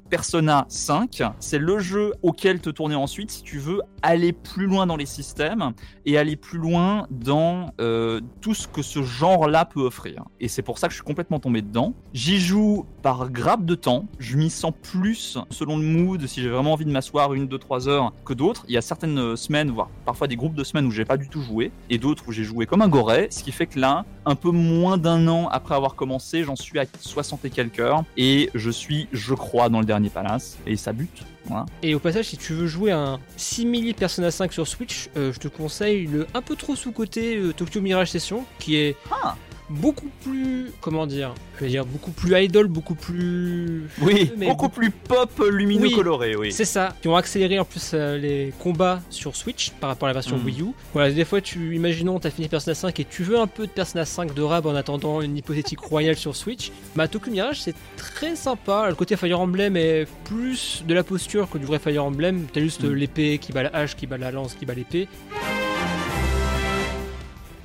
Persona 0.10 0.66
5, 0.70 1.22
c'est 1.40 1.60
le 1.60 1.78
jeu 1.78 2.14
auquel 2.24 2.62
te 2.62 2.72
tourner 2.72 2.96
ensuite 2.96 3.30
si 3.30 3.44
tu 3.44 3.60
veux 3.60 3.82
aller 4.02 4.34
plus 4.34 4.66
loin 4.66 4.88
dans 4.88 4.96
les 4.96 5.06
systèmes 5.06 5.74
et 6.06 6.18
aller 6.18 6.36
plus 6.36 6.58
loin 6.58 7.06
dans 7.12 7.74
euh, 7.80 8.20
tout 8.42 8.56
ce 8.56 8.68
que 8.68 8.82
ce 8.82 9.04
genre-là 9.04 9.66
peut 9.66 9.82
offrir. 9.82 10.24
Et 10.40 10.48
c'est 10.48 10.64
pour 10.64 10.80
ça 10.80 10.88
que 10.88 10.94
je 10.94 10.98
suis 10.98 11.06
complètement 11.06 11.40
tombé 11.40 11.62
dedans. 11.62 11.94
J'y 12.14 12.40
joue 12.40 12.86
par 13.04 13.30
grappe 13.30 13.66
de 13.66 13.76
temps, 13.76 14.08
je 14.18 14.38
m'y 14.38 14.50
sens 14.50 14.74
plus 14.82 15.38
selon 15.52 15.78
le 15.78 15.84
mood, 15.84 16.26
si 16.26 16.42
j'ai 16.42 16.50
vraiment 16.50 16.74
envie 16.74 16.86
de 16.86 16.92
m'asseoir 16.92 17.36
une, 17.36 17.48
deux, 17.48 17.60
trois 17.60 17.88
heures 17.88 18.12
que 18.26 18.34
d'autres. 18.34 18.66
Il 18.68 18.74
y 18.74 18.78
a 18.78 18.82
certaines 18.82 19.36
semaines, 19.36 19.70
voire 19.70 19.90
parfois 20.06 20.28
des 20.28 20.36
groupes 20.36 20.56
de 20.56 20.64
semaines 20.64 20.88
où 20.88 20.92
j'ai 20.92 21.06
pas 21.06 21.18
du 21.18 21.30
tout 21.30 21.42
joué, 21.42 21.72
et 21.92 22.00
d'autres 22.00 22.24
où 22.28 22.32
j'ai 22.32 22.44
joué 22.44 22.66
comme 22.66 22.82
un 22.82 22.88
goret, 22.88 23.28
ce 23.30 23.44
qui 23.44 23.52
fait 23.52 23.68
que 23.68 23.80
là, 23.80 24.06
un 24.26 24.36
peu 24.36 24.50
moins 24.50 24.98
d'un 24.98 25.28
an 25.28 25.48
après 25.50 25.76
avoir 25.76 25.96
commencé, 25.96 26.44
j'en 26.44 26.56
suis 26.56 26.80
à 26.80 26.86
60 27.00 27.46
et 27.46 27.50
quelques 27.52 27.80
heures, 27.80 28.04
et 28.18 28.50
je 28.56 28.72
suis, 28.72 28.99
je 29.12 29.34
crois, 29.34 29.70
dans 29.70 29.80
le 29.80 29.86
dernier 29.86 30.10
palace, 30.10 30.58
et 30.66 30.76
ça 30.76 30.94
bute. 30.94 31.24
Voilà. 31.46 31.66
Et 31.82 31.96
au 31.96 32.00
passage, 32.00 32.26
si 32.26 32.38
tu 32.38 32.54
veux 32.54 32.68
jouer 32.68 32.92
un 32.92 33.20
simili 33.38 33.94
Persona 33.94 34.32
5 34.32 34.54
sur 34.54 34.68
Switch, 34.68 35.10
euh, 35.18 35.32
je 35.34 35.40
te 35.40 35.48
conseille 35.48 36.06
le 36.06 36.28
un 36.34 36.42
peu 36.42 36.56
trop 36.56 36.76
sous-côté 36.76 37.38
euh, 37.38 37.54
Tokyo 37.54 37.82
Mirage 37.82 38.12
Session, 38.12 38.46
qui 38.60 38.76
est 38.76 38.96
Ah. 39.12 39.36
Beaucoup 39.70 40.10
plus, 40.24 40.72
comment 40.82 41.06
dire, 41.08 41.34
je 41.58 41.66
vais 41.66 41.70
dire 41.72 41.86
beaucoup 41.86 42.12
plus 42.12 42.36
idol, 42.44 42.68
beaucoup 42.68 42.96
plus. 42.96 43.84
Oui, 44.02 44.32
Mais 44.38 44.48
beaucoup 44.48 44.70
plus 44.70 44.90
pop, 44.92 45.30
lumineux, 45.52 45.88
Oui, 45.88 45.96
coloré, 45.96 46.36
oui. 46.36 46.52
C'est 46.52 46.66
ça, 46.66 46.96
qui 47.02 47.08
ont 47.08 47.16
accéléré 47.16 47.60
en 47.60 47.66
plus 47.66 47.92
euh, 47.94 48.18
les 48.18 48.54
combats 48.60 49.02
sur 49.10 49.36
Switch 49.36 49.72
par 49.80 49.90
rapport 49.90 50.08
à 50.08 50.10
la 50.10 50.14
version 50.14 50.38
Mm. 50.38 50.46
Wii 50.46 50.62
U. 50.62 50.66
Voilà, 50.94 51.12
des 51.12 51.26
fois, 51.26 51.42
tu 51.42 51.76
imaginons, 51.76 52.20
t'as 52.20 52.30
fini 52.32 52.48
Persona 52.48 52.74
5 52.76 53.00
et 53.00 53.06
tu 53.06 53.24
veux 53.24 53.38
un 53.40 53.48
peu 53.48 53.66
de 53.68 53.72
Persona 53.72 54.06
5 54.06 54.34
de 54.34 54.42
rab 54.42 54.66
en 54.66 54.76
attendant 54.76 55.22
une 55.22 55.38
hypothétique 55.38 55.80
royale 55.80 56.16
sur 56.16 56.36
Switch. 56.36 56.72
Bah, 56.96 57.08
Tokyo 57.08 57.32
Mirage, 57.32 57.62
c'est 57.62 57.76
très 57.98 58.36
sympa. 58.36 58.88
Le 58.90 58.96
côté 58.96 59.16
Fire 59.18 59.40
Emblem 59.40 59.76
est 59.78 60.08
plus 60.26 60.84
de 60.88 60.94
la 60.94 61.04
posture 61.04 61.50
que 61.50 61.58
du 61.58 61.66
vrai 61.66 61.80
Fire 61.80 62.06
Emblem. 62.06 62.46
T'as 62.52 62.62
juste 62.62 62.84
euh, 62.84 62.90
Mm. 62.92 62.96
l'épée 62.96 63.38
qui 63.40 63.52
bat 63.52 63.64
la 63.64 63.76
hache, 63.76 63.96
qui 63.96 64.08
bat 64.08 64.18
la 64.18 64.32
lance, 64.32 64.54
qui 64.56 64.66
bat 64.66 64.74
l'épée. 64.74 65.08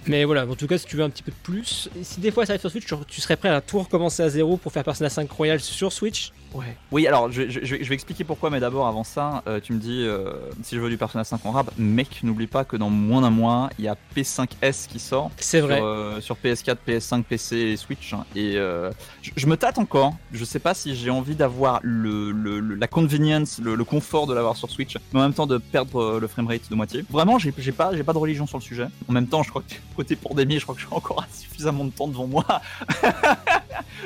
Mais 0.06 0.24
voilà, 0.24 0.46
en 0.46 0.54
tout 0.54 0.66
cas, 0.66 0.76
si 0.76 0.84
tu 0.84 0.96
veux 0.96 1.02
un 1.02 1.08
petit 1.08 1.22
peu 1.22 1.30
de 1.30 1.36
plus, 1.42 1.88
si 2.02 2.20
des 2.20 2.30
fois 2.30 2.44
ça 2.44 2.52
arrive 2.52 2.60
sur 2.60 2.70
Switch, 2.70 2.86
tu 3.08 3.20
serais 3.20 3.36
prêt 3.36 3.48
à 3.48 3.60
tout 3.62 3.78
recommencer 3.78 4.22
à 4.22 4.28
zéro 4.28 4.58
pour 4.58 4.70
faire 4.70 4.84
Persona 4.84 5.08
5 5.08 5.30
Royal 5.30 5.60
sur 5.60 5.92
Switch 5.92 6.32
Ouais. 6.54 6.76
Oui, 6.92 7.06
alors 7.06 7.30
je, 7.32 7.48
je- 7.50 7.60
je 7.64 7.74
vais- 7.74 7.94
expliquer 7.94 8.24
pourquoi, 8.24 8.48
mais 8.50 8.60
d'abord, 8.60 8.86
avant 8.86 9.04
ça, 9.04 9.42
euh, 9.48 9.60
tu 9.60 9.72
me 9.72 9.78
dis 9.78 10.04
euh, 10.04 10.32
si 10.62 10.76
je 10.76 10.80
veux 10.80 10.88
du 10.88 10.96
Persona 10.96 11.24
5 11.24 11.44
en 11.44 11.50
rab, 11.50 11.68
mec, 11.78 12.20
n'oublie 12.22 12.46
pas 12.46 12.64
que 12.64 12.76
dans 12.76 12.90
moins 12.90 13.20
d'un 13.22 13.30
mois, 13.30 13.70
il 13.78 13.84
y 13.84 13.88
a 13.88 13.96
P5S 14.16 14.86
qui 14.88 14.98
sort. 14.98 15.30
C'est 15.36 15.58
sur, 15.58 15.66
vrai. 15.66 15.80
euh, 15.82 16.20
sur 16.20 16.36
PS4, 16.36 16.76
PS5, 16.86 17.22
PC 17.24 17.56
et 17.56 17.76
Switch. 17.76 18.12
hein. 18.14 18.24
Et 18.36 18.56
euh, 18.56 18.90
je, 19.22 19.30
je 19.36 19.46
me 19.46 19.56
tâte 19.56 19.78
encore. 19.78 20.14
Je 20.32 20.44
sais 20.44 20.58
pas 20.58 20.74
si 20.74 20.94
j'ai 20.96 21.10
envie 21.10 21.34
d'avoir 21.34 21.80
le, 21.82 22.30
le- 22.32 22.60
le- 22.60 22.74
la 22.74 22.86
convenience, 22.88 23.60
le, 23.62 23.74
le 23.74 23.84
confort 23.84 24.26
de 24.26 24.34
l'avoir 24.34 24.56
sur 24.56 24.70
Switch, 24.70 24.96
mais 25.12 25.20
en 25.20 25.22
même 25.24 25.34
temps 25.34 25.46
de 25.46 25.58
perdre 25.58 26.18
le 26.20 26.26
framerate 26.28 26.68
de 26.70 26.74
moitié. 26.74 27.04
Vraiment, 27.10 27.38
j'ai 27.38 27.52
pas, 27.72 27.90
pas 28.04 28.12
de 28.12 28.18
religion 28.18 28.46
sur 28.46 28.58
le 28.58 28.62
sujet. 28.62 28.86
En 29.08 29.12
même 29.12 29.26
temps, 29.26 29.42
je 29.42 29.50
crois 29.50 29.62
que 29.62 29.74
côté 29.96 30.14
pandémie, 30.16 30.58
je 30.58 30.62
crois 30.64 30.74
que 30.74 30.80
j'ai 30.80 30.86
encore 30.90 31.24
suffisamment 31.32 31.84
de 31.84 31.90
temps 31.90 32.08
devant 32.08 32.26
moi. 32.26 32.44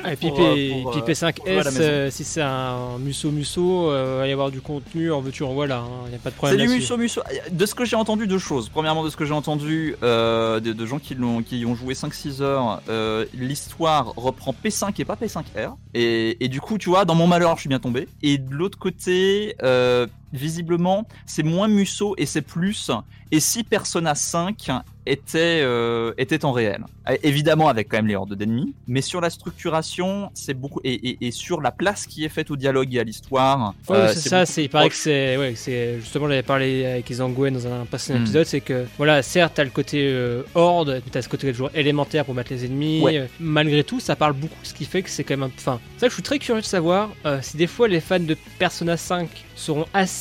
Ah, 0.03 0.13
et 0.13 0.15
puis, 0.15 0.29
pour, 0.29 0.37
P- 0.37 0.43
euh, 0.77 0.81
pour, 0.83 0.91
puis 0.91 1.01
euh, 1.01 1.05
P5S, 1.13 1.33
pour 1.33 1.45
jouer 1.45 1.59
à 1.59 1.63
la 1.63 1.71
maison. 1.71 1.83
euh, 1.83 2.09
si 2.11 2.23
c'est 2.39 2.45
un 2.45 2.97
musso 2.99 3.31
musso, 3.31 3.91
euh, 3.91 4.13
il 4.15 4.19
va 4.19 4.27
y 4.27 4.31
avoir 4.31 4.49
du 4.49 4.61
contenu 4.61 5.11
en 5.11 5.19
veux-tu 5.19 5.43
en 5.43 5.53
voilà, 5.53 5.83
il 6.05 6.11
n'y 6.11 6.15
a 6.15 6.19
pas 6.19 6.29
de 6.29 6.35
C'est 6.35 6.37
problème 6.37 6.57
du 6.57 6.63
là-dessus. 6.67 6.79
musso 6.79 6.97
musso. 6.97 7.21
De 7.51 7.65
ce 7.65 7.75
que 7.75 7.83
j'ai 7.83 7.97
entendu, 7.97 8.27
deux 8.27 8.37
choses. 8.39 8.69
Premièrement, 8.69 9.03
de 9.03 9.09
ce 9.09 9.17
que 9.17 9.25
j'ai 9.25 9.33
entendu 9.33 9.97
euh, 10.03 10.61
de, 10.61 10.71
de 10.71 10.85
gens 10.85 10.99
qui, 10.99 11.15
l'ont, 11.15 11.43
qui 11.43 11.59
y 11.59 11.65
ont 11.65 11.75
joué 11.75 11.95
5-6 11.95 12.41
heures, 12.41 12.81
euh, 12.87 13.25
l'histoire 13.33 14.13
reprend 14.15 14.53
P5 14.53 14.93
et 14.99 15.03
pas 15.05 15.15
P5R. 15.15 15.73
Et, 15.93 16.37
et 16.43 16.47
du 16.47 16.61
coup, 16.61 16.77
tu 16.77 16.87
vois, 16.87 17.03
dans 17.03 17.15
mon 17.15 17.27
malheur, 17.27 17.55
je 17.55 17.61
suis 17.61 17.69
bien 17.69 17.79
tombé. 17.79 18.07
Et 18.21 18.37
de 18.37 18.53
l'autre 18.53 18.77
côté, 18.79 19.55
euh, 19.61 20.07
visiblement, 20.33 21.07
c'est 21.25 21.43
moins 21.43 21.67
musso 21.67 22.15
et 22.17 22.25
c'est 22.25 22.41
plus. 22.41 22.91
Et 23.31 23.39
si 23.39 23.63
Persona 23.63 24.15
5 24.15 24.69
était, 25.05 25.61
euh, 25.63 26.13
était 26.17 26.45
en 26.45 26.51
réel 26.51 26.83
Euh, 27.07 27.15
Évidemment, 27.23 27.67
avec 27.69 27.87
quand 27.89 27.97
même 27.97 28.07
les 28.07 28.15
hordes 28.15 28.33
d'ennemis. 28.35 28.73
Mais 28.87 29.01
sur 29.01 29.21
la 29.21 29.29
structuration, 29.29 30.29
c'est 30.33 30.53
beaucoup. 30.53 30.79
Et, 30.83 30.93
et- 31.09 31.17
et 31.27 31.31
sur 31.31 31.61
la 31.61 31.71
place 31.71 32.05
qui 32.07 32.23
est 32.25 32.29
faite 32.29 32.49
au 32.51 32.55
dialogue 32.55 32.93
et 32.95 32.99
à 32.99 33.03
l'histoire. 33.03 33.73
Ouais, 33.87 33.97
euh, 33.97 34.13
c'est 34.13 34.45
ça, 34.45 34.61
il 34.61 34.69
paraît 34.69 34.89
que 34.89 34.95
c'est, 34.95 35.37
ouais, 35.37 35.53
justement 35.99 36.27
j'avais 36.27 36.43
parlé 36.43 36.85
avec 36.85 37.09
Izangue 37.09 37.51
dans 37.51 37.67
un 37.67 37.85
précédent 37.85 38.19
Hmm. 38.19 38.23
épisode, 38.23 38.45
c'est 38.45 38.61
que 38.61 38.85
voilà, 38.97 39.21
certes 39.23 39.53
t'as 39.55 39.63
le 39.63 39.69
côté 39.69 40.07
euh, 40.11 40.43
horde, 40.55 41.01
t'as 41.11 41.21
ce 41.21 41.29
côté 41.29 41.51
toujours 41.51 41.69
élémentaire 41.75 42.25
pour 42.25 42.33
battre 42.33 42.51
les 42.51 42.65
ennemis. 42.65 43.01
Ouais. 43.01 43.27
malgré 43.39 43.83
tout, 43.83 43.99
ça 43.99 44.15
parle 44.15 44.33
beaucoup, 44.33 44.55
ce 44.63 44.73
qui 44.73 44.85
fait 44.85 45.01
que 45.03 45.09
c'est 45.09 45.23
quand 45.23 45.37
même, 45.37 45.43
un... 45.43 45.51
enfin, 45.57 45.79
c'est 45.95 46.01
ça 46.01 46.05
que 46.07 46.11
je 46.11 46.15
suis 46.15 46.23
très 46.23 46.39
curieux 46.39 46.61
de 46.61 46.65
savoir 46.65 47.09
si 47.41 47.57
des 47.57 47.67
fois 47.67 47.87
les 47.87 47.99
fans 48.01 48.19
de 48.19 48.35
Persona 48.57 48.97
5 48.97 49.29
seront 49.55 49.85
assez 49.93 50.18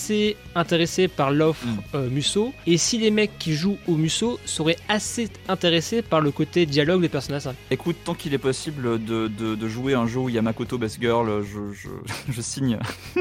intéressés 0.55 1.09
par 1.09 1.31
l'offre 1.31 1.67
Hmm. 1.67 1.79
euh, 1.97 2.09
Musso, 2.11 2.53
et 2.67 2.79
si 2.79 2.99
les 2.99 3.11
mecs 3.11 3.39
qui 3.39 3.55
jouent 3.55 3.79
au 3.89 3.95
Musso 3.97 4.39
seraient 4.45 4.77
assez 4.89 5.29
intéressés 5.49 6.03
par 6.03 6.21
le 6.21 6.31
côté 6.31 6.67
dialogue 6.67 7.03
de 7.03 7.09
Persona 7.09 7.41
5. 7.41 7.55
Écoute, 7.71 7.97
tant 8.05 8.15
qu'il 8.15 8.33
est 8.35 8.39
possible 8.39 9.03
de, 9.05 9.29
de, 9.29 9.55
de 9.55 9.69
jouer 9.69 9.95
un 9.95 10.07
jeu 10.07 10.19
où 10.21 10.29
il 10.29 10.35
y 10.35 10.39
a 10.39 10.43
Makoto 10.43 10.79
Best 10.79 10.99
Girl, 11.01 11.43
je, 11.43 11.73
je, 11.75 11.89
je 12.33 12.41
signe. 12.41 12.79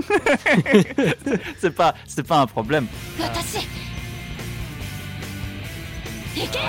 c'est 1.60 1.72
pas, 1.74 1.96
c'est 2.08 2.26
pas 2.28 2.40
un 2.40 2.48
problème. 2.48 2.88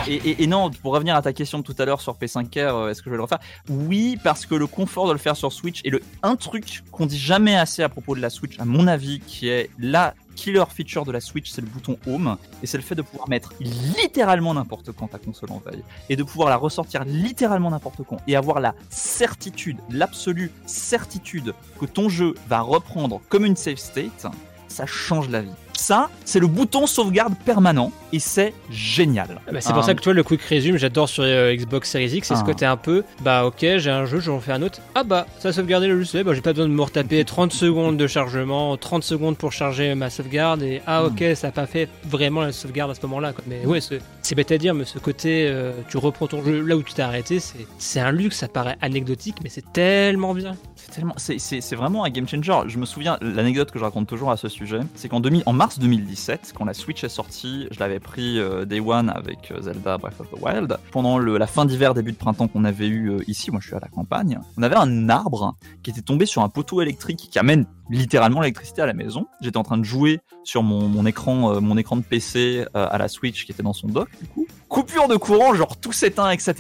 Et, 0.07 0.15
et- 0.15 0.43
et 0.43 0.47
non, 0.47 0.71
pour 0.71 0.93
revenir 0.95 1.15
à 1.17 1.23
ta 1.23 1.33
question 1.33 1.59
de 1.59 1.63
tout 1.65 1.75
à 1.79 1.85
l'heure 1.85 2.01
sur 2.01 2.15
P5R, 2.17 2.59
euh, 2.59 2.89
est-ce 2.91 3.01
que 3.03 3.07
je 3.07 3.11
vais 3.11 3.17
le 3.17 3.23
refaire? 3.23 3.41
Oui, 3.69 4.19
parce 4.23 4.47
que 4.47 4.55
le 4.55 4.67
confort 4.67 5.07
de 5.09 5.13
le 5.13 5.19
faire 5.19 5.37
sur 5.37 5.53
Switch 5.53 5.81
est 5.85 5.91
le 5.91 6.01
un 6.23 6.37
truc 6.37 6.83
qu'on 6.91 7.07
dit 7.07 7.19
jamais 7.19 7.57
assez 7.57 7.83
à 7.83 7.89
propos 7.89 8.15
de 8.15 8.21
la 8.21 8.31
Switch, 8.31 8.59
à 8.59 8.65
mon 8.65 8.87
avis, 8.87 9.21
qui 9.21 9.49
est 9.49 9.71
la 9.79 10.15
killer 10.37 10.65
feature 10.75 11.05
de 11.05 11.11
la 11.13 11.21
Switch, 11.21 11.51
c'est 11.51 11.61
le 11.61 11.67
bouton 11.67 11.99
Home, 12.07 12.37
et 12.63 12.67
c'est 12.67 12.77
le 12.79 12.83
fait 12.85 12.95
de 12.95 13.03
pouvoir 13.03 13.29
mettre 13.29 13.53
littéralement 13.61 14.55
n'importe 14.55 14.93
quand 14.93 15.09
ta 15.09 15.19
console 15.19 15.51
en 15.51 15.59
veille, 15.65 15.83
et 16.09 16.15
de 16.17 16.23
pouvoir 16.23 16.49
la 16.49 16.57
ressortir 16.57 17.05
littéralement 17.05 17.71
n'importe 17.71 18.03
quand, 18.09 18.19
et 18.29 18.37
avoir 18.37 18.61
la 18.61 18.75
certitude, 18.89 19.79
l'absolue 19.91 20.53
certitude 20.67 21.55
que 21.81 21.87
ton 21.87 22.09
jeu 22.09 22.35
va 22.49 22.61
reprendre 22.61 23.21
comme 23.29 23.45
une 23.45 23.57
save 23.57 23.77
state, 23.79 24.27
ça 24.69 24.87
change 24.87 25.29
la 25.29 25.43
vie. 25.43 25.51
Ça, 25.89 26.11
c'est 26.27 26.39
le 26.39 26.49
bouton 26.49 26.87
sauvegarde 26.87 27.33
permanent, 27.47 27.93
et 28.13 28.19
c'est 28.19 28.53
génial. 28.71 29.41
Bah, 29.51 29.63
c'est 29.63 29.73
pour 29.73 29.79
Euh, 29.83 29.87
ça 29.87 29.95
que 29.95 30.01
tu 30.01 30.05
vois 30.05 30.13
le 30.13 30.23
quick 30.23 30.43
resume, 30.43 30.77
j'adore 30.77 31.09
sur 31.09 31.23
euh, 31.25 31.55
Xbox 31.55 31.91
Series 31.91 32.11
X, 32.15 32.29
c'est 32.29 32.35
ce 32.35 32.41
Ah. 32.43 32.45
côté 32.45 32.67
un 32.67 32.77
peu, 32.77 33.05
bah 33.23 33.47
ok, 33.47 33.57
j'ai 33.79 33.89
un 33.91 34.05
jeu, 34.05 34.21
j'en 34.21 34.39
fais 34.39 34.53
un 34.53 34.61
autre. 34.61 34.81
Ah 34.95 35.03
bah, 35.03 35.27
ça 35.39 35.49
a 35.49 35.53
sauvegardé 35.55 35.87
le 35.89 36.03
jeu, 36.03 36.23
bah 36.25 36.35
j'ai 36.35 36.43
pas 36.43 36.53
besoin 36.53 36.69
de 36.69 36.75
me 36.75 36.83
retaper 36.83 37.25
30 37.25 37.55
secondes 37.55 37.97
de 37.97 38.07
chargement, 38.07 38.77
30 38.77 39.03
secondes 39.03 39.39
pour 39.39 39.51
charger 39.53 39.95
ma 39.95 40.11
sauvegarde, 40.11 40.63
et 40.63 40.83
ah 40.87 41.05
ok, 41.07 41.23
Hmm. 41.23 41.35
ça 41.35 41.49
a 41.49 41.53
pas 41.53 41.65
fait 41.65 41.89
vraiment 42.05 42.43
la 42.43 42.53
sauvegarde 42.53 42.91
à 42.91 42.95
ce 42.95 43.01
moment-là. 43.07 43.33
quoi. 43.33 43.43
Mais 43.47 43.65
ouais, 43.65 43.81
c'est 43.81 44.03
c'est 44.21 44.35
bête 44.35 44.53
à 44.53 44.59
dire, 44.59 44.75
mais 44.75 44.85
ce 44.85 44.99
côté, 44.99 45.47
euh, 45.49 45.73
tu 45.89 45.97
reprends 45.97 46.27
ton 46.27 46.45
jeu 46.45 46.61
là 46.61 46.77
où 46.77 46.83
tu 46.83 46.93
t'es 46.93 47.01
arrêté, 47.01 47.41
c'est 47.41 47.67
c'est 47.79 48.01
un 48.01 48.13
luxe, 48.13 48.37
ça 48.37 48.49
paraît 48.49 48.77
anecdotique, 48.83 49.37
mais 49.43 49.49
c'est 49.49 49.73
tellement 49.73 50.35
bien. 50.35 50.53
C'est 50.77 50.91
tellement, 50.93 51.15
c'est, 51.17 51.39
c'est- 51.39 51.63
c'est 51.63 51.77
vraiment 51.77 52.05
un 52.05 52.11
game 52.11 52.29
changer. 52.29 52.53
Je 52.67 52.77
me 52.79 52.85
souviens, 52.85 53.17
l'anecdote 53.23 53.71
que 53.71 53.79
je 53.79 53.85
raconte 53.85 54.07
toujours 54.07 54.31
à 54.31 54.37
ce 54.37 54.49
sujet, 54.49 54.81
c'est 54.95 55.09
qu'en 55.09 55.21
2000 55.21 55.43
en 55.47 55.55
mars 55.55 55.78
2017, 55.79 56.53
quand 56.57 56.65
la 56.65 56.75
Switch 56.75 57.05
est 57.05 57.09
sortie, 57.09 57.69
je 57.71 57.81
l'avais 57.81 58.01
pris 58.01 58.39
euh, 58.39 58.65
Day 58.65 58.81
One 58.81 59.11
avec 59.11 59.51
euh, 59.51 59.63
Zelda 59.63 59.99
Breath 59.99 60.21
of 60.21 60.31
the 60.31 60.41
Wild. 60.41 60.79
Pendant 60.93 61.19
la 61.19 61.47
fin 61.47 61.65
d'hiver, 61.65 61.95
début 61.95 62.13
de 62.13 62.17
printemps 62.17 62.49
qu'on 62.49 62.65
avait 62.65 62.89
eu 62.89 63.11
euh, 63.11 63.25
ici, 63.27 63.51
moi 63.51 63.61
je 63.61 63.69
suis 63.69 63.77
à 63.77 63.81
la 63.81 63.89
campagne, 63.89 64.41
on 64.57 64.63
avait 64.63 64.77
un 64.77 65.09
arbre 65.09 65.57
qui 65.83 65.91
était 65.91 66.03
tombé 66.03 66.27
sur 66.27 66.43
un 66.43 66.49
poteau 66.49 66.83
électrique 66.83 67.29
qui 67.31 67.39
amène 67.39 67.67
littéralement 67.91 68.41
l'électricité 68.41 68.83
à 68.83 68.87
la 68.87 68.93
maison. 68.95 69.27
J'étais 69.41 69.57
en 69.57 69.63
train 69.63 69.79
de 69.79 69.85
jouer 69.85 70.21
sur 70.45 70.63
mon, 70.63 70.89
mon 70.89 71.07
écran, 71.07 71.55
euh, 71.55 71.61
mon 71.61 71.77
écran 71.77 71.97
de 71.97 72.03
PC 72.03 72.65
euh, 72.75 72.89
à 72.91 72.99
la 72.99 73.09
Switch 73.09 73.45
qui 73.45 73.53
était 73.53 73.63
dans 73.63 73.73
son 73.73 73.89
dock 73.89 74.09
du 74.21 74.27
coup. 74.29 74.47
coupure 74.69 75.09
de 75.09 75.17
courant, 75.17 75.55
genre 75.55 75.77
tout 75.77 75.93
s'éteint, 75.93 76.31
etc. 76.31 76.55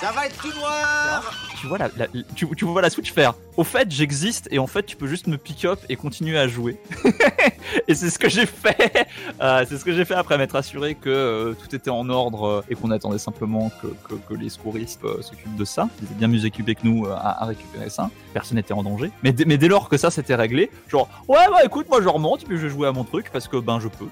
Ça 0.00 0.12
va 0.12 0.26
être 0.26 0.36
tout 0.36 0.52
noir 0.58 1.32
Tu 1.60 1.66
vois 1.66 1.78
la, 1.78 1.88
la- 1.96 2.06
tu, 2.34 2.46
tu 2.56 2.64
vois 2.64 2.82
la 2.82 2.90
Switch 2.90 3.12
faire. 3.12 3.34
Au 3.56 3.64
fait, 3.64 3.90
j'existe 3.90 4.48
et 4.50 4.58
en 4.58 4.66
fait, 4.66 4.84
tu 4.84 4.96
peux 4.96 5.06
juste 5.06 5.26
me 5.28 5.38
pick 5.38 5.64
up 5.64 5.78
et 5.88 5.96
continuer 5.96 6.38
à 6.38 6.46
jouer. 6.46 6.76
et 7.88 7.94
c'est 7.94 8.10
ce 8.10 8.18
que 8.18 8.28
j'ai 8.28 8.44
fait. 8.46 9.08
Euh, 9.40 9.64
c'est 9.68 9.78
ce 9.78 9.84
que 9.84 9.92
j'ai 9.94 10.04
fait 10.04 10.14
après 10.14 10.36
m'être 10.38 10.56
assuré 10.56 10.94
que 10.94 11.56
tout 11.62 11.74
était 11.74 11.88
en 11.90 12.08
ordre 12.10 12.64
et 12.68 12.74
qu'on 12.74 12.90
attendait 12.90 13.18
simplement 13.18 13.70
que, 13.80 13.86
que- 14.08 14.14
que 14.28 14.34
les 14.34 14.50
secouristes 14.50 15.00
s'occupent 15.22 15.56
de 15.56 15.64
ça. 15.64 15.88
Ils 16.00 16.04
étaient 16.04 16.14
bien 16.14 16.28
mieux 16.28 16.44
équipés 16.44 16.74
que 16.74 16.86
nous 16.86 17.06
à, 17.06 17.42
à 17.42 17.46
récupérer 17.46 17.88
ça. 17.88 18.10
Personne 18.34 18.56
n'était 18.56 18.74
en 18.74 18.82
danger. 18.82 19.10
Mais, 19.22 19.32
dès- 19.32 19.46
mais 19.46 19.56
dès 19.56 19.68
lors 19.68 19.88
que 19.88 19.96
ça 19.96 20.10
s'était 20.10 20.34
réglé, 20.34 20.65
genre 20.88 21.08
ouais 21.28 21.38
bah 21.50 21.58
écoute, 21.64 21.86
moi 21.88 22.00
je 22.02 22.08
remonte 22.08 22.42
et 22.42 22.46
puis 22.46 22.56
je 22.56 22.62
vais 22.62 22.68
jouer 22.70 22.88
à 22.88 22.92
mon 22.92 23.04
truc 23.04 23.30
parce 23.32 23.48
que 23.48 23.56
ben 23.56 23.80
je 23.80 23.88
peux. 23.88 24.06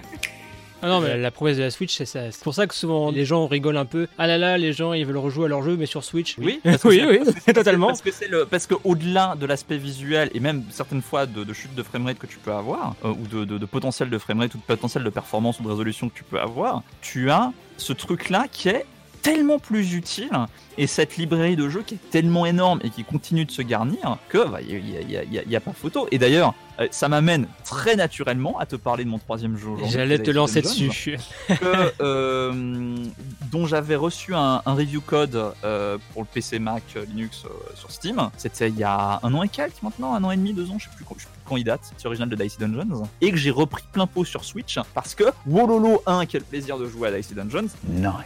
Ah 0.80 0.86
non, 0.86 1.00
mais 1.00 1.16
la 1.16 1.32
promesse 1.32 1.56
de 1.56 1.62
la 1.62 1.72
Switch, 1.72 1.96
c'est 1.96 2.04
ça. 2.06 2.30
C'est 2.30 2.44
pour 2.44 2.54
ça 2.54 2.68
que 2.68 2.74
souvent 2.74 3.10
les 3.10 3.24
gens 3.24 3.48
rigolent 3.48 3.78
un 3.78 3.84
peu. 3.84 4.06
Ah 4.16 4.28
là 4.28 4.38
là, 4.38 4.56
les 4.58 4.72
gens 4.72 4.92
ils 4.92 5.04
veulent 5.04 5.16
rejouer 5.16 5.46
à 5.46 5.48
leur 5.48 5.60
jeu, 5.64 5.76
mais 5.76 5.86
sur 5.86 6.04
Switch. 6.04 6.36
Oui, 6.38 6.60
oui, 6.84 7.02
oui, 7.04 7.18
totalement. 7.52 7.88
Parce 7.88 8.00
que 8.00 8.12
c'est 8.12 8.28
le, 8.28 8.46
parce 8.46 8.68
que 8.68 8.74
au-delà 8.84 9.34
de 9.34 9.44
l'aspect 9.44 9.76
visuel 9.76 10.30
et 10.34 10.38
même 10.38 10.62
certaines 10.70 11.02
fois 11.02 11.26
de, 11.26 11.42
de 11.42 11.52
chute 11.52 11.74
de 11.74 11.82
framerate 11.82 12.18
que 12.20 12.28
tu 12.28 12.38
peux 12.38 12.52
avoir, 12.52 12.94
euh, 13.04 13.08
ou 13.08 13.26
de, 13.26 13.44
de- 13.44 13.58
de 13.58 13.66
potentiel 13.66 14.08
de 14.08 14.18
framerate 14.18 14.54
ou 14.54 14.58
de 14.58 14.62
potentiel 14.62 15.02
de 15.02 15.10
performance 15.10 15.58
ou 15.58 15.64
de 15.64 15.68
résolution 15.68 16.08
que 16.08 16.14
tu 16.14 16.22
peux 16.22 16.38
avoir, 16.38 16.84
tu 17.00 17.28
as 17.28 17.50
ce 17.76 17.92
truc-là 17.92 18.46
qui 18.48 18.68
est 18.68 18.86
tellement 19.34 19.58
plus 19.58 19.94
utile 19.94 20.30
et 20.76 20.86
cette 20.86 21.16
librairie 21.16 21.56
de 21.56 21.68
jeux 21.68 21.82
qui 21.86 21.94
est 21.94 22.10
tellement 22.10 22.46
énorme 22.46 22.80
et 22.82 22.90
qui 22.90 23.04
continue 23.04 23.44
de 23.44 23.50
se 23.50 23.62
garnir 23.62 24.18
que 24.28 24.48
bah, 24.48 24.60
il 24.60 24.88
y, 24.90 24.96
a- 25.16 25.22
il 25.24 25.50
y 25.50 25.56
a- 25.56 25.60
pas 25.60 25.72
photo. 25.72 26.08
Et 26.10 26.18
d'ailleurs, 26.18 26.54
ça 26.90 27.08
m'amène 27.08 27.46
très 27.64 27.96
naturellement 27.96 28.58
à 28.58 28.66
te 28.66 28.76
parler 28.76 29.04
de 29.04 29.08
mon 29.10 29.18
troisième 29.18 29.56
jeu. 29.56 29.68
aujourd'hui, 29.68 29.90
J'allais 29.92 30.18
te 30.18 30.30
lancer 30.30 30.62
dessus. 30.62 31.18
que, 31.48 31.56
euh, 32.02 32.96
dont 33.50 33.66
j'avais 33.66 33.96
reçu 33.96 34.34
un, 34.34 34.62
un 34.64 34.74
review 34.74 35.00
code 35.00 35.52
euh, 35.64 35.98
pour 36.12 36.22
le 36.22 36.28
PC 36.32 36.58
Mac 36.58 36.82
euh, 36.96 37.04
Linux 37.06 37.42
euh, 37.44 37.48
sur 37.74 37.90
Steam. 37.90 38.30
C'était 38.36 38.68
il 38.68 38.76
y 38.76 38.84
a 38.84 39.20
un 39.22 39.34
an 39.34 39.42
et 39.42 39.48
quelques 39.48 39.82
maintenant, 39.82 40.14
un 40.14 40.22
an 40.24 40.30
et 40.30 40.36
demi, 40.36 40.52
deux 40.52 40.70
ans, 40.70 40.78
je 40.78 40.84
sais 40.84 40.90
plus, 40.96 41.04
quand- 41.04 41.14
je 41.18 41.24
sais 41.24 41.28
plus 41.30 41.38
quand 41.48 41.56
il 41.56 41.64
date. 41.64 41.80
C'est 41.96 42.06
original 42.06 42.28
de 42.28 42.36
Dicey 42.36 42.58
Dungeons. 42.60 43.08
Et 43.20 43.30
que 43.30 43.36
j'ai 43.38 43.50
repris 43.50 43.82
plein 43.92 44.06
pot 44.06 44.24
sur 44.24 44.44
Switch 44.44 44.78
parce 44.94 45.14
que, 45.14 45.24
wololo, 45.46 46.02
un, 46.06 46.26
quel 46.26 46.42
plaisir 46.42 46.78
de 46.78 46.86
jouer 46.86 47.08
à 47.08 47.12
Dicey 47.16 47.34
Dungeons. 47.34 47.68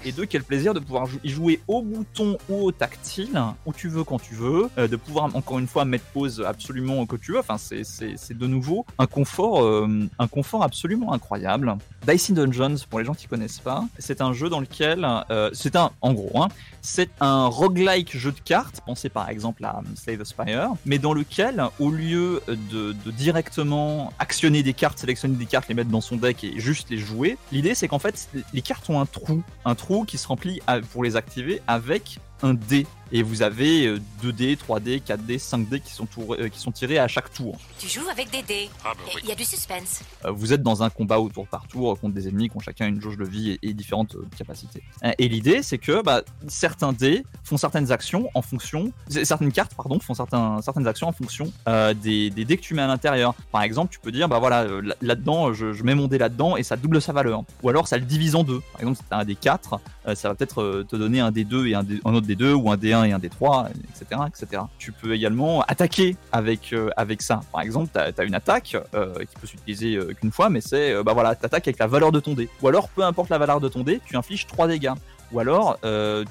Et 0.05 0.13
deux, 0.13 0.27
quel 0.27 0.43
plaisir 0.43 0.75
de 0.75 0.81
pouvoir 0.81 1.07
y 1.23 1.29
jouer 1.29 1.61
au 1.69 1.83
bouton 1.83 2.37
ou 2.49 2.65
au 2.67 2.73
tactile, 2.73 3.41
où 3.65 3.73
tu 3.73 3.89
veux, 3.89 4.03
quand 4.05 4.21
tu 4.21 4.35
veux, 4.35 4.69
euh, 4.79 4.89
de 4.89 4.97
pouvoir 4.97 5.35
encore 5.37 5.59
une 5.59 5.69
fois 5.69 5.85
mettre 5.85 6.05
pause 6.07 6.43
absolument 6.47 7.07
que 7.07 7.17
tu 7.17 7.33
veux. 7.33 7.39
Enfin, 7.39 7.57
c'est 7.59 8.37
de 8.43 8.49
nouveau 8.49 8.85
un 8.99 9.07
confort, 9.07 9.63
euh, 9.63 10.09
un 10.19 10.27
confort 10.27 10.63
absolument 10.65 11.13
incroyable. 11.13 11.77
Dicey 12.07 12.33
Dungeons, 12.33 12.77
pour 12.91 12.99
les 12.99 13.05
gens 13.05 13.15
qui 13.15 13.29
connaissent 13.29 13.61
pas, 13.61 13.85
c'est 13.99 14.21
un 14.21 14.33
jeu 14.33 14.49
dans 14.49 14.61
lequel, 14.61 15.07
euh, 15.31 15.51
c'est 15.53 15.77
un, 15.77 15.93
en 16.01 16.13
gros, 16.13 16.43
hein, 16.43 16.49
c'est 16.81 17.11
un 17.21 17.47
roguelike 17.47 18.17
jeu 18.17 18.33
de 18.33 18.41
cartes, 18.41 18.81
pensez 18.85 19.09
par 19.09 19.29
exemple 19.29 19.65
à 19.65 19.81
Slay 19.95 20.17
the 20.17 20.25
Spire, 20.25 20.73
mais 20.85 20.99
dans 20.99 21.13
lequel, 21.13 21.63
au 21.79 21.91
lieu 21.91 22.43
de, 22.49 22.93
directement 23.13 24.13
actionner 24.19 24.65
des 24.65 24.73
cartes, 24.73 24.99
sélectionner 24.99 25.37
des 25.37 25.47
cartes, 25.47 25.69
les 25.69 25.75
mettre 25.75 25.91
dans 25.91 26.01
son 26.01 26.17
deck 26.17 26.43
et 26.43 26.59
juste 26.59 26.91
les 26.91 26.99
jouer, 26.99 27.39
l'idée 27.53 27.77
c'est 27.77 27.87
qu'en 27.87 28.01
fait, 28.01 28.29
les 28.53 28.63
cartes 28.63 28.91
ont 28.91 29.01
un 29.01 29.07
trou, 29.07 29.43
un 29.65 29.77
trou 29.77 30.05
qui 30.05 30.19
se 30.19 30.27
remplit 30.27 30.61
pour 30.91 31.05
les 31.05 31.15
activer 31.15 31.63
avec 31.69 32.19
un 32.43 32.55
dé. 32.55 32.87
Et 33.15 33.23
vous 33.23 33.43
avez 33.43 33.87
euh, 33.89 33.99
2D, 34.25 34.57
3D, 34.57 35.03
4D, 35.03 35.39
5D 35.39 35.83
qui 35.83 35.93
sont, 35.93 36.07
tour- 36.07 36.35
euh, 36.35 36.49
qui 36.49 36.59
sont 36.59 36.73
tirés 36.73 36.99
à 36.99 37.09
chaque 37.09 37.31
tour. 37.31 37.59
Tu 37.79 37.87
joues 37.87 38.09
avec 38.11 38.31
des 38.31 38.41
dés. 38.41 38.55
Et 38.65 39.19
Il 39.23 39.29
y 39.29 39.33
a 39.33 39.35
du 39.35 39.45
suspense. 39.45 40.01
Euh, 40.25 40.31
vous 40.31 40.55
êtes 40.55 40.63
dans 40.63 40.83
un 40.83 40.89
combat 40.89 41.19
au 41.21 41.29
tour 41.29 41.47
par 41.47 41.67
tour 41.69 42.01
contre 42.01 42.15
des 42.15 42.27
ennemis 42.29 42.49
qui 42.49 42.57
ont 42.57 42.61
chacun 42.61 42.87
une 42.89 43.03
jauge 43.03 43.19
de 43.19 43.25
vie 43.27 43.59
et, 43.63 43.75
différentes 43.75 44.15
euh, 44.15 44.25
capacités. 44.39 44.83
Euh, 45.05 45.13
Et 45.19 45.29
l'idée, 45.29 45.63
c'est 45.63 45.77
que 45.77 46.03
bah, 46.03 46.23
certains 46.49 46.95
dés 46.95 47.23
font 47.45 47.59
certaines 47.59 47.93
actions 47.93 48.31
en 48.35 48.41
fonction, 48.41 48.91
certaines 49.09 49.53
cartes, 49.53 49.75
pardon, 49.75 50.01
font 50.01 50.15
certains, 50.15 50.63
certaines 50.63 50.87
actions 50.87 51.09
en 51.09 51.13
fonction 51.13 51.53
euh, 51.69 51.93
des, 51.93 52.31
des 52.31 52.47
dés 52.47 52.57
que 52.57 52.63
tu 52.63 52.73
mets 52.73 52.81
à 52.83 52.87
l'intérieur. 52.87 53.35
Par 53.51 53.61
exemple, 53.63 53.93
tu 53.93 54.01
peux 54.01 54.11
dire, 54.13 54.27
bah 54.27 54.39
voilà, 54.39 54.63
euh, 54.63 54.81
là- 54.81 54.97
là-dedans, 55.03 55.53
je, 55.53 55.75
je 55.75 55.83
mets 55.85 55.95
mon 55.95 56.09
dé 56.09 56.17
là-dedans 56.17 56.57
et 56.57 56.63
ça 56.63 56.77
double 56.79 57.03
sa 57.03 57.13
valeur. 57.13 57.43
Ou 57.63 57.69
alors 57.69 57.89
ça 57.89 57.99
le 57.99 58.07
divise 58.07 58.35
en 58.37 58.43
deux. 58.43 58.61
Par 58.73 58.81
exemple, 58.81 58.97
si 58.97 59.05
t'as 59.11 59.19
un 59.19 59.25
dé 59.27 59.35
4, 59.35 59.79
euh, 60.09 60.15
ça 60.15 60.29
va 60.31 60.35
peut-être 60.35 60.63
euh, 60.63 60.83
te 60.89 60.97
donner 60.97 61.21
un 61.21 61.31
dé 61.31 61.45
2 61.45 61.67
et 61.67 61.75
un, 61.75 61.83
dé- 61.83 62.01
un 62.07 62.15
autre 62.15 62.27
dé 62.27 62.32
2 62.35 62.55
ou 62.55 62.71
un 62.71 62.77
dé 62.77 62.93
1 62.93 63.05
et 63.05 63.13
un 63.13 63.19
dé 63.19 63.29
3, 63.29 63.69
etc., 63.71 64.21
etc. 64.27 64.63
Tu 64.79 64.93
peux 64.93 65.15
également 65.15 65.63
attaquer 65.63 66.17
avec, 66.31 66.73
euh, 66.73 66.91
avec 66.97 67.23
ça. 67.23 67.41
Par 67.53 67.63
exemple, 67.63 67.91
tu 67.93 68.21
as, 68.21 68.25
une 68.25 68.35
attaque 68.35 68.77
euh, 68.95 69.15
qui 69.21 69.37
peut 69.41 69.47
s'utiliser 69.47 69.97
euh, 69.97 70.13
qu'une 70.15 70.33
fois, 70.33 70.49
mais 70.51 70.61
c'est, 70.61 71.03
bah 71.03 71.13
voilà, 71.13 71.35
t'attaques 71.35 71.69
avec 71.69 71.79
la 71.79 71.87
valeur 71.87 72.13
de 72.13 72.21
ton 72.21 72.35
dé. 72.35 72.49
Ou 72.63 72.69
alors, 72.69 72.89
peu 72.89 73.03
importe 73.03 73.31
la 73.31 73.39
valeur 73.39 73.61
de 73.61 73.69
ton 73.69 73.83
dé, 73.83 74.01
tu 74.05 74.17
infliges 74.17 74.47
3 74.47 74.69
dégâts. 74.69 74.93
Ou 75.33 75.41
alors, 75.41 75.79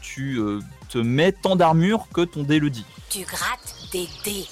tu 0.01 0.39
te 0.89 0.97
mets 0.99 1.31
tant 1.31 1.55
d'armure 1.55 2.07
que 2.13 2.21
ton 2.21 2.43
dé 2.43 2.59
le 2.59 2.69
dit. 2.69 2.85
Tu 3.09 3.23
grattes 3.23 3.80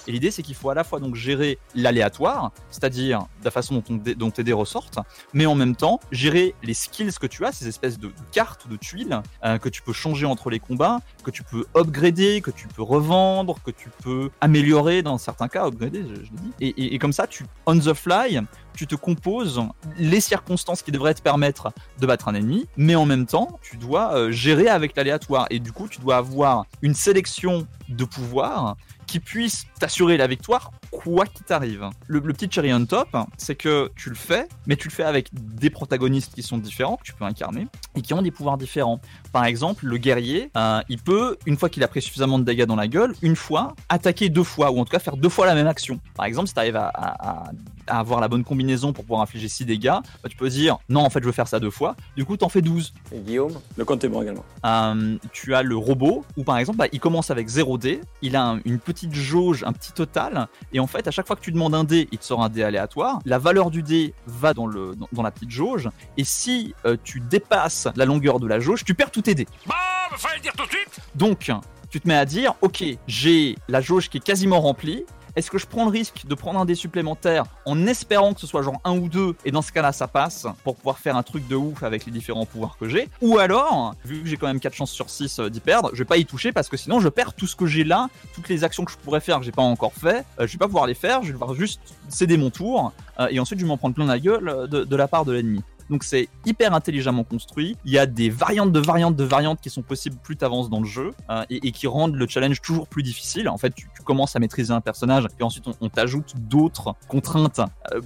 Et 0.08 0.12
l'idée, 0.12 0.32
c'est 0.32 0.44
qu'il 0.44 0.56
faut 0.56 0.70
à 0.70 0.76
la 0.76 0.84
fois 0.84 1.00
donc 1.00 1.16
gérer 1.16 1.58
l'aléatoire, 1.76 2.52
c'est-à-dire 2.72 3.26
la 3.44 3.52
façon 3.52 3.82
dont, 4.18 4.32
tes 4.32 4.44
dés 4.44 4.54
ressortent, 4.54 5.00
mais 5.34 5.46
en 5.46 5.56
même 5.56 5.76
temps 5.76 6.00
gérer 6.12 6.56
les 6.64 6.74
skills 6.74 7.14
que 7.20 7.28
tu 7.28 7.46
as, 7.46 7.52
ces 7.52 7.68
espèces 7.68 7.98
de, 7.98 8.12
cartes 8.32 8.66
ou 8.66 8.68
de 8.70 8.76
tuiles 8.76 9.22
euh, 9.44 9.58
que 9.58 9.70
tu 9.70 9.82
peux 9.82 9.94
changer 9.94 10.26
entre 10.26 10.50
les 10.50 10.60
combats, 10.60 11.00
que 11.24 11.32
tu 11.32 11.44
peux 11.44 11.66
upgrader, 11.76 12.42
que 12.42 12.52
tu 12.52 12.68
peux 12.68 12.84
revendre, 12.84 13.58
que 13.64 13.72
tu 13.72 13.90
peux 14.04 14.30
améliorer 14.42 15.02
dans 15.02 15.18
certains 15.18 15.48
cas, 15.48 15.66
upgrader, 15.68 16.04
je, 16.08 16.16
je. 16.24 16.30
Et, 16.60 16.68
et- 16.70 16.96
et 16.96 17.00
comme 17.00 17.14
ça, 17.14 17.28
tu 17.28 17.46
on 17.66 17.78
the 17.80 17.94
fly, 17.94 18.42
tu 18.76 18.88
te 18.88 18.96
composes 18.96 19.62
les 19.98 20.22
circonstances 20.22 20.82
qui 20.82 20.92
devraient 20.92 21.14
te 21.14 21.22
permettre 21.22 21.72
de 22.00 22.06
battre 22.06 22.28
un 22.28 22.36
ennemi, 22.36 22.66
mais 22.78 22.96
en 22.96 23.06
même 23.06 23.26
temps, 23.26 23.60
tu 23.62 23.78
dois 23.78 24.14
euh, 24.16 24.32
gérer 24.32 24.68
avec 24.70 24.96
l'aléatoire. 24.96 25.48
Et 25.50 25.60
du 25.60 25.72
coup, 25.72 25.88
tu 25.88 26.00
dois 26.00 26.18
avoir 26.18 26.66
une 26.82 26.94
sélection 26.94 27.68
de 27.90 28.06
pouvoirs 28.06 28.76
qui 29.08 29.20
puisse 29.20 29.66
t'assurer 29.80 30.18
la 30.18 30.28
victoire 30.28 30.72
quoi 30.92 31.26
qu'il 31.26 31.46
t'arrive. 31.46 31.90
Le, 32.08 32.20
le 32.20 32.34
petit 32.34 32.48
cherry 32.52 32.74
on 32.74 32.86
top, 32.86 33.10
c'est 33.38 33.56
que 33.56 33.90
tu 33.96 34.10
le 34.10 34.16
fais, 34.16 34.48
mais 34.68 34.76
tu 34.76 34.88
le 34.88 34.94
fais 34.94 35.04
avec 35.04 35.30
des 35.34 35.70
protagonistes 35.70 36.34
qui 36.36 36.44
sont 36.44 36.58
différents, 36.58 36.98
que 36.98 37.04
tu 37.04 37.14
peux 37.14 37.26
incarner, 37.26 37.68
et 37.96 38.02
qui 38.02 38.14
ont 38.14 38.22
des 38.22 38.32
pouvoirs 38.32 38.58
différents. 38.58 39.00
Par 39.32 39.46
exemple, 39.46 39.86
le 39.86 39.98
guerrier, 39.98 40.52
euh, 40.58 40.82
il 40.90 40.98
peut, 41.02 41.38
une 41.46 41.58
fois 41.58 41.70
qu'il 41.70 41.84
a 41.84 41.88
pris 41.88 42.02
suffisamment 42.02 42.40
de 42.40 42.44
dégâts 42.44 42.66
dans 42.66 42.76
la 42.76 42.88
gueule, 42.88 43.14
une 43.22 43.36
fois, 43.36 43.76
attaquer 43.90 44.30
deux 44.30 44.44
fois, 44.44 44.72
ou 44.72 44.80
en 44.80 44.86
tout 44.86 44.92
cas 44.92 45.00
faire 45.00 45.18
deux 45.18 45.30
fois 45.30 45.46
la 45.46 45.56
même 45.56 45.68
action. 45.68 46.00
Par 46.16 46.26
exemple, 46.26 46.48
si 46.48 46.54
tu 46.54 46.60
arrives 46.60 46.76
à, 46.76 46.88
à- 46.88 47.30
à- 47.30 47.52
à 47.88 48.00
avoir 48.00 48.20
la 48.22 48.28
bonne 48.28 48.44
combinaison 48.44 48.94
pour 48.94 49.04
pouvoir 49.04 49.22
infliger 49.22 49.48
6 49.48 49.66
dégâts, 49.66 49.88
bah, 50.24 50.30
tu 50.30 50.38
peux 50.38 50.50
dire, 50.50 50.78
non, 50.90 51.02
en 51.02 51.10
fait, 51.10 51.22
je 51.22 51.26
veux 51.26 51.32
faire 51.32 51.48
ça 51.48 51.60
deux 51.60 51.72
fois, 51.72 51.96
du 52.16 52.24
coup, 52.26 52.38
t'en 52.38 52.50
fais 52.50 52.62
12. 52.62 52.94
Et 53.12 53.20
Guillaume 53.20 53.54
Le 53.78 53.86
compte 53.86 54.04
est 54.04 54.10
bon 54.10 54.22
également. 54.22 54.46
Euh, 54.66 55.18
tu 55.32 55.56
as 55.56 55.64
le 55.64 55.76
robot 55.76 56.24
où 56.38 56.44
par 56.44 56.58
exemple 56.58 56.78
bah, 56.78 56.86
il 56.92 57.00
commence 57.00 57.32
avec 57.32 57.48
0 57.48 57.78
dé, 57.78 58.02
il 58.22 58.36
a 58.36 58.44
un- 58.46 58.60
une 58.66 58.80
petite 58.80 59.14
jauge, 59.14 59.64
un 59.66 59.74
petit 59.74 59.92
total, 59.92 60.48
et 60.74 60.79
en 60.80 60.88
fait 60.88 61.08
à 61.08 61.12
chaque 61.12 61.28
fois 61.28 61.36
que 61.36 61.42
tu 61.42 61.52
demandes 61.52 61.76
un 61.76 61.84
dé, 61.84 62.08
il 62.12 62.18
te 62.18 62.26
sort 62.26 62.44
un 62.44 62.50
dé 62.50 62.64
aléatoire. 62.64 63.20
La 63.26 63.38
valeur 63.38 63.72
du 63.72 63.84
dé 63.84 64.14
va 64.28 64.54
dans, 64.54 64.68
le, 64.68 64.96
dans, 64.96 65.08
dans 65.12 65.24
la 65.24 65.32
petite 65.32 65.52
jauge, 65.52 65.90
et 66.18 66.24
si 66.24 66.74
euh, 66.86 66.98
tu 67.04 67.20
dépasses 67.20 67.88
la 67.96 68.06
longueur 68.06 68.40
de 68.40 68.48
la 68.48 68.60
jauge, 68.60 68.84
tu 68.84 68.94
perds 68.94 69.12
tous 69.12 69.24
tes 69.24 69.36
dés. 69.36 69.48
Bah, 69.68 69.76
fallait 70.18 70.36
le 70.36 70.42
dire 70.42 70.54
tout 70.58 70.66
de 70.66 70.72
suite 70.72 71.00
Donc 71.16 71.52
tu 71.90 72.00
te 72.00 72.08
mets 72.08 72.16
à 72.16 72.26
dire, 72.26 72.54
ok, 72.62 72.84
j'ai 73.08 73.56
la 73.68 73.82
jauge 73.82 74.10
qui 74.10 74.18
est 74.18 74.24
quasiment 74.24 74.62
remplie. 74.62 75.06
Est-ce 75.36 75.52
que 75.52 75.58
je 75.58 75.66
prends 75.66 75.86
le 75.86 75.92
risque 75.92 76.26
de 76.26 76.36
prendre 76.36 76.60
un 76.60 76.66
dé 76.66 76.76
supplémentaire 76.76 77.46
en 77.66 77.88
espérant 77.88 78.34
que 78.34 78.42
ce 78.42 78.48
soit 78.48 78.62
genre 78.62 78.80
un 78.84 78.98
ou 78.98 79.10
deux 79.10 79.36
et 79.46 79.52
dans 79.52 79.62
ce 79.62 79.72
cas-là 79.72 79.92
ça 79.92 80.08
passe 80.08 80.48
pour 80.64 80.76
pouvoir 80.76 81.00
faire 81.00 81.16
un 81.16 81.24
truc 81.24 81.48
de 81.48 81.56
ouf 81.56 81.84
avec 81.84 82.06
les 82.06 82.12
différents 82.12 82.46
pouvoirs 82.46 82.78
que 82.80 82.88
j'ai? 82.88 83.10
Ou 83.22 83.38
alors, 83.38 83.96
vu 84.06 84.22
que 84.22 84.28
j'ai 84.28 84.38
quand 84.38 84.48
même 84.48 84.60
4 84.60 84.74
chances 84.74 84.92
sur 84.92 85.10
6 85.10 85.40
d'y 85.42 85.60
perdre, 85.60 85.92
je 85.94 86.00
vais 86.00 86.06
pas 86.06 86.18
y 86.18 86.26
toucher 86.26 86.52
parce 86.52 86.70
que 86.70 86.78
sinon 86.78 87.00
je 87.00 87.10
perds 87.10 87.34
tout 87.34 87.48
ce 87.48 87.56
que 87.56 87.66
j'ai 87.66 87.84
là, 87.84 88.10
toutes 88.34 88.50
les 88.50 88.64
actions 88.64 88.86
que 88.86 88.92
je 88.92 88.98
pourrais 88.98 89.22
faire 89.22 89.40
que 89.40 89.46
j'ai 89.46 89.52
pas 89.52 89.62
encore 89.62 89.94
fait, 89.94 90.26
euh, 90.40 90.48
je 90.48 90.54
vais 90.54 90.58
pas 90.58 90.68
pouvoir 90.68 90.88
les 90.88 90.94
faire, 90.94 91.22
je 91.22 91.28
vais 91.28 91.34
devoir 91.34 91.54
juste 91.54 91.80
céder 92.10 92.38
mon 92.38 92.50
tour 92.50 92.92
euh, 93.20 93.28
et 93.30 93.40
ensuite 93.40 93.60
je 93.60 93.66
vais 93.66 93.70
m'en 93.70 93.78
prendre 93.78 93.96
plein 93.96 94.06
la 94.06 94.20
gueule 94.20 94.50
euh, 94.50 94.68
de 94.68 94.96
la 94.96 95.08
part 95.08 95.26
de 95.26 95.34
l'ennemi. 95.34 95.62
Donc 95.90 96.04
c'est 96.04 96.30
hyper 96.46 96.74
intelligemment 96.74 97.24
construit. 97.24 97.78
Il 97.86 97.92
y 97.92 97.98
a 97.98 98.06
des 98.06 98.30
variantes 98.30 98.72
de 98.72 98.80
variantes 98.80 99.16
de 99.16 99.24
variantes 99.24 99.60
qui 99.62 99.70
sont 99.70 99.82
possibles 99.82 100.18
plus 100.22 100.38
t'avances 100.38 100.70
dans 100.70 100.80
le 100.80 100.86
jeu 100.86 101.14
euh, 101.30 101.44
et, 101.50 101.72
qui 101.72 101.88
rendent 101.88 102.16
le 102.16 102.28
challenge 102.28 102.62
toujours 102.62 102.88
plus 102.88 103.04
difficile. 103.04 103.50
En 103.50 103.58
fait, 103.58 103.74
tu, 103.74 103.88
tu 103.96 104.04
commences 104.04 104.36
à 104.36 104.40
maîtriser 104.40 104.74
un 104.74 104.82
personnage 104.82 105.28
et 105.40 105.44
ensuite 105.44 105.66
on, 105.82 105.90
t'ajoute 105.90 106.34
d'autres 106.38 106.96
contraintes 107.08 107.62
euh, 107.94 108.02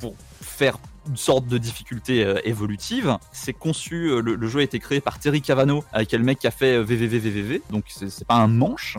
pour, 0.00 0.14
faire 0.40 0.78
une 1.08 1.16
sorte 1.16 1.46
de 1.46 1.58
difficulté 1.58 2.24
euh, 2.24 2.40
évolutive. 2.44 3.16
C'est 3.32 3.52
conçu, 3.52 4.10
euh, 4.10 4.20
le, 4.20 4.48
jeu 4.48 4.60
a 4.60 4.62
été 4.62 4.78
créé 4.78 5.00
par 5.00 5.18
Terry 5.18 5.42
Cavano, 5.42 5.84
euh, 5.94 6.04
qui 6.04 6.14
est 6.14 6.18
le 6.18 6.24
mec 6.24 6.38
qui 6.38 6.46
a 6.46 6.50
fait 6.50 6.82
VVVVVV, 6.82 7.62
donc 7.70 7.84
c'est 7.88 8.26
pas 8.26 8.36
un 8.36 8.48
manche. 8.48 8.98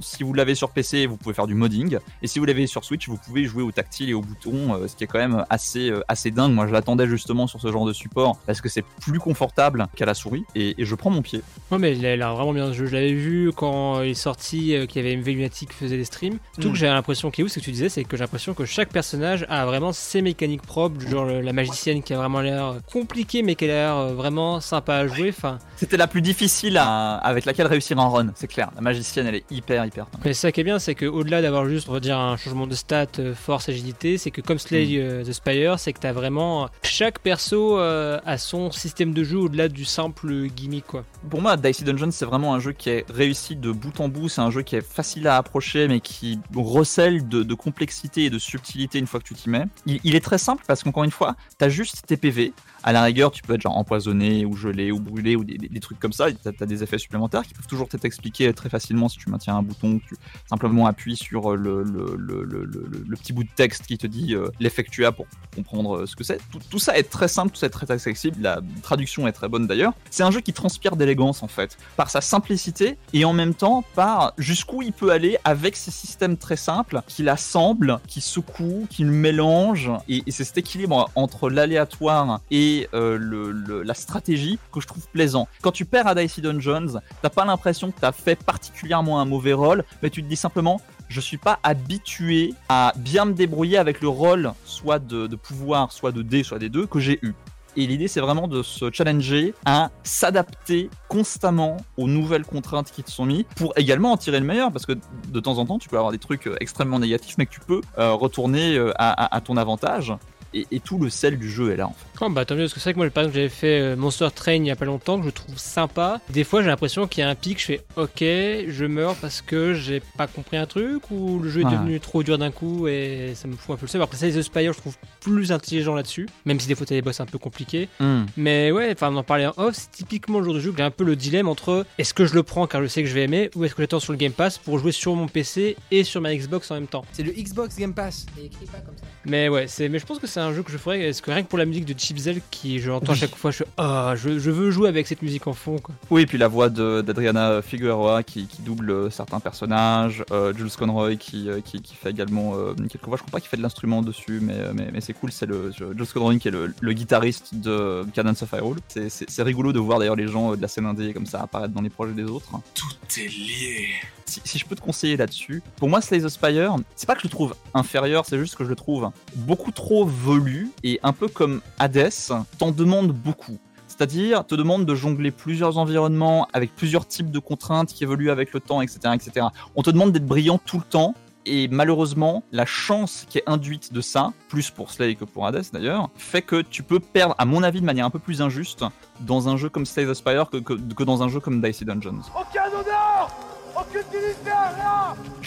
Si 0.00 0.22
vous 0.22 0.32
l'avez 0.34 0.54
sur 0.54 0.70
PC, 0.70 1.06
vous 1.06 1.16
pouvez 1.16 1.34
faire 1.34 1.46
du 1.46 1.54
modding, 1.54 1.98
et 2.22 2.26
si 2.26 2.38
vous 2.38 2.44
l'avez 2.44 2.66
sur 2.66 2.84
Switch, 2.84 3.08
vous 3.08 3.16
pouvez 3.18 3.44
jouer 3.44 3.62
au 3.62 3.72
tactile 3.72 4.10
et 4.10 4.14
au 4.14 4.20
bouton, 4.20 4.74
euh, 4.74 4.88
ce 4.88 4.96
qui 4.96 5.04
est 5.04 5.06
quand 5.06 5.18
même 5.18 5.44
assez, 5.50 5.90
euh, 5.90 6.00
assez 6.08 6.30
dingue. 6.30 6.52
Moi, 6.52 6.66
je 6.66 6.72
l'attendais 6.72 7.06
justement 7.06 7.46
sur 7.46 7.60
ce 7.60 7.70
genre 7.72 7.86
de 7.86 7.92
support 7.92 8.36
parce 8.46 8.60
que 8.60 8.68
c'est 8.68 8.84
plus 9.00 9.18
confortable 9.18 9.86
qu'à 9.96 10.06
la 10.06 10.14
souris, 10.14 10.44
et, 10.54 10.74
et 10.80 10.84
je 10.84 10.94
prends 10.94 11.10
mon 11.10 11.22
pied. 11.22 11.42
Ouais, 11.70 11.78
mais 11.78 11.96
il 11.96 12.04
a 12.06 12.16
l'air 12.16 12.34
vraiment 12.34 12.52
bien 12.52 12.68
ce 12.68 12.72
jeu. 12.74 12.86
Je 12.86 12.94
l'avais 12.94 13.12
vu 13.12 13.50
quand 13.54 14.02
il 14.02 14.10
est 14.10 14.14
sorti, 14.14 14.74
euh, 14.74 14.86
qu'il 14.86 15.02
y 15.02 15.06
avait 15.06 15.16
MV 15.16 15.26
Lunatic 15.34 15.68
qui 15.70 15.74
faisait 15.76 15.96
des 15.96 16.04
streams. 16.04 16.38
Tout 16.60 16.68
Mm. 16.68 16.72
que 16.72 16.78
j'ai 16.78 16.86
l'impression 16.86 17.30
qui 17.30 17.40
est 17.40 17.44
où, 17.44 17.48
c'est 17.48 17.60
que 17.60 17.64
tu 17.64 17.72
disais, 17.72 17.88
c'est 17.88 18.04
que 18.04 18.16
j'ai 18.16 18.22
l'impression 18.24 18.54
que 18.54 18.64
chaque 18.64 18.90
personnage 18.90 19.46
a 19.48 19.64
vraiment 19.66 19.92
ses 19.92 20.22
mécaniques 20.22 20.62
propres, 20.62 21.00
genre 21.08 21.26
la 21.26 21.52
magicienne 21.52 22.02
qui 22.02 22.12
a 22.14 22.16
vraiment 22.18 22.40
l'air 22.40 22.76
compliquée, 22.92 23.42
mais 23.42 23.54
qui 23.54 23.64
a 23.64 23.68
l'air 23.68 24.14
vraiment 24.14 24.60
sympa 24.60 24.94
à 24.96 25.06
jouer. 25.06 25.28
Enfin, 25.30 25.58
C'était 25.76 25.96
la 25.96 26.06
plus 26.06 26.22
difficile 26.22 26.76
à- 26.78 27.16
avec 27.16 27.44
laquelle 27.44 27.66
réussir 27.66 27.98
un 27.98 28.08
run, 28.08 28.28
c'est 28.34 28.46
clair. 28.48 28.70
La 28.74 28.80
magicienne, 28.80 29.26
elle 29.26 29.36
est 29.36 29.44
hyper, 29.50 29.77
hyper. 29.86 30.06
Mais 30.24 30.34
ça 30.34 30.52
qui 30.52 30.60
est 30.60 30.64
bien, 30.64 30.78
c'est 30.78 30.94
qu'au-delà 30.94 31.42
d'avoir 31.42 31.66
juste, 31.68 31.88
on 31.88 31.92
va 31.92 32.00
dire, 32.00 32.18
un 32.18 32.36
changement 32.36 32.66
de 32.66 32.74
stats, 32.74 33.06
euh, 33.18 33.34
force, 33.34 33.68
agilité, 33.68 34.18
c'est 34.18 34.30
que 34.30 34.40
comme 34.40 34.58
Slay 34.58 34.86
Mm. 34.86 35.00
euh, 35.00 35.24
the 35.24 35.32
Spire, 35.32 35.78
c'est 35.78 35.92
que 35.92 36.00
t'as 36.00 36.12
vraiment. 36.12 36.68
Chaque 36.82 37.18
perso 37.18 37.78
euh, 37.78 38.18
a 38.24 38.38
son 38.38 38.70
système 38.70 39.12
de 39.12 39.24
jeu 39.24 39.38
au-delà 39.38 39.68
du 39.68 39.84
simple 39.84 40.46
gimmick, 40.48 40.86
quoi. 40.86 41.04
Pour 41.28 41.42
moi, 41.42 41.56
Dicey 41.56 41.84
Dungeon, 41.84 42.10
c'est 42.10 42.24
vraiment 42.24 42.54
un 42.54 42.60
jeu 42.60 42.72
qui 42.72 42.90
est 42.90 43.04
réussi 43.10 43.56
de 43.56 43.70
bout 43.72 43.98
en 44.00 44.08
bout. 44.08 44.28
C'est 44.28 44.40
un 44.40 44.50
jeu 44.50 44.62
qui 44.62 44.76
est 44.76 44.80
facile 44.86 45.26
à 45.28 45.36
approcher, 45.36 45.88
mais 45.88 46.00
qui 46.00 46.38
recèle 46.54 47.28
de, 47.28 47.42
de 47.42 47.54
complexité 47.54 48.24
et 48.24 48.30
de 48.30 48.38
subtilité 48.38 48.98
une 48.98 49.06
fois 49.06 49.20
que 49.20 49.24
tu 49.26 49.34
t'y 49.34 49.50
mets. 49.50 49.64
Il, 49.86 50.00
il 50.04 50.14
est 50.14 50.20
très 50.24 50.38
simple 50.38 50.64
parce 50.66 50.82
qu'encore 50.82 51.04
une 51.04 51.10
fois, 51.10 51.36
t'as 51.58 51.68
juste 51.68 52.02
tes 52.06 52.16
PV. 52.16 52.52
À 52.84 52.92
la 52.92 53.02
rigueur, 53.02 53.30
tu 53.32 53.42
peux 53.42 53.54
être 53.54 53.62
genre 53.62 53.76
empoisonné 53.76 54.44
ou 54.44 54.54
gelé 54.54 54.92
ou 54.92 55.00
brûlé 55.00 55.36
ou 55.36 55.44
des, 55.44 55.80
trucs 55.80 55.98
comme 55.98 56.12
ça. 56.12 56.26
T'as 56.32 56.50
as 56.60 56.66
des 56.66 56.82
effets 56.82 56.98
supplémentaires 56.98 57.42
qui 57.42 57.54
peuvent 57.54 57.66
toujours 57.66 57.88
t'être 57.88 58.04
expliqués 58.04 58.52
très 58.52 58.68
facilement 58.68 59.08
si 59.08 59.18
tu 59.18 59.30
maintiens 59.30 59.56
un 59.56 59.62
bouton, 59.62 59.98
que 59.98 60.04
tu 60.04 60.14
simplement 60.48 60.86
appuies 60.86 61.16
sur 61.16 61.52
euh, 61.52 61.56
le, 61.56 63.16
petit 63.16 63.32
bout 63.32 63.44
de 63.44 63.48
texte 63.54 63.86
qui 63.86 63.98
te 63.98 64.06
dit 64.06 64.34
euh, 64.34 64.48
l'effet 64.60 64.84
que 64.84 64.90
tu 64.90 65.04
as 65.04 65.12
pour 65.12 65.26
comprendre 65.54 65.98
euh, 65.98 66.06
ce 66.06 66.14
que 66.14 66.22
c'est. 66.22 66.40
Tout, 66.70 66.78
ça 66.78 66.96
est 66.96 67.02
très 67.02 67.28
simple, 67.28 67.52
tout 67.52 67.58
ça 67.58 67.66
est 67.66 67.70
très 67.70 67.90
accessible. 67.90 68.36
La 68.40 68.60
traduction 68.82 69.26
est 69.26 69.32
très 69.32 69.48
bonne 69.48 69.66
d'ailleurs. 69.66 69.92
C'est 70.10 70.22
un 70.22 70.30
jeu 70.30 70.40
qui 70.40 70.52
transpire 70.52 70.94
d'élégance 70.94 71.42
en 71.42 71.48
fait, 71.48 71.76
par 71.96 72.10
sa 72.10 72.20
simplicité 72.20 72.96
et 73.12 73.24
en 73.24 73.32
même 73.32 73.54
temps 73.54 73.84
par 73.94 74.34
jusqu'où 74.38 74.82
il 74.82 74.92
peut 74.92 75.10
aller 75.10 75.36
avec 75.44 75.76
ces 75.76 75.90
systèmes 75.90 76.36
très 76.36 76.56
simples 76.56 77.02
qu'il 77.08 77.28
assemble, 77.28 78.00
qui 78.06 78.20
secoue, 78.20 78.86
qu'il 78.88 79.06
mélange. 79.06 79.90
Et, 80.08 80.22
et 80.26 80.30
c'est 80.30 80.44
cet 80.44 80.58
équilibre 80.58 81.10
entre 81.16 81.50
l'aléatoire 81.50 82.40
et 82.50 82.67
euh, 82.94 83.82
la 83.84 83.94
stratégie 83.94 84.58
que 84.72 84.80
je 84.80 84.86
trouve 84.86 85.06
plaisant. 85.08 85.48
Quand 85.62 85.72
tu 85.72 85.84
perds 85.84 86.06
à 86.06 86.14
Dicey 86.14 86.42
Dungeons, 86.42 87.00
t'as 87.22 87.30
pas 87.30 87.44
l'impression 87.44 87.90
que 87.90 88.00
t'as 88.00 88.12
fait 88.12 88.42
particulièrement 88.42 89.20
un 89.20 89.24
mauvais 89.24 89.52
rôle, 89.52 89.84
mais 90.02 90.10
tu 90.10 90.22
te 90.22 90.28
dis 90.28 90.36
simplement 90.36 90.80
je 91.08 91.20
suis 91.20 91.38
pas 91.38 91.58
habitué 91.62 92.54
à 92.68 92.92
bien 92.96 93.24
me 93.24 93.32
débrouiller 93.32 93.78
avec 93.78 94.00
le 94.00 94.08
rôle 94.08 94.52
soit 94.64 94.98
de, 94.98 95.26
pouvoir, 95.36 95.92
soit 95.92 96.12
de 96.12 96.22
dés, 96.22 96.42
soit 96.42 96.58
des 96.58 96.68
deux 96.68 96.86
que 96.86 97.00
j'ai 97.00 97.18
eu. 97.22 97.34
Et 97.76 97.86
l'idée, 97.86 98.08
c'est 98.08 98.20
vraiment 98.20 98.48
de 98.48 98.62
se 98.62 98.90
challenger 98.90 99.54
à 99.64 99.90
s'adapter 100.02 100.90
constamment 101.08 101.76
aux 101.96 102.08
nouvelles 102.08 102.44
contraintes 102.44 102.90
qui 102.90 103.02
te 103.04 103.10
sont 103.10 103.24
mises 103.24 103.44
pour 103.56 103.72
également 103.76 104.12
en 104.12 104.16
tirer 104.16 104.40
le 104.40 104.46
meilleur. 104.46 104.72
Parce 104.72 104.84
que 104.84 104.94
de 105.28 105.40
temps 105.40 105.58
en 105.58 105.64
temps, 105.64 105.78
tu 105.78 105.88
peux 105.88 105.96
avoir 105.96 106.10
des 106.10 106.18
trucs 106.18 106.48
euh, 106.48 106.56
extrêmement 106.60 106.98
négatifs, 106.98 107.36
mais 107.38 107.46
que 107.46 107.52
tu 107.52 107.60
peux 107.60 107.80
euh, 107.98 108.12
retourner 108.12 108.78
à 108.96 109.40
ton 109.44 109.56
avantage. 109.56 110.12
Et, 110.54 110.66
et 110.70 110.80
tout 110.80 110.98
le 110.98 111.10
sel 111.10 111.38
du 111.38 111.50
jeu 111.50 111.70
est 111.72 111.76
là, 111.76 111.86
en 111.86 111.92
fait. 111.92 112.24
Oh, 112.24 112.30
bah 112.30 112.44
tant 112.44 112.54
mieux, 112.54 112.62
parce 112.62 112.72
que 112.74 112.80
c'est 112.80 112.84
vrai 112.84 112.94
que 112.94 112.98
moi, 112.98 113.10
par 113.10 113.24
exemple, 113.24 113.36
j'avais 113.36 113.48
fait 113.50 113.80
euh, 113.80 113.96
Monster 113.96 114.28
Train 114.34 114.54
il 114.54 114.66
y 114.66 114.70
a 114.70 114.76
pas 114.76 114.86
longtemps, 114.86 115.18
que 115.20 115.26
je 115.26 115.30
trouve 115.30 115.58
sympa. 115.58 116.20
Des 116.30 116.42
fois, 116.44 116.62
j'ai 116.62 116.68
l'impression 116.68 117.06
qu'il 117.06 117.22
y 117.22 117.24
a 117.26 117.28
un 117.28 117.34
pic, 117.34 117.60
je 117.60 117.64
fais 117.66 117.84
ok, 117.96 118.20
je 118.20 118.84
meurs 118.86 119.14
parce 119.16 119.42
que 119.42 119.74
j'ai 119.74 120.00
pas 120.16 120.26
compris 120.26 120.56
un 120.56 120.66
truc, 120.66 121.10
ou 121.10 121.38
le 121.38 121.50
jeu 121.50 121.60
est 121.60 121.64
Ouais. 121.64 121.72
devenu 121.72 122.00
trop 122.00 122.22
dur 122.22 122.38
d'un 122.38 122.50
coup 122.50 122.88
et 122.88 123.32
ça 123.34 123.46
me 123.46 123.54
fout 123.56 123.74
un 123.74 123.76
peu 123.76 123.84
le 123.86 123.88
seum. 123.90 124.00
Après, 124.00 124.16
ça, 124.16 124.28
The 124.30 124.40
Spire, 124.42 124.72
je 124.72 124.78
trouve 124.78 124.96
plus 125.20 125.52
intelligent 125.52 125.94
là-dessus, 125.94 126.26
même 126.46 126.58
si 126.60 126.66
des 126.66 126.74
fois, 126.74 126.86
t'as 126.86 126.94
des 126.94 127.02
boss 127.02 127.20
un 127.20 127.26
peu 127.26 127.38
compliqués. 127.38 127.88
Hmm. 128.00 128.22
Mais 128.36 128.72
ouais, 128.72 128.90
enfin, 128.92 129.10
on 129.12 129.16
en 129.16 129.22
parlait 129.22 129.46
en 129.46 129.54
off, 129.58 129.74
c'est 129.74 129.90
typiquement 129.90 130.38
le 130.38 130.46
genre 130.46 130.54
de 130.54 130.60
jeu 130.60 130.70
que 130.70 130.78
j'ai 130.78 130.82
un 130.82 130.90
peu 130.90 131.04
le 131.04 131.14
dilemme 131.16 131.48
entre 131.48 131.84
est-ce 131.98 132.14
que 132.14 132.24
je 132.24 132.34
le 132.34 132.42
prends 132.42 132.66
car 132.66 132.80
je 132.82 132.86
sais 132.86 133.02
que 133.02 133.08
je 133.08 133.14
vais 133.14 133.24
aimer, 133.24 133.50
ou 133.54 133.64
est-ce 133.64 133.74
que 133.74 133.82
j'attends 133.82 134.00
sur 134.00 134.12
le 134.12 134.18
Game 134.18 134.32
Pass 134.32 134.56
pour 134.56 134.78
jouer 134.78 134.92
sur 134.92 135.14
mon 135.14 135.28
PC 135.28 135.76
et 135.90 136.04
sur 136.04 136.20
ma 136.22 136.34
Xbox 136.34 136.70
en 136.70 136.74
même 136.76 136.86
temps. 136.86 137.04
C'est 137.12 137.22
le 137.22 137.32
Xbox 137.32 137.76
Game 137.76 137.92
Pass. 137.92 138.24
C'est 138.34 138.44
écrit 138.46 138.64
pas 138.66 138.78
comme 138.78 138.96
ça. 138.96 139.04
Mais 139.28 139.48
ouais, 139.48 139.66
c'est, 139.68 139.88
mais 139.88 139.98
je 139.98 140.06
pense 140.06 140.18
que 140.18 140.26
c'est 140.26 140.40
un 140.40 140.52
jeu 140.54 140.62
que 140.62 140.72
je 140.72 140.78
ferais, 140.78 141.04
parce 141.04 141.20
que 141.20 141.30
rien 141.30 141.42
que 141.42 141.48
pour 141.48 141.58
la 141.58 141.66
musique 141.66 141.84
de 141.84 141.98
Chipzel, 141.98 142.40
qui 142.50 142.80
je 142.80 142.88
l'entends 142.88 143.12
à 143.12 143.14
chaque 143.14 143.34
fois, 143.36 143.50
je 143.50 143.62
ah, 143.76 144.14
je, 144.16 144.38
je 144.38 144.50
veux 144.50 144.70
jouer 144.70 144.88
avec 144.88 145.06
cette 145.06 145.22
musique 145.22 145.46
en 145.46 145.52
fond, 145.52 145.78
quoi. 145.78 145.94
Oui, 146.10 146.22
et 146.22 146.26
puis 146.26 146.38
la 146.38 146.48
voix 146.48 146.70
de- 146.70 147.02
d'Adriana 147.02 147.60
Figueroa 147.62 148.22
qui, 148.22 148.46
qui 148.46 148.62
double 148.62 148.90
euh, 148.90 149.10
certains 149.10 149.40
personnages, 149.40 150.24
euh, 150.32 150.54
Jules 150.56 150.70
Conroy 150.70 151.16
qui, 151.16 151.48
euh, 151.50 151.60
qui, 151.60 151.82
qui 151.82 151.94
fait 151.94 152.10
également 152.10 152.54
euh, 152.56 152.72
quelques 152.88 153.04
voix, 153.06 153.16
je 153.16 153.22
crois 153.22 153.32
pas 153.32 153.40
qu'il 153.40 153.48
fait 153.48 153.56
de 153.58 153.62
l'instrument 153.62 154.00
dessus, 154.02 154.38
mais, 154.42 154.54
euh, 154.56 154.72
mais, 154.74 154.88
mais 154.92 155.00
c'est 155.00 155.12
cool, 155.12 155.30
c'est 155.30 155.46
le 155.46 155.72
Jules 155.72 155.94
Conroy 156.12 156.38
qui 156.38 156.48
est 156.48 156.52
le, 156.52 156.72
le 156.80 156.92
guitariste 156.92 157.54
de 157.54 158.04
Cadence 158.14 158.42
of 158.42 158.52
Hyrule. 158.52 158.78
C'est- 158.88 159.08
rigolo 159.42 159.72
de 159.72 159.78
voir 159.78 159.98
d'ailleurs 159.98 160.16
les 160.16 160.26
gens 160.28 160.56
de 160.56 160.60
la 160.62 160.68
scène 160.68 160.84
indé 160.86 161.12
comme 161.12 161.26
ça 161.26 161.40
apparaître 161.42 161.72
dans 161.72 161.80
les 161.80 161.90
projets 161.90 162.12
des 162.12 162.24
autres. 162.24 162.50
Tout 162.74 162.86
est 163.20 163.28
lié. 163.28 163.88
Si, 164.26 164.42
si 164.44 164.58
je 164.58 164.66
peux 164.66 164.74
te 164.76 164.80
conseiller 164.82 165.16
là-dessus, 165.16 165.62
pour 165.76 165.88
moi 165.88 166.02
Slay 166.02 166.20
the 166.20 166.28
Spire, 166.28 166.76
c'est 166.96 167.06
pas 167.06 167.14
que 167.14 167.20
je 167.22 167.26
le 167.26 167.30
trouve 167.30 167.54
inférieur, 167.72 168.26
c'est 168.26 168.38
juste 168.38 168.56
que 168.56 168.64
je 168.64 168.68
le 168.68 168.76
trouve 168.76 169.10
beaucoup 169.36 169.72
trop 169.72 170.04
velu 170.04 170.70
et 170.84 171.00
un 171.02 171.12
peu 171.12 171.28
comme 171.28 171.60
Hades, 171.78 172.10
t'en 172.58 172.70
demande 172.70 173.12
beaucoup. 173.12 173.58
C'est-à-dire, 173.86 174.46
te 174.46 174.54
demande 174.54 174.86
de 174.86 174.94
jongler 174.94 175.30
plusieurs 175.30 175.78
environnements 175.78 176.46
avec 176.52 176.74
plusieurs 176.76 177.06
types 177.06 177.30
de 177.30 177.38
contraintes 177.38 177.92
qui 177.92 178.04
évoluent 178.04 178.30
avec 178.30 178.52
le 178.52 178.60
temps, 178.60 178.80
etc., 178.80 179.14
etc. 179.14 179.46
On 179.74 179.82
te 179.82 179.90
demande 179.90 180.12
d'être 180.12 180.26
brillant 180.26 180.58
tout 180.64 180.78
le 180.78 180.84
temps. 180.84 181.14
Et 181.46 181.66
malheureusement, 181.66 182.42
la 182.52 182.66
chance 182.66 183.24
qui 183.28 183.38
est 183.38 183.42
induite 183.46 183.92
de 183.92 184.02
ça, 184.02 184.32
plus 184.48 184.70
pour 184.70 184.90
Slay 184.90 185.14
que 185.14 185.24
pour 185.24 185.46
Hades 185.46 185.64
d'ailleurs, 185.72 186.10
fait 186.16 186.42
que 186.42 186.60
tu 186.60 186.82
peux 186.82 187.00
perdre, 187.00 187.34
à 187.38 187.46
mon 187.46 187.62
avis, 187.62 187.80
de 187.80 187.86
manière 187.86 188.04
un 188.04 188.10
peu 188.10 188.18
plus 188.18 188.42
injuste, 188.42 188.84
dans 189.20 189.48
un 189.48 189.56
jeu 189.56 189.70
comme 189.70 189.86
Slay 189.86 190.06
the 190.06 190.14
Spire 190.14 190.50
que, 190.50 191.04
dans 191.04 191.22
un 191.22 191.28
jeu 191.28 191.40
comme 191.40 191.62
Dicey 191.62 191.86
Dungeons. 191.86 192.20
Aucun 192.38 192.66
honneur 192.66 193.30
Aucune 193.74 194.02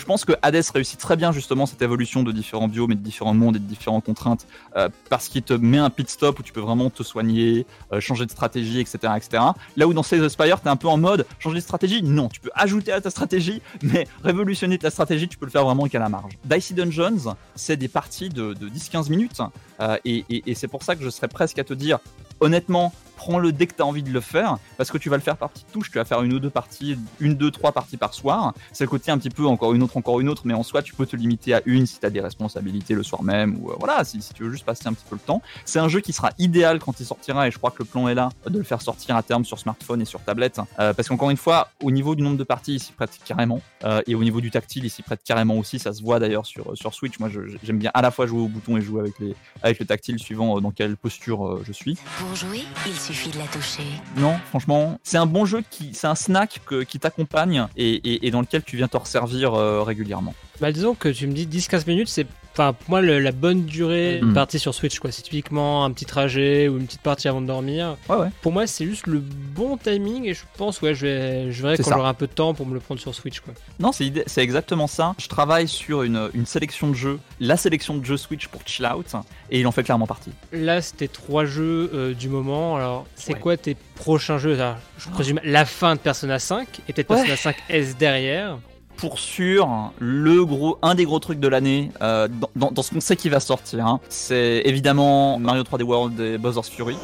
Je 0.01 0.05
pense 0.07 0.25
que 0.25 0.33
Hades 0.41 0.63
réussit 0.73 0.99
très 0.99 1.15
bien 1.15 1.31
justement 1.31 1.67
cette 1.67 1.83
évolution 1.83 2.23
de 2.23 2.31
différents 2.31 2.67
biomes 2.67 2.91
et 2.91 2.95
de 2.95 3.01
différents 3.03 3.35
mondes 3.35 3.57
et 3.57 3.59
de 3.59 3.65
différentes 3.65 4.03
contraintes 4.03 4.47
euh, 4.75 4.89
parce 5.11 5.29
qu'il 5.29 5.43
te 5.43 5.53
met 5.53 5.77
un 5.77 5.91
pit 5.91 6.09
stop 6.09 6.39
où 6.39 6.41
tu 6.41 6.51
peux 6.51 6.59
vraiment 6.59 6.89
te 6.89 7.03
soigner, 7.03 7.67
euh, 7.93 7.99
changer 7.99 8.25
de 8.25 8.31
stratégie, 8.31 8.79
etc., 8.79 8.97
etc. 9.15 9.43
Là 9.77 9.87
où 9.87 9.93
dans 9.93 10.01
Slay 10.01 10.17
the 10.19 10.27
Spire, 10.27 10.59
t'es 10.59 10.69
un 10.69 10.75
peu 10.75 10.87
en 10.87 10.97
mode 10.97 11.27
changer 11.37 11.57
de 11.57 11.61
stratégie. 11.63 12.01
Non, 12.01 12.29
tu 12.29 12.39
peux 12.39 12.49
ajouter 12.55 12.91
à 12.91 12.99
ta 12.99 13.11
stratégie, 13.11 13.61
mais 13.83 14.07
révolutionner 14.23 14.79
ta 14.79 14.89
stratégie, 14.89 15.27
tu 15.27 15.37
peux 15.37 15.45
le 15.45 15.51
faire 15.51 15.65
vraiment 15.65 15.85
qu'à 15.87 15.99
la 15.99 16.09
marge. 16.09 16.33
Dicey 16.45 16.73
Dungeons, 16.73 17.35
c'est 17.53 17.77
des 17.77 17.87
parties 17.87 18.29
de, 18.29 18.53
de 18.53 18.69
10-15 18.69 19.07
minutes 19.11 19.39
euh, 19.81 19.97
et, 20.03 20.25
et- 20.29 20.55
c'est 20.55 20.67
pour 20.67 20.81
ça 20.81 20.95
que 20.95 21.03
je 21.03 21.09
serais 21.11 21.27
presque 21.27 21.59
à 21.59 21.63
te 21.63 21.75
dire, 21.75 21.99
honnêtement, 22.39 22.91
prends-le 23.17 23.51
dès 23.51 23.67
que 23.67 23.75
tu 23.75 23.81
as 23.83 23.85
envie 23.85 24.01
de 24.01 24.09
le 24.11 24.19
faire, 24.19 24.57
parce 24.77 24.89
que 24.89 24.97
tu 24.97 25.07
vas 25.09 25.15
le 25.15 25.21
faire 25.21 25.37
par 25.37 25.49
petites 25.49 25.71
touches, 25.71 25.91
tu 25.91 25.99
vas 25.99 26.05
faire 26.05 26.23
une 26.23 26.33
ou 26.33 26.39
deux 26.39 26.49
parties, 26.49 26.97
une, 27.19 27.35
deux, 27.35 27.51
trois 27.51 27.71
parties 27.71 27.97
par 27.97 28.15
soir. 28.15 28.53
C'est 28.73 28.83
le 28.83 28.89
côté 28.89 29.11
un 29.11 29.17
petit 29.19 29.29
peu 29.29 29.45
encore 29.45 29.73
une 29.73 29.83
autre, 29.83 29.95
encore 30.01 30.19
une 30.19 30.29
autre, 30.29 30.41
mais 30.45 30.53
en 30.55 30.63
soi, 30.63 30.81
tu 30.81 30.95
peux 30.95 31.05
te 31.05 31.15
limiter 31.15 31.53
à 31.53 31.61
une 31.65 31.85
si 31.85 31.99
tu 31.99 32.05
as 32.05 32.09
des 32.09 32.21
responsabilités 32.21 32.95
le 32.95 33.03
soir 33.03 33.21
même, 33.21 33.57
ou 33.61 33.69
euh, 33.71 33.75
voilà, 33.79 34.03
si, 34.03 34.19
si 34.21 34.33
tu 34.33 34.43
veux 34.43 34.51
juste 34.51 34.65
passer 34.65 34.87
un 34.87 34.93
petit 34.93 35.05
peu 35.07 35.15
le 35.15 35.21
temps. 35.21 35.41
C'est 35.63 35.77
un 35.79 35.87
jeu 35.87 35.99
qui 36.01 36.11
sera 36.11 36.31
idéal 36.39 36.79
quand 36.79 36.99
il 36.99 37.05
sortira, 37.05 37.47
et 37.47 37.51
je 37.51 37.57
crois 37.59 37.69
que 37.69 37.77
le 37.79 37.85
plan 37.85 38.07
est 38.07 38.15
là, 38.15 38.29
de 38.49 38.57
le 38.57 38.63
faire 38.63 38.81
sortir 38.81 39.15
à 39.15 39.21
terme 39.21 39.45
sur 39.45 39.59
smartphone 39.59 40.01
et 40.01 40.05
sur 40.05 40.19
tablette, 40.21 40.59
euh, 40.79 40.93
parce 40.93 41.07
qu'encore 41.07 41.29
une 41.29 41.37
fois, 41.37 41.69
au 41.83 41.91
niveau 41.91 42.15
du 42.15 42.23
nombre 42.23 42.37
de 42.37 42.43
parties, 42.43 42.75
il 42.75 42.79
s'y 42.79 42.91
prête 42.93 43.11
carrément, 43.23 43.61
euh, 43.83 44.01
et 44.07 44.15
au 44.15 44.23
niveau 44.23 44.41
du 44.41 44.49
tactile, 44.49 44.83
il 44.85 44.89
s'y 44.89 45.03
prête 45.03 45.21
carrément 45.23 45.57
aussi, 45.59 45.77
ça 45.77 45.93
se 45.93 46.01
voit 46.01 46.19
d'ailleurs 46.19 46.45
sur, 46.47 46.75
sur 46.75 46.93
Switch. 46.95 47.19
Moi, 47.19 47.29
j'aime 47.63 47.77
bien 47.77 47.91
à 47.93 48.01
la 48.01 48.09
fois 48.11 48.25
jouer 48.25 48.41
au 48.41 48.47
bouton 48.47 48.77
et 48.77 48.81
jouer 48.81 49.01
avec, 49.01 49.19
les, 49.19 49.35
avec 49.61 49.79
le 49.79 49.85
tactile 49.85 50.17
suivant 50.19 50.59
dans 50.59 50.71
quelle 50.71 50.97
posture 50.97 51.59
je 51.65 51.71
suis. 51.71 51.97
Pour 52.17 52.35
jouer, 52.35 52.61
il 52.87 52.97
suffit 52.99 53.29
de 53.29 53.37
la 53.37 53.45
toucher. 53.45 53.83
Non, 54.17 54.35
franchement, 54.49 54.99
c'est 55.03 55.17
un 55.17 55.25
bon 55.25 55.45
jeu 55.45 55.61
qui, 55.69 55.93
c'est 55.93 56.07
un 56.07 56.15
snack 56.15 56.61
que- 56.65 56.83
qui 56.83 56.99
t'accompagne 56.99 57.67
et, 57.77 57.89
et- 57.95 58.27
et 58.27 58.31
dans 58.31 58.41
lequel 58.41 58.63
tu 58.63 58.77
viens 58.77 58.87
te 58.87 58.97
resservir 58.97 59.53
régulièrement. 59.83 60.33
Bah 60.59 60.71
disons 60.71 60.93
que 60.95 61.09
tu 61.09 61.25
me 61.27 61.33
dis 61.33 61.47
10-15 61.47 61.87
minutes, 61.87 62.07
c'est 62.09 62.27
enfin 62.53 62.73
pour 62.73 62.89
moi 62.89 63.01
le- 63.01 63.19
la 63.19 63.31
bonne 63.31 63.65
durée 63.65 64.19
Mm. 64.21 64.29
de 64.29 64.33
partie 64.33 64.59
sur 64.59 64.75
Switch 64.75 64.99
quoi. 64.99 65.11
C'est 65.11 65.21
typiquement 65.23 65.85
un 65.85 65.91
petit 65.91 66.05
trajet 66.05 66.67
ou 66.67 66.77
une 66.77 66.85
petite 66.85 67.01
partie 67.01 67.27
avant 67.27 67.41
de 67.41 67.47
dormir. 67.47 67.95
Ouais, 68.09 68.17
ouais. 68.17 68.27
Pour 68.41 68.51
moi 68.51 68.67
c'est 68.67 68.85
juste 68.85 69.07
le 69.07 69.19
bon 69.19 69.77
timing 69.77 70.25
et 70.25 70.33
je 70.33 70.41
pense 70.57 70.81
ouais 70.81 70.93
je 70.93 71.05
vais 71.07 71.51
je 71.51 71.61
verrai 71.63 71.77
quand 71.77 71.89
j'aurai 71.95 72.09
un 72.09 72.13
peu 72.13 72.27
de 72.27 72.33
temps 72.33 72.53
pour 72.53 72.65
me 72.67 72.73
le 72.73 72.79
prendre 72.79 72.99
sur 73.01 73.15
Switch 73.15 73.39
quoi. 73.39 73.53
Non, 73.79 73.91
c'est 73.91 74.11
c'est 74.27 74.41
exactement 74.41 74.87
ça. 74.87 75.15
Je 75.17 75.27
travaille 75.27 75.67
sur 75.67 76.03
une, 76.03 76.29
une 76.33 76.45
sélection 76.45 76.89
de 76.89 76.93
jeux, 76.95 77.19
la 77.39 77.57
sélection 77.57 77.97
de 77.97 78.05
jeux 78.05 78.17
Switch 78.17 78.47
pour 78.47 78.61
chill 78.65 78.85
out, 78.85 79.07
et 79.49 79.59
il 79.61 79.65
en 79.67 79.71
fait 79.71 79.83
clairement 79.83 80.07
partie. 80.07 80.31
Là 80.51 80.81
c'était 80.81 81.07
trois 81.07 81.45
jeux 81.45 81.89
euh, 81.93 82.13
du 82.13 82.27
moment. 82.29 82.75
Alors 82.75 83.07
c'est 83.15 83.33
quoi 83.33 83.57
tes 83.57 83.75
prochains 83.95 84.37
jeux? 84.37 84.57
Je 84.97 85.09
présume 85.09 85.39
la 85.43 85.65
fin 85.65 85.95
de 85.95 85.99
Persona 85.99 86.37
5 86.37 86.67
et 86.89 86.93
peut-être. 86.93 87.07
Persona 87.07 87.35
5 87.37 87.55
S 87.69 87.97
derrière. 87.97 88.57
Pour 88.97 89.19
sûr, 89.19 89.91
le 89.99 90.45
gros, 90.45 90.77
un 90.81 90.95
des 90.95 91.05
gros 91.05 91.19
trucs 91.19 91.39
de 91.39 91.47
l'année, 91.47 91.91
euh, 92.01 92.27
dans, 92.55 92.81
ce 92.81 92.91
qu'on 92.91 93.01
sait 93.01 93.15
qui 93.15 93.29
va 93.29 93.39
sortir, 93.39 93.85
hein, 93.85 93.99
c'est 94.09 94.61
évidemment 94.65 95.39
Mario 95.39 95.63
3D 95.63 95.83
World 95.83 96.19
et 96.19 96.37
Bowser's 96.37 96.69
Fury. 96.69 96.97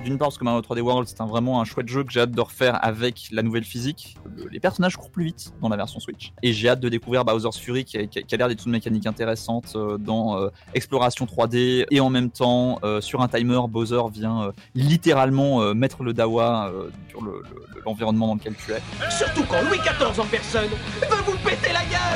D'une 0.00 0.18
part 0.18 0.28
parce 0.28 0.38
que 0.38 0.44
Mario 0.44 0.60
3D 0.60 0.80
World 0.80 1.08
c'est 1.08 1.20
un, 1.20 1.26
vraiment 1.26 1.60
un 1.60 1.64
chouette 1.64 1.88
jeu 1.88 2.04
que 2.04 2.12
j'ai 2.12 2.20
hâte 2.20 2.30
de 2.32 2.40
refaire 2.40 2.78
avec 2.84 3.28
la 3.32 3.42
nouvelle 3.42 3.64
physique. 3.64 4.16
Le- 4.36 4.48
les 4.48 4.60
personnages 4.60 4.96
courent 4.96 5.10
plus 5.10 5.24
vite 5.26 5.52
dans 5.62 5.68
la 5.68 5.76
version 5.76 6.00
Switch. 6.00 6.32
Et 6.42 6.52
j'ai 6.52 6.68
hâte 6.68 6.80
de 6.80 6.88
découvrir 6.88 7.24
Bowser's 7.24 7.58
Fury 7.58 7.84
qui 7.84 7.96
a, 7.98 8.36
l'air 8.36 8.48
d'être 8.48 8.64
une 8.66 8.72
mécanique 8.72 9.06
intéressante 9.06 9.72
euh, 9.76 9.96
dans 9.98 10.38
euh, 10.38 10.48
exploration 10.74 11.24
3D 11.26 11.86
et 11.90 12.00
en 12.00 12.10
même 12.10 12.30
temps 12.30 12.78
euh, 12.84 13.00
sur 13.00 13.20
un 13.22 13.28
timer 13.28 13.60
Bowser 13.68 14.00
vient 14.12 14.42
euh, 14.44 14.52
littéralement 14.74 15.62
euh, 15.62 15.74
mettre 15.74 16.02
le 16.02 16.12
dawa 16.12 16.70
euh, 16.72 16.90
sur 17.10 17.22
le- 17.22 17.42
le- 17.74 17.82
l'environnement 17.84 18.26
dans 18.28 18.34
lequel 18.34 18.54
tu 18.54 18.72
es. 18.72 18.80
Surtout 19.10 19.44
quand 19.48 19.62
Louis 19.62 19.78
XIV 19.78 20.20
en 20.20 20.26
personne 20.26 20.68
veut 20.68 21.22
vous 21.26 21.38
péter 21.38 21.55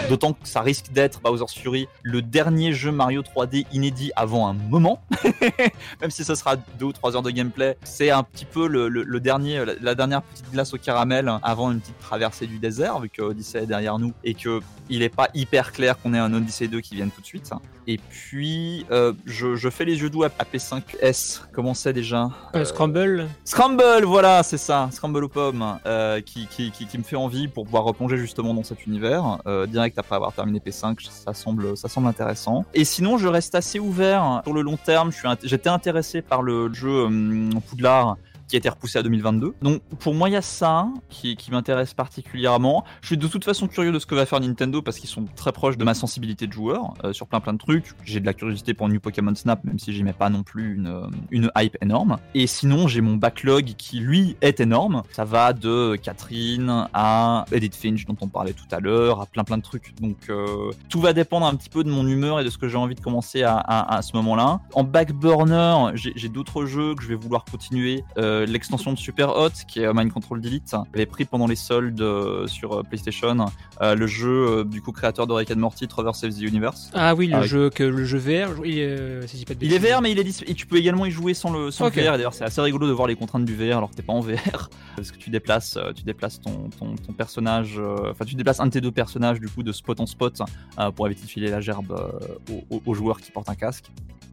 D'autant 0.09 0.33
que 0.33 0.49
ça 0.49 0.61
risque 0.61 0.91
d'être 0.93 1.21
Bowser's 1.21 1.55
Fury, 1.55 1.89
le 2.03 2.23
dernier 2.23 2.73
jeu 2.73 2.91
Mario 2.91 3.23
3D 3.23 3.67
inédit 3.73 4.11
avant 4.17 4.49
un 4.49 4.55
moment. 4.55 5.03
Même 6.01 6.11
si 6.11 6.25
ce 6.25 6.35
sera 6.35 6.57
deux 6.57 6.87
ou 6.87 6.93
trois 6.93 7.15
heures 7.17 7.23
de 7.23 7.31
gameplay, 7.31 7.77
c'est 7.85 8.11
un 8.11 8.23
petit 8.23 8.45
peu 8.45 8.67
le, 8.67 9.21
dernier, 9.21 9.65
la, 9.65 9.75
la 9.81 9.95
dernière 9.95 10.23
petite 10.23 10.51
glace 10.51 10.75
au 10.75 10.79
caramel 10.79 11.33
avant 11.43 11.71
une 11.71 11.81
petite 11.81 11.99
traversée 11.99 12.47
du 12.47 12.59
désert, 12.59 12.99
vu 13.01 13.09
que 13.09 13.23
Odyssey 13.23 13.63
est 13.63 13.67
derrière 13.67 13.99
nous 13.99 14.13
et 14.25 14.35
que 14.35 14.61
il 14.89 15.03
est 15.03 15.09
pas 15.09 15.29
hyper 15.35 15.73
clair 15.73 16.01
qu'on 16.01 16.15
ait 16.15 16.19
un 16.19 16.35
Odyssey 16.35 16.67
2 16.67 16.81
qui 16.81 16.97
vienne 16.97 17.11
tout 17.11 17.21
de 17.21 17.27
suite. 17.27 17.51
Et 17.93 17.99
puis, 18.09 18.87
euh, 18.93 19.13
je, 19.27 19.57
je 19.57 19.69
fais 19.69 19.85
les 19.85 20.01
yeux 20.01 20.11
doux 20.11 20.23
à 20.23 20.29
à 20.39 20.45
P5S. 20.45 21.41
Comment 21.53 21.75
c'est 21.75 21.93
déjà? 21.93 22.31
Euh, 22.55 22.65
Scramble 22.65 23.27
Scramble, 23.45 24.05
voilà, 24.05 24.45
c'est 24.45 24.59
ça, 24.59 24.89
Scramble 24.93 25.25
aux 25.25 25.29
pommes, 25.29 25.77
euh, 25.87 26.21
qui, 26.21 26.47
qui, 26.47 26.71
qui, 26.71 26.87
qui 26.87 26.99
me 26.99 27.03
fait 27.03 27.17
envie 27.17 27.49
pour 27.49 27.65
pouvoir 27.65 27.83
replonger 27.83 28.17
justement 28.17 28.55
dans 28.55 28.63
cet 28.63 28.87
univers, 28.87 29.39
euh, 29.49 29.67
direct 29.67 29.99
après 29.99 30.15
avoir 30.15 30.33
terminé 30.33 30.61
P5, 30.65 30.99
ça 31.11 31.35
semble, 31.35 31.77
ça 31.77 31.89
semble 31.89 32.07
intéressant. 32.07 32.65
Et 32.75 32.85
sinon, 32.85 33.19
je 33.19 33.27
reste 33.27 33.57
assez 33.57 33.81
ouvert 33.81 34.41
sur 34.45 34.53
le 34.55 34.63
long 34.63 34.77
terme, 34.77 35.11
int- 35.11 35.37
j'étais 35.43 35.69
intéressé 35.69 36.23
par 36.23 36.43
le 36.43 36.73
jeu 36.73 37.03
hum, 37.07 37.51
Poudlard 37.69 38.17
qui 38.51 38.57
a 38.57 38.59
été 38.59 38.69
repoussé 38.69 38.99
à 38.99 39.03
2022. 39.03 39.55
Donc 39.63 39.81
pour 40.01 40.15
moi, 40.15 40.29
il 40.29 40.33
y 40.33 40.37
a 40.37 40.43
ça 40.43 40.89
qui, 41.09 41.37
qui 41.37 41.53
m'intéresse 41.53 41.95
particulièrement. 41.95 42.85
Je 43.01 43.07
suis 43.07 43.17
de 43.17 43.29
toute 43.29 43.45
façon 43.45 43.69
curieux 43.69 43.93
de 43.93 43.99
ce 44.01 44.07
que 44.07 44.17
va 44.17 44.27
faire 44.27 44.41
Nintendo 44.41 44.83
parce 44.83 44.99
qu'ils 44.99 45.09
sont 45.09 45.25
très 45.37 45.53
proches 45.53 45.77
de 45.77 45.85
ma 45.85 45.95
sensibilité 45.95 46.49
de 46.49 46.53
joueur 46.53 46.95
euh, 47.05 47.13
sur 47.13 47.29
plein 47.29 47.39
plein 47.41 47.53
de 47.53 47.59
trucs. 47.59 47.93
J'ai 48.05 48.19
de 48.19 48.27
la 48.27 48.35
curiosité 48.35 48.75
pour 48.75 48.89
New 48.89 48.99
Pokémon 48.99 49.35
Snap, 49.35 49.63
même 49.65 49.79
si 49.79 49.93
j'y 49.93 50.03
mets 50.03 50.13
pas 50.13 50.31
non 50.31 50.43
plus 50.43 50.75
une, 50.75 50.89
euh, 50.89 51.07
une 51.31 51.51
hype 51.57 51.77
énorme. 51.81 52.19
Et 52.35 52.49
sinon, 52.49 52.89
j'ai 52.89 53.01
mon 53.01 53.15
backlog 53.15 53.75
qui 53.79 54.01
lui 54.01 54.37
est 54.41 54.59
énorme. 54.59 55.03
Ça 55.13 55.25
va 55.25 55.53
de 55.53 55.97
Catherine 56.03 56.89
à 56.93 57.45
Edith 57.53 57.77
Finch 57.77 58.05
dont 58.05 58.17
on 58.21 58.29
parlait 58.29 58.53
tout 58.53 58.65
à 58.73 58.81
l'heure, 58.81 59.21
à 59.21 59.27
plein 59.27 59.45
plein 59.45 59.59
de 59.59 59.63
trucs. 59.63 59.95
Donc 60.01 60.29
euh, 60.29 60.73
tout 60.89 61.01
va 61.01 61.13
dépendre 61.13 61.47
un 61.47 61.55
petit 61.55 61.71
peu 61.71 61.85
de 61.85 61.91
mon 61.91 62.07
humeur 62.07 62.41
et 62.41 62.45
de 62.45 62.51
ce 62.51 62.59
que 62.59 62.69
j'ai 62.69 62.77
envie 62.77 62.97
de 62.97 63.01
commencer 63.01 63.45
à, 63.45 64.01
ce 64.03 64.17
moment-là. 64.17 64.61
En 64.75 64.83
back 64.83 65.13
burner, 65.13 65.93
j'ai 65.95 66.29
d'autres 66.29 66.65
jeux 66.65 66.97
que 66.97 67.03
je 67.03 67.09
vais 67.09 67.15
vouloir 67.15 67.45
continuer. 67.45 68.03
L'extension 68.47 68.93
de 68.93 68.99
Super 68.99 69.37
Hot 69.37 69.51
qui 69.69 69.81
est 69.81 69.87
euh, 69.87 69.93
Mind 69.95 70.13
Control 70.13 70.41
Delete. 70.41 70.75
J'avais 70.93 71.07
pris 71.07 71.25
pendant 71.25 71.47
les 71.47 71.57
soldes 71.57 72.01
euh, 72.01 72.47
sur 72.47 72.73
euh, 72.79 72.83
PlayStation 72.83 73.47
euh, 73.83 73.95
le 73.95 74.07
jeu 74.07 74.29
euh, 74.61 74.65
du 74.65 74.83
co-créateur 74.83 75.27
de 75.27 75.33
Rick 75.33 75.51
and 75.51 75.57
Morty, 75.57 75.87
Trevor 75.89 76.15
Saves 76.17 76.35
the 76.35 76.43
Universe. 76.43 76.91
Ah 76.95 77.15
oui, 77.15 77.27
le 77.29 77.37
Avec- 77.37 77.49
jeu 77.51 77.71
que 77.71 77.83
le 77.85 78.05
jeu 78.05 78.19
VR, 78.19 78.65
il, 78.65 78.79
euh, 78.79 79.27
si 79.27 79.45
pas 79.45 79.55
de 79.55 79.65
il 79.65 79.73
est. 79.73 79.79
VR, 79.79 80.01
mais 80.03 80.13
il 80.13 80.19
est 80.19 80.49
et 80.49 80.55
tu 80.55 80.67
peux 80.67 80.77
également 80.77 81.07
y 81.07 81.11
jouer 81.11 81.35
sans 81.35 81.51
le, 81.53 81.71
sans 81.71 81.87
le 81.87 81.91
VR. 81.91 82.13
D'ailleurs, 82.13 82.35
c'est 82.35 82.45
assez 82.45 82.61
rigolo 82.61 82.87
de 82.87 82.93
voir 82.93 83.09
les 83.09 83.17
contraintes 83.17 83.45
du 83.45 83.55
VR 83.55 83.79
alors 83.79 83.91
que 83.91 83.97
t'es 83.97 84.03
pas 84.03 84.13
en 84.13 84.21
VR. 84.21 84.69
Parce 84.97 85.11
que 85.13 85.19
tu 85.19 85.31
déplaces, 85.31 85.77
euh, 85.77 85.93
tu 85.93 86.03
déplaces 86.05 86.41
ton, 86.41 86.69
ton, 86.79 86.95
ton 86.97 87.13
personnage, 87.13 87.77
euh, 87.79 88.11
enfin, 88.11 88.25
tu 88.25 88.35
déplaces 88.35 88.61
un 88.61 88.67
de 88.67 88.71
tes 88.71 88.81
deux 88.81 88.91
personnages 88.93 89.41
du 89.41 89.49
coup 89.49 89.63
de 89.63 89.73
spot 89.73 89.99
en 90.01 90.07
spot 90.07 90.41
euh, 90.79 90.91
pour 90.91 91.07
éviter 91.07 91.23
de 91.25 91.31
filer 91.31 91.49
la 91.51 91.61
gerbe 91.61 91.93
euh, 91.93 92.53
aux, 92.71 92.77
aux- 92.77 92.83
aux 92.87 92.95
joueurs 92.95 93.21
qui 93.21 93.31
portent 93.31 93.49
un 93.49 93.55
casque. 93.55 93.87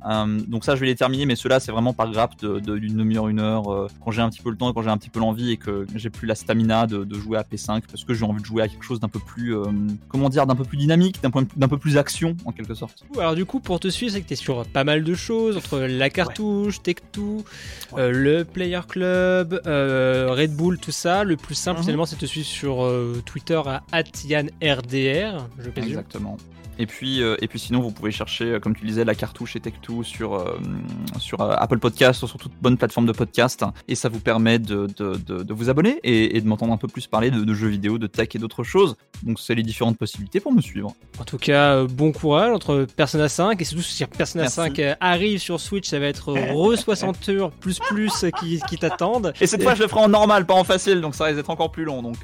Euh, 0.07 0.39
donc 0.47 0.63
ça, 0.63 0.75
je 0.75 0.81
vais 0.81 0.85
les 0.85 0.95
terminer, 0.95 1.25
mais 1.25 1.35
ceux-là, 1.35 1.59
c'est 1.59 1.71
vraiment 1.71 1.91
par 1.93 2.09
grappe 2.11 2.35
d'une 2.39 2.95
demi-heure, 2.97 3.27
une 3.29 3.39
heure, 3.39 3.71
euh, 3.73 3.87
quand 4.03 4.11
j'ai 4.11 4.21
un 4.21 4.29
petit 4.29 4.41
peu 4.41 4.49
le 4.49 4.55
temps 4.57 4.71
quand 4.73 4.81
j'ai 4.83 4.89
un 4.89 4.97
petit 4.97 5.09
peu 5.09 5.19
l'envie 5.19 5.51
et 5.51 5.57
que 5.57 5.85
j'ai 5.95 6.09
plus 6.09 6.27
la 6.27 6.35
stamina 6.35 6.87
de, 6.87 7.03
de 7.03 7.15
jouer 7.19 7.37
à 7.37 7.43
P5 7.43 7.81
parce 7.89 8.03
que 8.03 8.13
j'ai 8.13 8.25
envie 8.25 8.41
de 8.41 8.45
jouer 8.45 8.63
à 8.63 8.67
quelque 8.67 8.83
chose 8.83 8.99
d'un 8.99 9.07
peu 9.09 9.19
plus, 9.19 9.55
euh, 9.55 9.65
comment 10.07 10.29
dire, 10.29 10.45
d'un 10.47 10.55
peu 10.55 10.63
plus 10.63 10.77
dynamique, 10.77 11.21
d'un 11.21 11.31
point 11.31 11.43
d'un 11.55 11.67
peu 11.67 11.77
plus 11.77 11.97
action 11.97 12.35
en 12.45 12.51
quelque 12.51 12.73
sorte. 12.73 13.03
Alors 13.17 13.35
du 13.35 13.45
coup, 13.45 13.59
pour 13.59 13.79
te 13.79 13.87
suivre, 13.89 14.13
c'est 14.13 14.21
que 14.21 14.27
tu 14.27 14.33
es 14.33 14.37
sur 14.37 14.65
pas 14.65 14.83
mal 14.83 15.03
de 15.03 15.13
choses, 15.13 15.57
entre 15.57 15.79
la 15.79 16.09
cartouche, 16.09 16.79
Tech2, 16.81 17.43
euh, 17.97 18.11
le 18.11 18.43
Player 18.45 18.81
Club, 18.87 19.61
euh, 19.65 20.27
Red 20.31 20.55
Bull, 20.55 20.77
tout 20.79 20.91
ça. 20.91 21.23
Le 21.23 21.35
plus 21.37 21.55
simple 21.55 21.77
Mhm. 21.79 21.83
finalement, 21.83 22.05
c'est 22.05 22.15
de 22.15 22.21
te 22.21 22.25
suivre 22.25 22.47
sur 22.47 22.83
euh, 22.85 23.21
Twitter 23.25 23.61
à 23.65 23.83
@yanrdr, 24.25 25.47
je 25.59 25.69
présume. 25.69 25.89
Exactement. 25.89 26.37
Et 26.79 26.85
puis, 26.85 27.21
euh, 27.21 27.35
et 27.41 27.47
puis 27.47 27.59
sinon, 27.59 27.81
vous 27.81 27.91
pouvez 27.91 28.11
chercher, 28.11 28.45
euh, 28.45 28.59
comme 28.59 28.75
tu 28.75 28.85
disais, 28.85 29.05
la 29.05 29.15
cartouche 29.15 29.55
et 29.55 29.59
Tech2 29.59 30.03
sur, 30.03 30.35
euh, 30.35 30.57
sur 31.19 31.41
euh, 31.41 31.53
Apple 31.57 31.79
Podcast 31.79 32.23
ou 32.23 32.27
sur 32.27 32.37
toute 32.37 32.51
bonne 32.61 32.77
plateforme 32.77 33.05
de 33.05 33.11
podcast. 33.11 33.63
Et 33.87 33.95
ça 33.95 34.09
vous 34.09 34.19
permet 34.19 34.59
de, 34.59 34.87
de, 34.97 35.15
de, 35.15 35.43
de 35.43 35.53
vous 35.53 35.69
abonner 35.69 35.99
et, 36.03 36.37
et 36.37 36.41
de 36.41 36.47
m'entendre 36.47 36.73
un 36.73 36.77
peu 36.77 36.87
plus 36.87 37.07
parler 37.07 37.31
de, 37.31 37.53
jeux 37.53 37.67
vidéo, 37.67 37.97
de 37.97 38.07
tech 38.07 38.29
et 38.35 38.39
d'autres 38.39 38.63
choses. 38.63 38.95
Donc, 39.23 39.39
c'est 39.39 39.55
les 39.55 39.63
différentes 39.63 39.97
possibilités 39.97 40.39
pour 40.39 40.51
me 40.53 40.61
suivre. 40.61 40.93
En 41.19 41.23
tout 41.23 41.37
cas, 41.37 41.83
bon 41.83 42.11
courage 42.11 42.53
entre 42.53 42.85
Persona 42.95 43.29
5 43.29 43.59
et 43.61 43.63
surtout 43.63 43.83
si 43.83 44.05
Persona 44.05 44.43
Merci. 44.43 44.55
5 44.55 44.79
euh, 44.79 44.95
arrive 44.99 45.39
sur 45.39 45.59
Switch, 45.59 45.87
ça 45.87 45.99
va 45.99 46.05
être 46.07 46.33
re 46.33 46.77
60 46.77 47.29
heures 47.29 47.51
plus 47.51 47.79
plus 47.79 48.25
qui, 48.39 48.61
qui 48.69 48.77
t'attendent. 48.77 49.33
Et 49.41 49.47
cette 49.47 49.63
fois, 49.63 49.75
je 49.75 49.83
le 49.83 49.87
ferai 49.87 50.01
en 50.01 50.09
normal, 50.09 50.45
pas 50.45 50.53
en 50.53 50.63
facile, 50.63 51.01
donc 51.01 51.15
ça 51.15 51.25
risque 51.25 51.37
d'être 51.37 51.49
encore 51.49 51.71
plus 51.71 51.85
long. 51.85 52.01
Donc, 52.01 52.15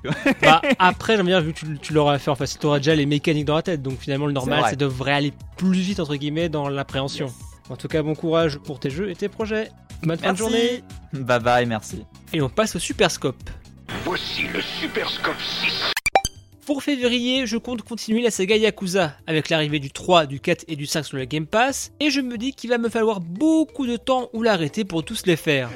Bah, 0.42 0.62
après, 0.80 1.18
j'aime 1.18 1.26
bien, 1.26 1.40
vu 1.40 1.54
que 1.54 1.60
tu, 1.60 1.78
tu 1.80 1.94
l'auras 1.94 2.20
fait, 2.20 2.32
enfin, 2.32 2.46
tu 2.46 2.66
auras 2.66 2.78
déjà 2.78 2.96
les 2.96 3.06
mécaniques 3.06 3.46
dans 3.46 3.56
la 3.56 3.62
tête, 3.62 3.82
donc 3.82 4.00
finalement, 4.00 4.26
le 4.26 4.34
normal, 4.34 4.43
vrai. 4.46 4.70
ça 4.70 4.76
devrait 4.76 5.14
aller 5.14 5.34
plus 5.58 5.80
vite, 5.80 6.00
entre 6.00 6.16
guillemets, 6.16 6.50
dans 6.50 6.70
l'appréhension. 6.70 7.32
En 7.70 7.78
tout 7.78 7.88
cas, 7.88 8.04
bon 8.04 8.16
courage 8.16 8.58
pour 8.60 8.80
tes 8.80 8.90
jeux 8.90 9.10
et 9.10 9.16
tes 9.16 9.30
projets. 9.30 9.70
Bonne 10.04 10.18
fin 10.18 10.34
de 10.34 10.38
journée. 10.38 10.84
bye 11.14 11.40
bye, 11.40 11.66
merci. 11.66 12.06
Et 12.34 12.42
on 12.42 12.50
passe 12.50 12.76
au 12.76 12.80
Super 12.80 13.10
Scope. 13.10 13.50
Voici 14.04 14.44
le 14.54 14.62
Super 14.62 15.10
Scope 15.10 15.42
6. 15.42 15.94
Pour 16.66 16.82
février, 16.82 17.46
je 17.46 17.58
compte 17.58 17.82
continuer 17.82 18.22
la 18.22 18.32
saga 18.32 18.56
Yakuza 18.56 19.16
avec 19.28 19.50
l'arrivée 19.50 19.80
du 19.80 19.92
3, 19.92 20.26
du 20.26 20.40
4 20.40 20.64
et 20.70 20.78
du 20.78 20.86
5 20.86 21.04
sur 21.04 21.18
le 21.18 21.26
Game 21.26 21.46
Pass, 21.46 21.92
et 22.00 22.10
je 22.10 22.22
me 22.22 22.38
dis 22.38 22.54
qu'il 22.54 22.70
va 22.70 22.78
me 22.78 22.88
falloir 22.88 23.20
beaucoup 23.20 23.86
de 23.86 23.98
temps 23.98 24.30
ou 24.32 24.44
l'arrêter 24.44 24.86
pour 24.86 25.04
tous 25.04 25.26
les 25.26 25.36
faire. 25.36 25.70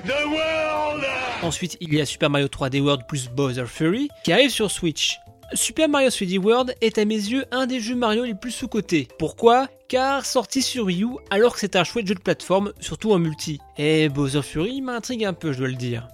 Ensuite, 1.44 1.78
il 1.82 1.94
y 1.94 2.02
a 2.02 2.06
Super 2.06 2.30
Mario 2.30 2.48
3D 2.48 2.80
World 2.80 3.04
plus 3.08 3.30
Bowser 3.30 3.66
Fury 3.66 4.08
qui 4.24 4.32
arrive 4.32 4.50
sur 4.50 4.72
Switch. 4.72 5.18
Super 5.54 5.88
Mario 5.88 6.10
3D 6.10 6.40
World 6.40 6.76
est 6.82 6.98
à 6.98 7.06
mes 7.06 7.16
yeux 7.16 7.46
un 7.52 7.68
des 7.68 7.80
jeux 7.80 7.96
Mario 7.96 8.26
les 8.26 8.36
plus 8.36 8.52
sous-cotés. 8.52 9.08
Pourquoi? 9.18 9.68
Car 9.88 10.26
sorti 10.26 10.62
sur 10.62 10.86
Wii 10.86 11.04
U 11.04 11.12
alors 11.30 11.54
que 11.54 11.60
c'est 11.62 11.78
un 11.78 11.86
chouette 11.86 12.06
jeu 12.06 12.16
de 12.16 12.20
plateforme, 12.20 12.74
surtout 12.82 13.14
en 13.14 13.20
multi. 13.20 13.60
Et 13.78 14.10
Bowser 14.10 14.42
Fury 14.42 14.82
m'intrigue 14.82 15.24
un 15.24 15.32
peu, 15.32 15.54
je 15.54 15.60
dois 15.60 15.70
le 15.70 15.76
dire. 15.76 16.10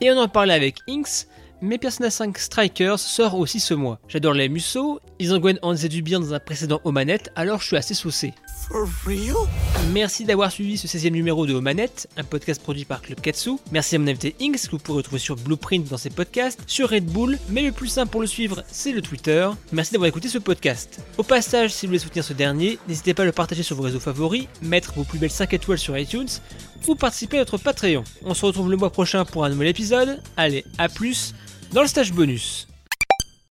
Et 0.00 0.10
on 0.10 0.18
en 0.18 0.28
parlait 0.28 0.54
avec 0.54 0.78
Inks, 0.88 1.28
mais 1.60 1.78
Persona 1.78 2.10
5 2.10 2.36
Strikers 2.36 2.98
sort 2.98 3.38
aussi 3.38 3.60
ce 3.60 3.74
mois. 3.74 4.00
J'adore 4.08 4.34
les 4.34 4.48
Musso, 4.48 4.98
ils 5.20 5.32
ont 5.32 5.38
Gwen 5.38 5.58
du 5.88 6.02
bien 6.02 6.18
dans 6.18 6.34
un 6.34 6.40
précédent 6.40 6.80
Omanette, 6.82 7.30
alors 7.36 7.60
je 7.60 7.68
suis 7.68 7.76
assez 7.76 7.94
saucé. 7.94 8.34
Merci 9.92 10.24
d'avoir 10.24 10.50
suivi 10.50 10.78
ce 10.78 10.86
16e 10.86 11.10
numéro 11.10 11.46
de 11.46 11.54
Omanette, 11.54 12.08
un 12.16 12.24
podcast 12.24 12.62
produit 12.62 12.84
par 12.84 13.02
Club 13.02 13.20
Katsu. 13.20 13.52
Merci 13.72 13.96
à 13.96 13.98
mon 13.98 14.08
invité 14.08 14.34
Inks, 14.40 14.66
que 14.66 14.70
vous 14.70 14.78
pourrez 14.78 14.98
retrouver 14.98 15.18
sur 15.18 15.36
Blueprint 15.36 15.88
dans 15.88 15.96
ses 15.96 16.10
podcasts, 16.10 16.60
sur 16.66 16.90
Red 16.90 17.06
Bull, 17.06 17.38
mais 17.48 17.62
le 17.62 17.72
plus 17.72 17.88
simple 17.88 18.10
pour 18.10 18.20
le 18.20 18.26
suivre, 18.26 18.64
c'est 18.70 18.92
le 18.92 19.02
Twitter. 19.02 19.48
Merci 19.72 19.92
d'avoir 19.92 20.08
écouté 20.08 20.28
ce 20.28 20.38
podcast. 20.38 21.00
Au 21.18 21.22
passage, 21.22 21.72
si 21.72 21.86
vous 21.86 21.90
voulez 21.90 21.98
soutenir 21.98 22.24
ce 22.24 22.32
dernier, 22.32 22.78
n'hésitez 22.88 23.14
pas 23.14 23.22
à 23.22 23.26
le 23.26 23.32
partager 23.32 23.62
sur 23.62 23.76
vos 23.76 23.82
réseaux 23.82 24.00
favoris, 24.00 24.46
mettre 24.62 24.94
vos 24.94 25.04
plus 25.04 25.18
belles 25.18 25.30
5 25.30 25.52
étoiles 25.52 25.78
sur 25.78 25.96
iTunes, 25.98 26.28
ou 26.86 26.94
participer 26.94 27.36
à 27.36 27.40
notre 27.40 27.58
Patreon. 27.58 28.04
On 28.22 28.34
se 28.34 28.44
retrouve 28.44 28.70
le 28.70 28.76
mois 28.76 28.90
prochain 28.90 29.24
pour 29.24 29.44
un 29.44 29.50
nouvel 29.50 29.68
épisode. 29.68 30.20
Allez, 30.36 30.64
à 30.78 30.88
plus 30.88 31.34
dans 31.72 31.82
le 31.82 31.88
stage 31.88 32.12
bonus. 32.12 32.66